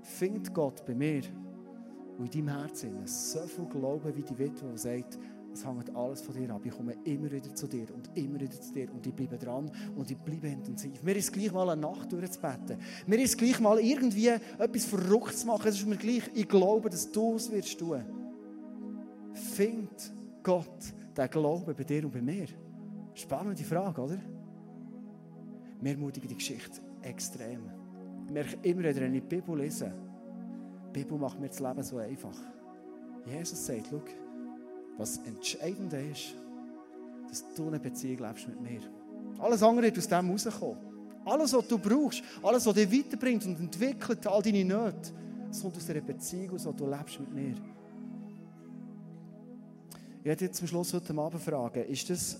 findet 0.00 0.54
Gott 0.54 0.82
bei 0.86 0.94
mir 0.94 1.20
und 2.16 2.34
in 2.34 2.46
deinem 2.46 2.60
Herzen 2.60 3.06
so 3.06 3.40
viel 3.40 3.66
Glauben 3.66 4.16
wie 4.16 4.22
die 4.22 4.38
Witwe, 4.38 4.70
die 4.72 4.78
sagt, 4.78 5.18
es 5.52 5.66
hängt 5.66 5.94
alles 5.94 6.22
von 6.22 6.34
dir 6.34 6.48
ab. 6.54 6.62
Ich 6.64 6.72
komme 6.72 6.94
immer 7.04 7.30
wieder 7.30 7.54
zu 7.54 7.66
dir 7.66 7.86
und 7.92 8.08
immer 8.16 8.40
wieder 8.40 8.58
zu 8.58 8.72
dir 8.72 8.90
und 8.94 9.06
ich 9.06 9.12
bleibe 9.12 9.36
dran 9.36 9.70
und 9.94 10.10
ich 10.10 10.16
bleibe 10.16 10.48
intensiv. 10.48 11.02
Mir 11.02 11.16
ist 11.16 11.30
gleich 11.34 11.52
mal 11.52 11.68
eine 11.68 11.82
Nacht 11.82 12.10
durchzubeten. 12.10 12.78
Mir 13.06 13.20
ist 13.20 13.36
gleich 13.36 13.60
mal 13.60 13.78
irgendwie 13.78 14.28
etwas 14.28 14.86
verrückt 14.86 15.36
zu 15.36 15.46
machen. 15.46 15.68
Es 15.68 15.74
ist 15.74 15.86
mir 15.86 15.98
gleich, 15.98 16.22
ich 16.32 16.48
glaube, 16.48 16.88
dass 16.88 17.12
du 17.12 17.34
es 17.34 17.52
wirst 17.52 17.78
tun. 17.78 18.02
Find 19.34 20.14
Gott 20.42 20.94
den 21.14 21.28
Glauben 21.28 21.74
bei 21.76 21.84
dir 21.84 22.06
und 22.06 22.12
bei 22.12 22.22
mir? 22.22 22.46
Spannende 23.12 23.62
Frage, 23.64 24.00
oder? 24.00 24.18
Mir 25.82 25.90
ermutigen 25.90 26.28
die 26.28 26.36
Geschichte 26.36 26.80
extrem. 27.02 27.77
Ich 28.28 28.34
merke 28.34 28.58
immer 28.62 28.80
wieder, 28.80 28.96
wenn 28.96 29.14
ich 29.14 29.22
die 29.22 29.36
Bibel 29.36 29.56
lese, 29.56 29.90
die 30.94 30.98
Bibel 31.00 31.16
macht 31.16 31.40
mir 31.40 31.48
das 31.48 31.60
Leben 31.60 31.82
so 31.82 31.96
einfach. 31.96 32.36
Jesus 33.24 33.64
sagt, 33.64 33.86
schau, 33.90 34.02
was 34.98 35.16
entscheidend 35.26 35.94
ist, 35.94 36.34
dass 37.26 37.42
du 37.54 37.68
eine 37.68 37.80
Beziehung 37.80 38.26
lebst 38.26 38.46
mit 38.46 38.60
mir. 38.60 38.80
Alles 39.38 39.62
andere 39.62 39.86
wird 39.86 39.96
aus 39.96 40.08
dem 40.08 40.30
rauskommen. 40.30 40.76
Alles, 41.24 41.54
was 41.54 41.68
du 41.68 41.78
brauchst, 41.78 42.22
alles, 42.42 42.66
was 42.66 42.74
dich 42.74 42.92
weiterbringt 42.92 43.46
und 43.46 43.60
entwickelt, 43.60 44.26
all 44.26 44.42
deine 44.42 44.64
Nöte, 44.64 45.10
kommt 45.62 45.76
aus 45.76 45.86
dieser 45.86 46.00
Beziehung, 46.02 46.54
aus, 46.54 46.64
du 46.64 46.86
lebst 46.86 47.20
mit 47.20 47.32
mir. 47.32 47.54
Ich 50.18 50.24
werde 50.24 50.44
jetzt 50.44 50.58
zum 50.58 50.66
Schluss 50.68 50.92
heute 50.92 51.16
Abend 51.18 51.40
fragen, 51.40 51.84
ist 51.84 52.10
das 52.10 52.38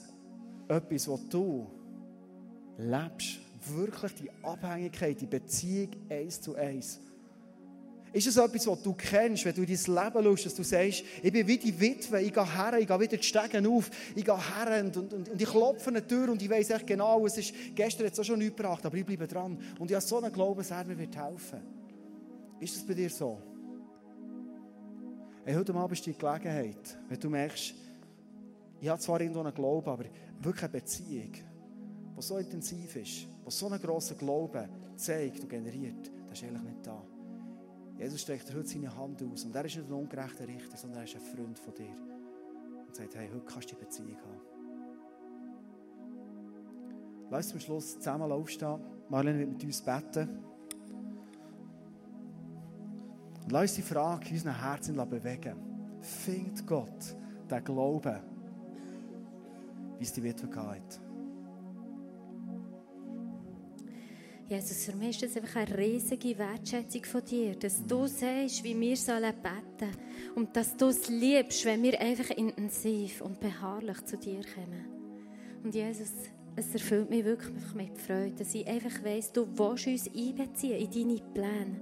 etwas, 0.69 1.09
was 1.09 1.29
du 1.31 1.67
lebst? 2.77 3.48
Wirklich 3.67 4.15
die 4.15 4.31
Abhängigkeit, 4.43 5.21
die 5.21 5.27
Beziehung 5.27 5.91
eins 6.09 6.41
zu 6.41 6.55
eins? 6.55 7.01
Ist 8.13 8.27
es 8.27 8.37
etwas, 8.37 8.67
was 8.67 8.83
du 8.83 8.95
kennst, 8.95 9.45
wenn 9.45 9.55
du 9.55 9.67
dein 9.67 9.77
Leben 9.77 10.25
schaust, 10.25 10.47
dass 10.47 10.55
du 10.55 10.63
sagst, 10.63 11.05
ich 11.23 11.33
bin 11.33 11.47
wie 11.47 11.59
die 11.59 11.79
Witwe, 11.79 12.23
ich 12.23 12.33
gehe 12.33 12.55
her, 12.55 12.79
ich 12.79 12.87
gehe 12.87 13.01
wieder 13.01 13.17
die 13.17 13.23
Stegen 13.23 13.67
auf, 13.67 13.91
ich 14.15 14.25
gehe 14.25 14.35
her 14.35 14.83
und, 14.83 14.97
und, 14.97 15.13
und, 15.13 15.29
und 15.29 15.43
ich 15.43 15.49
klopfe 15.49 15.89
an 15.89 15.95
die 15.95 16.03
Tür 16.03 16.31
und 16.31 16.41
ich 16.41 16.49
weiss 16.49 16.71
echt 16.71 16.87
genau, 16.87 17.27
es 17.27 17.37
ist 17.37 17.53
gestern 17.75 18.07
jetzt 18.07 18.19
auch 18.19 18.25
schon 18.25 18.39
nichts 18.39 18.57
gebracht, 18.57 18.85
aber 18.87 18.97
ich 18.97 19.05
bleibe 19.05 19.27
dran. 19.27 19.59
Und 19.79 19.91
ich 19.91 19.95
habe 19.95 20.05
so 20.05 20.19
einen 20.19 20.33
Glauben, 20.33 20.59
dass 20.59 20.71
er 20.71 20.85
mir 20.85 20.99
wird 20.99 21.17
helfen 21.17 21.61
Ist 22.61 22.77
das 22.77 22.87
bei 22.87 22.95
dir 22.95 23.11
so? 23.11 23.43
Hey, 25.45 25.55
heute 25.55 25.75
Abend 25.75 25.93
ist 25.93 26.07
die 26.07 26.17
Gelegenheit, 26.17 26.99
wenn 27.09 27.21
du 27.21 27.29
merkst, 27.29 27.75
ich 28.81 28.89
habe 28.89 29.01
zwar 29.01 29.21
irgendwo 29.21 29.41
einen 29.41 29.55
Glauben, 29.55 29.89
aber 29.89 30.05
wirklich 30.41 30.63
eine 30.63 30.73
Beziehung, 30.73 31.33
die 32.19 32.27
so 32.27 32.39
intensiv 32.39 32.97
ist, 32.97 33.27
die 33.27 33.51
so 33.51 33.67
einen 33.67 33.81
grossen 33.81 34.19
Glauben 34.19 34.69
zeigt 34.97 35.41
und 35.41 35.49
generiert, 35.49 36.11
das 36.29 36.39
ist 36.39 36.45
eigentlich 36.45 36.63
nicht 36.63 36.87
da. 36.87 37.03
Jesus 37.99 38.21
streckt 38.21 38.55
heute 38.55 38.69
seine 38.69 38.95
Hand 38.97 39.23
aus. 39.23 39.45
Und 39.45 39.55
er 39.55 39.65
ist 39.65 39.77
nicht 39.77 39.89
ein 39.89 39.93
ungerechter 39.93 40.47
Richter, 40.47 40.77
sondern 40.77 41.01
er 41.01 41.05
ist 41.05 41.17
ein 41.17 41.21
Freund 41.21 41.59
von 41.59 41.75
dir. 41.75 41.97
Und 42.87 42.95
sagt, 42.95 43.15
hey, 43.17 43.29
heute 43.33 43.45
kannst 43.45 43.71
du 43.71 43.75
die 43.75 43.85
Beziehung 43.85 44.17
haben. 44.17 44.41
Lass 47.31 47.47
uns 47.47 47.51
zum 47.51 47.61
Schluss 47.61 47.95
zusammen 47.95 48.31
aufstehen. 48.31 48.81
Marlene 49.09 49.41
wird 49.41 49.51
mit 49.51 49.65
uns 49.65 49.83
beten. 49.83 50.29
Und 53.43 53.53
lass 53.53 53.63
uns 53.63 53.75
die 53.75 53.83
Frage 53.83 54.29
in 54.29 54.35
unseren 54.35 54.61
Herzen 54.61 54.95
bewegen. 54.95 55.55
Findet 56.01 56.67
Gott 56.67 57.17
den 57.51 57.65
Glauben, 57.65 58.21
wie 59.99 60.05
es 60.05 60.13
die 60.13 60.23
Witwe 60.23 60.47
geht? 60.47 61.08
Jesus, 64.49 64.87
für 64.87 64.97
mich 64.97 65.23
ist 65.23 65.37
das 65.37 65.43
einfach 65.43 65.57
eine 65.57 65.77
riesige 65.77 66.39
Wertschätzung 66.39 67.05
von 67.05 67.23
dir, 67.23 67.55
dass 67.55 67.85
du 67.87 68.07
sagst, 68.07 68.65
wie 68.65 68.81
wir 68.81 68.97
sollen 68.97 69.35
beten 69.43 69.95
und 70.37 70.57
dass 70.57 70.75
du 70.75 70.87
es 70.87 71.07
liebst, 71.09 71.67
wenn 71.67 71.83
wir 71.83 72.01
einfach 72.01 72.31
intensiv 72.31 73.21
und 73.21 73.39
beharrlich 73.41 74.03
zu 74.07 74.17
dir 74.17 74.41
kommen. 74.55 74.87
Und 75.63 75.75
Jesus, 75.75 76.13
es 76.57 76.73
erfüllt 76.73 77.11
mich 77.11 77.27
wirklich 77.27 77.75
mit 77.75 77.99
Freude, 77.99 78.37
dass 78.39 78.55
ich 78.55 78.67
einfach 78.67 79.05
weiss, 79.05 79.31
du 79.31 79.47
willst 79.47 79.87
uns 79.87 80.09
einbeziehen 80.17 80.79
in 80.79 80.91
deine 80.91 81.21
Pläne. 81.35 81.81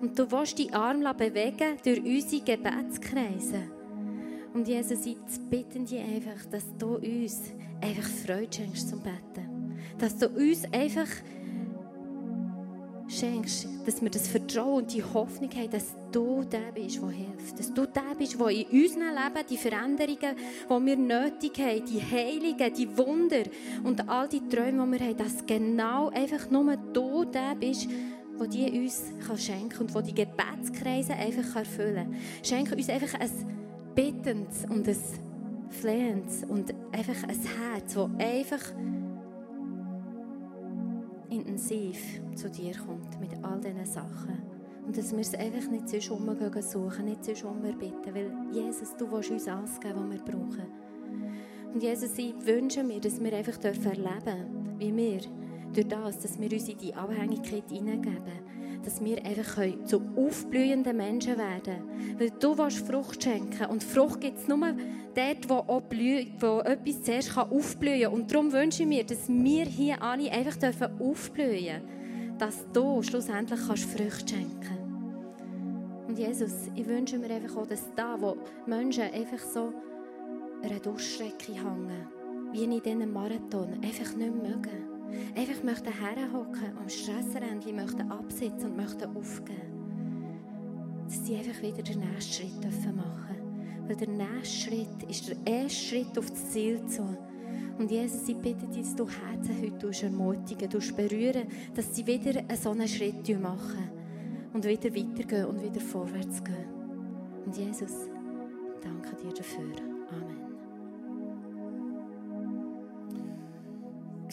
Und 0.00 0.18
du 0.18 0.30
willst 0.32 0.58
die 0.58 0.72
Arme 0.72 1.12
bewegen 1.12 1.76
durch 1.84 2.00
unsere 2.00 2.42
Gebetskreise. 2.42 3.70
Und 4.54 4.66
Jesus, 4.66 5.04
ich 5.04 5.18
bitte 5.50 5.80
dich 5.80 6.00
einfach, 6.00 6.46
dass 6.50 6.64
du 6.78 6.96
uns 6.96 7.42
einfach 7.82 8.08
Freude 8.08 8.56
schenkst 8.56 8.88
zum 8.88 9.02
Beten. 9.02 9.76
Dass 9.98 10.16
du 10.16 10.28
uns 10.28 10.64
einfach 10.72 11.08
schenkst, 13.18 13.68
dass 13.84 14.02
wir 14.02 14.10
das 14.10 14.28
Vertrauen 14.28 14.82
und 14.82 14.92
die 14.92 15.02
Hoffnung 15.02 15.50
haben, 15.50 15.70
dass 15.70 15.94
du 16.12 16.44
der 16.44 16.72
bist, 16.72 17.00
der 17.00 17.10
hilft. 17.10 17.58
Dass 17.58 17.72
du 17.72 17.86
der 17.86 18.14
bist, 18.18 18.38
der 18.38 18.48
in 18.48 18.66
unserem 18.66 19.08
Leben 19.08 19.46
die 19.48 19.56
Veränderungen, 19.56 20.36
die 20.68 20.86
wir 20.86 20.96
nötig 20.96 21.58
haben, 21.58 21.84
die 21.86 22.00
Heiligen, 22.00 22.74
die 22.74 22.96
Wunder 22.96 23.42
und 23.84 24.08
all 24.08 24.28
die 24.28 24.46
Träume, 24.48 24.84
die 24.86 24.92
wir 25.00 25.08
haben, 25.08 25.16
dass 25.16 25.46
genau 25.46 26.10
einfach 26.10 26.50
nur 26.50 26.76
du 26.76 27.24
der 27.24 27.54
bist, 27.54 27.88
der 28.38 28.46
die 28.48 28.80
uns 28.80 29.04
schenken 29.36 29.68
kann 29.70 29.86
und 29.86 29.94
der 29.94 30.02
die 30.02 30.14
Gebetskreise 30.14 31.14
einfach 31.14 31.56
erfüllen 31.56 32.12
kann. 32.12 32.16
Schenke 32.42 32.76
uns 32.76 32.88
einfach 32.88 33.18
ein 33.20 33.30
bittendes 33.94 34.64
und 34.68 34.86
ein 34.86 34.96
flehendes 35.70 36.44
und 36.44 36.74
einfach 36.92 37.22
ein 37.28 37.40
Herz, 37.40 37.94
das 37.94 38.10
einfach 38.18 38.72
intensiv 41.56 42.20
zu 42.34 42.50
dir 42.50 42.74
kommt 42.76 43.18
mit 43.18 43.32
all 43.42 43.58
diesen 43.58 43.86
Sachen. 43.86 44.42
Und 44.86 44.96
dass 44.96 45.12
wir 45.12 45.20
es 45.20 45.34
einfach 45.34 45.70
nicht 45.70 45.88
sonst 45.88 46.10
umgehen 46.10 46.62
suchen, 46.62 47.06
nicht 47.06 47.24
sonst 47.24 47.44
umbitten, 47.44 48.14
weil 48.14 48.30
Jesus, 48.52 48.94
du 48.96 49.10
willst 49.10 49.30
uns 49.30 49.48
alles 49.48 49.80
geben, 49.80 49.94
was 50.06 50.10
wir 50.10 50.24
brauchen. 50.24 50.66
Und 51.72 51.82
Jesus, 51.82 52.16
ich 52.18 52.34
wünsche 52.44 52.84
mir, 52.84 53.00
dass 53.00 53.22
wir 53.22 53.32
einfach 53.32 53.58
erleben 53.64 53.82
dürfen, 53.82 54.78
wie 54.78 54.96
wir 54.96 55.20
durch 55.72 55.88
das, 55.88 56.18
dass 56.18 56.38
wir 56.38 56.52
uns 56.52 56.68
in 56.68 56.78
die 56.78 56.94
Abhängigkeit 56.94 57.70
hineingeben, 57.70 58.82
dass 58.84 59.02
wir 59.02 59.24
einfach 59.24 59.86
zu 59.86 60.02
aufblühenden 60.14 60.96
Menschen 60.96 61.38
werden 61.38 61.62
können. 61.64 62.18
Weil 62.18 62.30
du 62.38 62.56
willst 62.58 62.86
Frucht 62.86 63.22
schenken 63.22 63.66
und 63.66 63.82
Frucht 63.82 64.20
gibt 64.20 64.38
es 64.38 64.46
nur 64.46 64.74
dort, 65.16 65.48
wo, 65.48 65.64
wo 65.66 66.60
etwas 66.60 67.02
zuerst 67.02 67.36
aufblühen 67.36 68.02
kann. 68.02 68.12
Und 68.12 68.32
darum 68.32 68.52
wünsche 68.52 68.82
ich 68.82 68.88
mir, 68.88 69.04
dass 69.04 69.28
wir 69.28 69.64
hier 69.64 70.02
alle 70.02 70.30
einfach 70.30 70.56
aufblühen 71.00 71.64
dürfen, 71.64 72.38
dass 72.38 72.66
du 72.72 73.02
schlussendlich 73.02 73.60
kannst 73.66 73.84
Früchte 73.84 74.34
schenken 74.34 74.60
kannst. 74.60 76.08
Und 76.08 76.18
Jesus, 76.18 76.52
ich 76.74 76.86
wünsche 76.86 77.18
mir 77.18 77.30
einfach 77.30 77.56
auch, 77.56 77.66
dass 77.66 77.82
da, 77.96 78.16
wo 78.20 78.36
Menschen 78.66 79.04
einfach 79.04 79.38
so 79.38 79.72
einer 80.62 80.78
Durchstrecke 80.78 81.52
hängen, 81.52 82.06
wie 82.52 82.64
in 82.64 82.82
diesem 82.82 83.12
Marathon, 83.12 83.72
einfach 83.82 84.14
nicht 84.16 84.34
mögen 84.34 84.96
Einfach 85.36 85.62
möchten 85.62 85.92
herhocken 85.92 86.76
am 86.78 86.88
Stressrändchen, 86.88 87.76
möchten 87.76 88.10
absitzen 88.10 88.70
und 88.70 88.76
möchten 88.76 89.16
aufgeben. 89.16 91.04
Dass 91.04 91.24
sie 91.24 91.36
einfach 91.36 91.62
wieder 91.62 91.82
den 91.82 92.00
nächsten 92.00 92.32
Schritt 92.32 92.54
machen 92.62 93.26
dürfen. 93.28 93.35
Weil 93.86 93.96
der 93.96 94.08
nächste 94.08 94.70
Schritt 94.70 95.02
ist 95.08 95.28
der 95.28 95.36
erste 95.44 95.78
Schritt 95.78 96.18
auf 96.18 96.30
das 96.30 96.50
Ziel 96.50 96.84
zu. 96.86 97.02
Und 97.78 97.90
Jesus, 97.90 98.28
ich 98.28 98.36
bitte 98.36 98.66
dich, 98.66 98.82
dass 98.82 98.96
du 98.96 99.06
Herzen 99.08 99.62
heute 99.62 100.04
ermutigen, 100.04 100.68
berühren, 100.96 101.46
dass 101.74 101.94
sie 101.94 102.06
wieder 102.06 102.42
so 102.56 102.70
einen 102.70 102.88
Schritt 102.88 103.28
machen 103.40 103.90
und 104.52 104.64
wieder 104.64 104.94
weitergehen 104.94 105.44
und 105.44 105.62
wieder 105.62 105.80
vorwärts 105.80 106.42
gehen. 106.42 106.66
Und 107.44 107.56
Jesus, 107.56 108.08
danke 108.82 109.14
dir 109.16 109.32
dafür. 109.32 109.96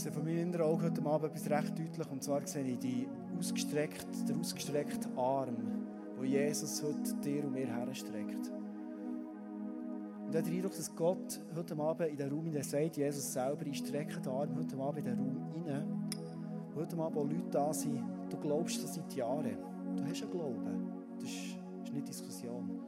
sehe 0.04 0.12
von 0.12 0.26
meinen 0.26 0.40
inneren 0.40 0.68
Augen 0.68 0.84
heute 0.84 1.06
Abend 1.06 1.32
etwas 1.32 1.50
recht 1.50 1.80
deutlich. 1.80 2.12
Und 2.12 2.24
zwar 2.24 2.46
sehe 2.46 2.66
ich 2.66 2.80
die 2.80 3.08
ausgestreckt, 3.40 4.28
den 4.28 4.40
ausgestreckten 4.40 5.18
Arm, 5.18 5.56
wo 6.18 6.24
Jesus 6.24 6.84
heute 6.84 7.14
dir 7.24 7.46
und 7.46 7.54
mir 7.54 7.68
herstreckt. 7.68 8.52
Und 10.34 10.40
ich 10.40 10.46
habe 10.46 10.50
den 10.50 10.58
Eindruck, 10.64 10.76
dass 10.76 10.96
Gott 10.96 11.40
heute 11.56 11.78
Abend 11.78 12.10
in 12.10 12.18
den 12.18 12.30
Raum 12.32 12.48
in 12.48 12.64
sagt, 12.64 12.98
Jesus 12.98 13.34
selber, 13.34 13.68
ich 13.68 13.78
strecke 13.78 14.20
den 14.20 14.32
Arm 14.32 14.58
heute 14.58 14.76
Abend 14.78 14.98
in 14.98 15.06
den 15.06 15.20
Raum 15.20 15.54
hinein. 15.54 16.10
Heute 16.74 16.98
Abend 16.98 17.18
auch 17.20 17.24
Leute 17.24 17.50
da 17.52 17.72
sind, 17.72 18.04
du 18.32 18.38
glaubst 18.38 18.84
das 18.84 18.96
seit 18.96 19.14
Jahren. 19.14 19.56
Du 19.96 20.04
hast 20.04 20.24
einen 20.24 20.32
Glauben. 20.32 20.92
Das 21.20 21.30
ist, 21.30 21.56
das 21.82 21.88
ist 21.88 21.94
nicht 21.94 22.08
Diskussion. 22.08 22.82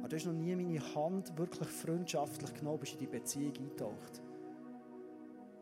Aber 0.00 0.08
du 0.08 0.16
hast 0.16 0.26
noch 0.26 0.32
nie 0.32 0.56
meine 0.56 0.80
Hand 0.96 1.38
wirklich 1.38 1.68
freundschaftlich 1.68 2.54
genommen, 2.54 2.80
bist 2.80 2.94
in 2.94 2.98
die 2.98 3.06
Beziehung 3.06 3.52
eingetaucht. 3.56 4.20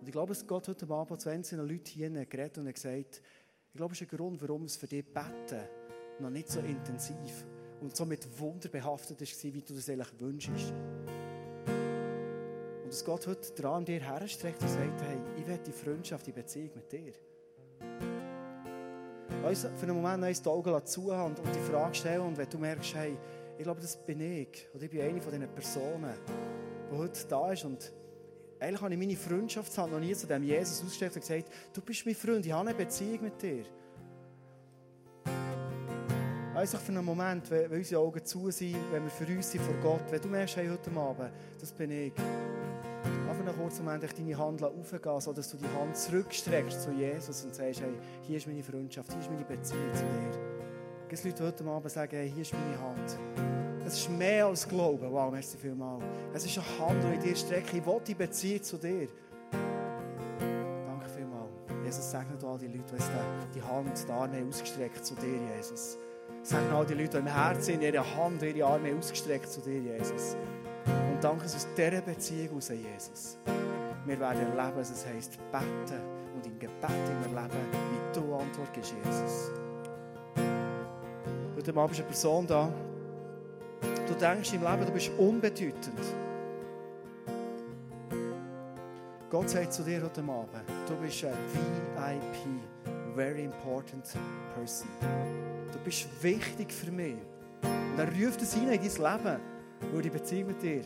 Und 0.00 0.06
ich 0.06 0.12
glaube, 0.12 0.32
es 0.32 0.46
Gott 0.46 0.66
heute 0.66 0.88
Abend 0.88 1.20
zu 1.20 1.28
einzelnen 1.28 1.68
Leuten 1.68 1.90
hier 1.90 2.08
geredet 2.24 2.56
und 2.56 2.72
gesagt, 2.72 3.20
ich 3.70 3.76
glaube, 3.76 3.92
es 3.92 4.00
ist 4.00 4.10
ein 4.10 4.16
Grund, 4.16 4.40
warum 4.40 4.64
es 4.64 4.78
für 4.78 4.86
dich 4.86 5.04
beten 5.04 5.60
noch 6.20 6.30
nicht 6.30 6.48
so 6.48 6.60
intensiv 6.60 7.44
und 7.82 7.94
so 7.94 8.06
mit 8.06 8.26
Wunder 8.40 8.70
behaftet 8.70 9.20
ist, 9.20 9.44
wie 9.44 9.60
du 9.60 9.74
das 9.74 9.90
eigentlich 9.90 10.18
wünschst. 10.18 10.72
Und 12.88 12.94
dass 12.94 13.04
Gott 13.04 13.26
heute 13.26 13.52
dran 13.52 13.84
dir 13.84 14.00
herstreckt 14.00 14.62
und 14.62 14.70
sagt, 14.70 15.02
hey, 15.02 15.18
ich 15.36 15.46
will 15.46 15.58
die 15.58 15.72
Freundschaft, 15.72 16.26
die 16.26 16.32
Beziehung 16.32 16.70
mit 16.74 16.90
dir. 16.90 17.12
Weißt 19.42 19.68
für 19.76 19.82
einen 19.82 20.00
Moment 20.00 20.22
noch 20.22 20.62
die 20.62 20.70
Augen 20.70 20.86
zuhören 20.86 21.34
und 21.34 21.54
die 21.54 21.70
Frage 21.70 21.94
stellen 21.94 22.22
und 22.22 22.38
wenn 22.38 22.48
du 22.48 22.56
merkst, 22.56 22.94
hey, 22.94 23.14
ich 23.58 23.62
glaube, 23.62 23.82
das 23.82 23.94
bin 23.94 24.22
ich 24.22 24.66
oder 24.72 24.84
ich 24.84 24.90
bin 24.90 25.02
eine 25.02 25.20
von 25.20 25.32
diesen 25.32 25.48
Personen, 25.50 26.14
die 26.90 26.96
heute 26.96 27.26
da 27.28 27.52
ist 27.52 27.66
und 27.66 27.92
eigentlich 28.58 28.80
habe 28.80 28.94
ich 28.94 28.98
meine 28.98 29.16
Freundschaftshand 29.16 29.92
noch 29.92 30.00
nie 30.00 30.14
zu 30.14 30.26
dem 30.26 30.42
Jesus 30.42 30.80
ausgestreckt 30.80 31.16
und 31.16 31.20
gesagt, 31.20 31.50
du 31.74 31.82
bist 31.82 32.06
mein 32.06 32.14
Freund, 32.14 32.46
ich 32.46 32.52
habe 32.52 32.70
eine 32.70 32.78
Beziehung 32.78 33.20
mit 33.20 33.42
dir. 33.42 33.64
Einfach 36.54 36.80
für 36.80 36.92
einen 36.92 37.04
Moment, 37.04 37.50
wenn 37.50 37.70
unsere 37.70 38.00
Augen 38.00 38.24
zu 38.24 38.50
sind, 38.50 38.76
wenn 38.90 39.02
wir 39.02 39.10
für 39.10 39.26
uns 39.26 39.50
sind 39.50 39.62
vor 39.62 39.74
Gott, 39.82 40.10
wenn 40.10 40.22
du 40.22 40.28
merkst, 40.28 40.56
hey, 40.56 40.68
heute 40.68 40.90
Abend, 40.98 41.32
das 41.60 41.70
bin 41.70 41.90
ich. 41.90 42.14
Einfach 43.48 43.60
einen 43.60 43.70
kurzen 43.70 43.84
Moment 43.86 44.18
deine 44.18 44.38
Hand 44.38 44.62
aufgehen, 44.62 45.20
so 45.20 45.32
dass 45.32 45.50
du 45.50 45.56
die 45.56 45.78
Hand 45.78 45.96
zurückstreckst 45.96 46.82
zu 46.82 46.92
Jesus 46.92 47.44
und 47.44 47.54
sagst, 47.54 47.80
hey, 47.80 47.94
hier 48.26 48.36
ist 48.36 48.46
meine 48.46 48.62
Freundschaft, 48.62 49.10
hier 49.10 49.20
ist 49.20 49.30
meine 49.30 49.44
Beziehung 49.44 49.94
zu 49.94 50.02
dir. 50.02 51.08
Es 51.10 51.24
Leute 51.24 51.44
heute 51.44 51.64
Abend 51.64 51.90
sagen, 51.90 52.14
hey, 52.14 52.30
hier 52.30 52.42
ist 52.42 52.52
meine 52.52 52.78
Hand. 52.78 53.18
Es 53.86 54.00
ist 54.00 54.10
mehr 54.10 54.44
als 54.44 54.68
Glauben. 54.68 55.10
Wow, 55.10 55.32
merci 55.32 55.56
vielmals. 55.56 56.04
Es 56.34 56.44
ist 56.44 56.58
eine 56.58 56.78
Hand, 56.78 57.02
die 57.02 57.14
in 57.14 57.20
dir 57.20 57.36
strecke. 57.36 57.78
Ich 57.78 57.86
will 57.86 58.00
die 58.06 58.14
Beziehung 58.14 58.62
zu 58.62 58.76
dir. 58.76 59.08
Danke 59.50 61.08
vielmals. 61.08 61.50
Jesus, 61.84 62.10
segne 62.10 62.36
all 62.46 62.58
die 62.58 62.66
Leute, 62.66 62.96
die 62.96 63.58
die 63.58 63.62
Hand, 63.62 64.06
die 64.06 64.12
Arme 64.12 64.44
ausgestreckt 64.46 65.06
zu 65.06 65.14
dir, 65.14 65.56
Jesus. 65.56 65.96
Segne 66.42 66.74
all 66.74 66.84
die 66.84 66.92
Leute, 66.92 67.12
die 67.12 67.16
im 67.16 67.26
Herzen 67.26 67.80
ihre 67.80 68.16
Hand, 68.16 68.42
ihre 68.42 68.66
Arme 68.66 68.94
ausgestreckt 68.94 69.50
zu 69.50 69.62
dir, 69.62 69.80
Jesus. 69.80 70.36
Und 71.18 71.24
danke 71.24 71.42
uns 71.42 71.56
aus 71.56 71.66
dieser 71.76 72.00
Beziehung 72.00 72.58
aus, 72.58 72.68
Jesus. 72.68 73.38
Wir 74.06 74.20
werden 74.20 74.40
erleben, 74.40 74.76
was 74.76 74.88
es 74.88 75.04
heisst, 75.04 75.36
beten 75.50 76.00
und 76.32 76.46
im 76.46 76.56
Gebet 76.60 76.84
immer 76.84 77.42
leben, 77.42 77.58
wie 77.72 78.20
du 78.20 78.36
Antwort 78.36 78.72
gibst, 78.72 78.94
Jesus. 79.04 79.50
Heute 81.56 81.74
Abend 81.76 81.90
ist 81.90 81.98
eine 81.98 82.08
Person 82.08 82.46
da, 82.46 82.72
Du 84.06 84.14
denkst 84.14 84.52
im 84.52 84.62
Leben, 84.62 84.86
du 84.86 84.92
bist 84.92 85.10
unbedeutend. 85.18 86.00
Gott 89.28 89.50
sagt 89.50 89.72
zu 89.72 89.82
dir 89.82 90.00
heute 90.00 90.20
Abend, 90.20 90.62
du 90.86 90.94
bist 91.02 91.24
ein 91.24 91.32
VIP, 91.52 93.16
very 93.16 93.42
important 93.42 94.06
person. 94.54 94.88
Du 95.72 95.78
bist 95.80 96.06
wichtig 96.22 96.72
für 96.72 96.92
mich. 96.92 97.16
Und 97.64 97.98
er 97.98 98.06
ruft 98.06 98.40
es 98.40 98.54
in 98.54 98.68
dein 98.68 98.80
Leben, 98.80 99.57
wo 99.92 100.00
die 100.00 100.10
Beziehung 100.10 100.48
mit 100.48 100.62
dir 100.62 100.82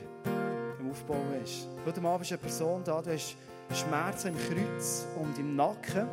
im 0.81 0.91
Aufbau 0.91 1.17
ist. 1.43 1.69
Heute 1.87 2.03
Abend 2.03 2.27
ist 2.27 2.33
eine 2.33 2.41
Person 2.41 2.83
da, 2.85 3.01
du 3.01 3.13
hast 3.13 3.37
Schmerzen 3.73 4.29
im 4.29 4.37
Kreuz 4.37 5.07
und 5.21 5.39
im 5.39 5.57
Nacken. 5.57 6.09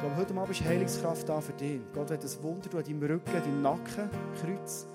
glaube, 0.00 0.16
heute 0.16 0.34
Abend 0.34 0.50
ist 0.50 0.64
Heilungskraft 0.64 1.28
da 1.28 1.40
für 1.40 1.52
dich. 1.52 1.80
Gott 1.94 2.10
wird 2.10 2.24
ein 2.24 2.42
Wunder 2.42 2.70
tun 2.70 2.80
an 2.80 2.84
deinem 2.84 3.02
Rücken, 3.02 3.32
deinem 3.32 3.62
Nacken, 3.62 4.10
Kreuz. 4.40 4.86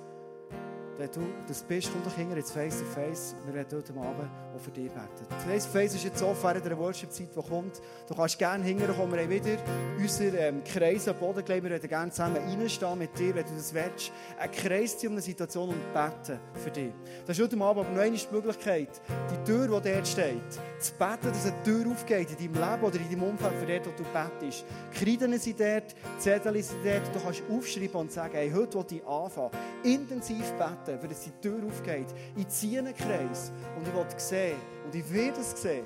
Wenn 0.97 1.11
du 1.11 1.21
das 1.47 1.61
bist, 1.61 1.91
komm 1.93 2.03
doch 2.03 2.15
hinter 2.15 2.37
ins 2.37 2.51
Face-to-Face. 2.51 3.35
Wir 3.45 3.53
werden 3.53 3.77
heute 3.77 3.93
Abend 3.93 4.29
auch 4.55 4.59
für 4.59 4.71
dich 4.71 4.89
beten. 4.89 5.27
Face-to-Face 5.47 5.93
ist 5.93 6.05
jetzt 6.05 6.23
offen 6.23 6.43
während 6.43 6.65
der 6.65 6.75
Worship-Zeit, 6.75 7.29
die 7.35 7.49
kommt. 7.49 7.79
Du 8.07 8.15
kannst 8.15 8.39
gerne 8.39 8.63
hinterher 8.63 8.97
Wir 8.97 9.21
haben 9.21 9.29
wieder 9.29 9.57
unseren 9.99 10.35
ähm, 10.35 10.63
Kreis 10.63 11.07
am 11.07 11.15
Boden 11.17 11.45
gelegt. 11.45 11.65
Wir 11.65 11.69
würden 11.69 11.87
gerne 11.87 12.11
zusammen 12.11 12.37
reinstehen 12.37 12.97
mit 12.97 13.17
dir, 13.19 13.35
wenn 13.35 13.45
du 13.45 13.53
das 13.53 13.71
willst. 13.75 14.11
Ein 14.39 14.51
Kreis 14.51 14.95
um 15.05 15.11
eine 15.11 15.21
Situation 15.21 15.69
und 15.69 15.93
beten 15.93 16.39
für 16.55 16.71
dich. 16.71 16.91
Das 17.27 17.37
ist 17.37 17.43
heute 17.43 17.61
Abend 17.61 17.85
aber 17.85 17.95
noch 17.95 18.01
eine 18.01 18.17
Möglichkeit, 18.31 18.89
die 19.31 19.43
Tür, 19.45 19.65
die 19.79 19.91
dort 19.91 20.07
steht, 20.07 20.51
zu 20.79 20.93
beten, 20.93 21.27
dass 21.27 21.45
eine 21.45 21.63
Tür 21.63 21.91
aufgeht 21.91 22.29
in 22.39 22.53
deinem 22.53 22.71
Leben 22.71 22.83
oder 22.83 22.95
in 22.95 23.09
deinem 23.11 23.23
Umfeld 23.23 23.53
für 23.59 23.65
dort, 23.67 23.85
wo 23.85 23.91
du 23.91 24.39
betest. 24.39 24.65
Kreiden 24.95 25.37
sind 25.37 25.59
dort, 25.59 25.95
Zettel 26.17 26.63
sind 26.63 26.83
dort. 26.83 27.13
Du 27.13 27.19
kannst 27.19 27.43
aufschreiben 27.51 28.01
und 28.01 28.11
sagen, 28.11 28.33
hey, 28.33 28.51
heute 28.51 28.79
will 28.79 28.97
ich 28.97 29.05
anfangen. 29.05 29.51
Intensiv 29.83 30.51
beten 30.53 30.86
beten, 30.87 31.01
für 31.01 31.07
dass 31.07 31.21
die 31.21 31.31
Tür 31.41 31.59
aufgeht. 31.65 32.07
Ich 32.35 32.47
ziehe 32.47 32.79
einen 32.79 32.95
Kreis 32.95 33.51
und 33.77 33.87
ich 33.87 33.93
will 33.93 34.05
sehen, 34.17 34.57
und 34.85 34.95
ich 34.95 35.13
werde 35.13 35.39
es 35.39 35.61
sehen, 35.61 35.85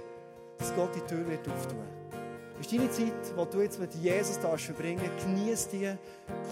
dass 0.58 0.74
Gott 0.76 0.96
die 0.96 1.02
Tür 1.02 1.28
wird 1.28 1.48
auftun. 1.50 1.84
Ist 2.60 2.72
deine 2.72 2.92
Zeit, 2.92 3.14
die 3.38 3.52
du 3.52 3.62
jetzt 3.62 3.80
mit 3.80 3.94
Jesus 3.96 4.38
verbringen 4.38 5.02
darfst. 5.04 5.26
Genieß 5.26 5.68
die, 5.70 5.92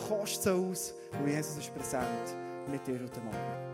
kost 0.07 0.39
es 0.39 0.47
aus, 0.47 0.93
und 1.19 1.27
Jesus 1.27 1.57
ist 1.59 1.75
präsent 1.75 2.35
mit 2.71 2.85
dir 2.87 2.99
heute 2.99 3.21
Morgen. 3.21 3.68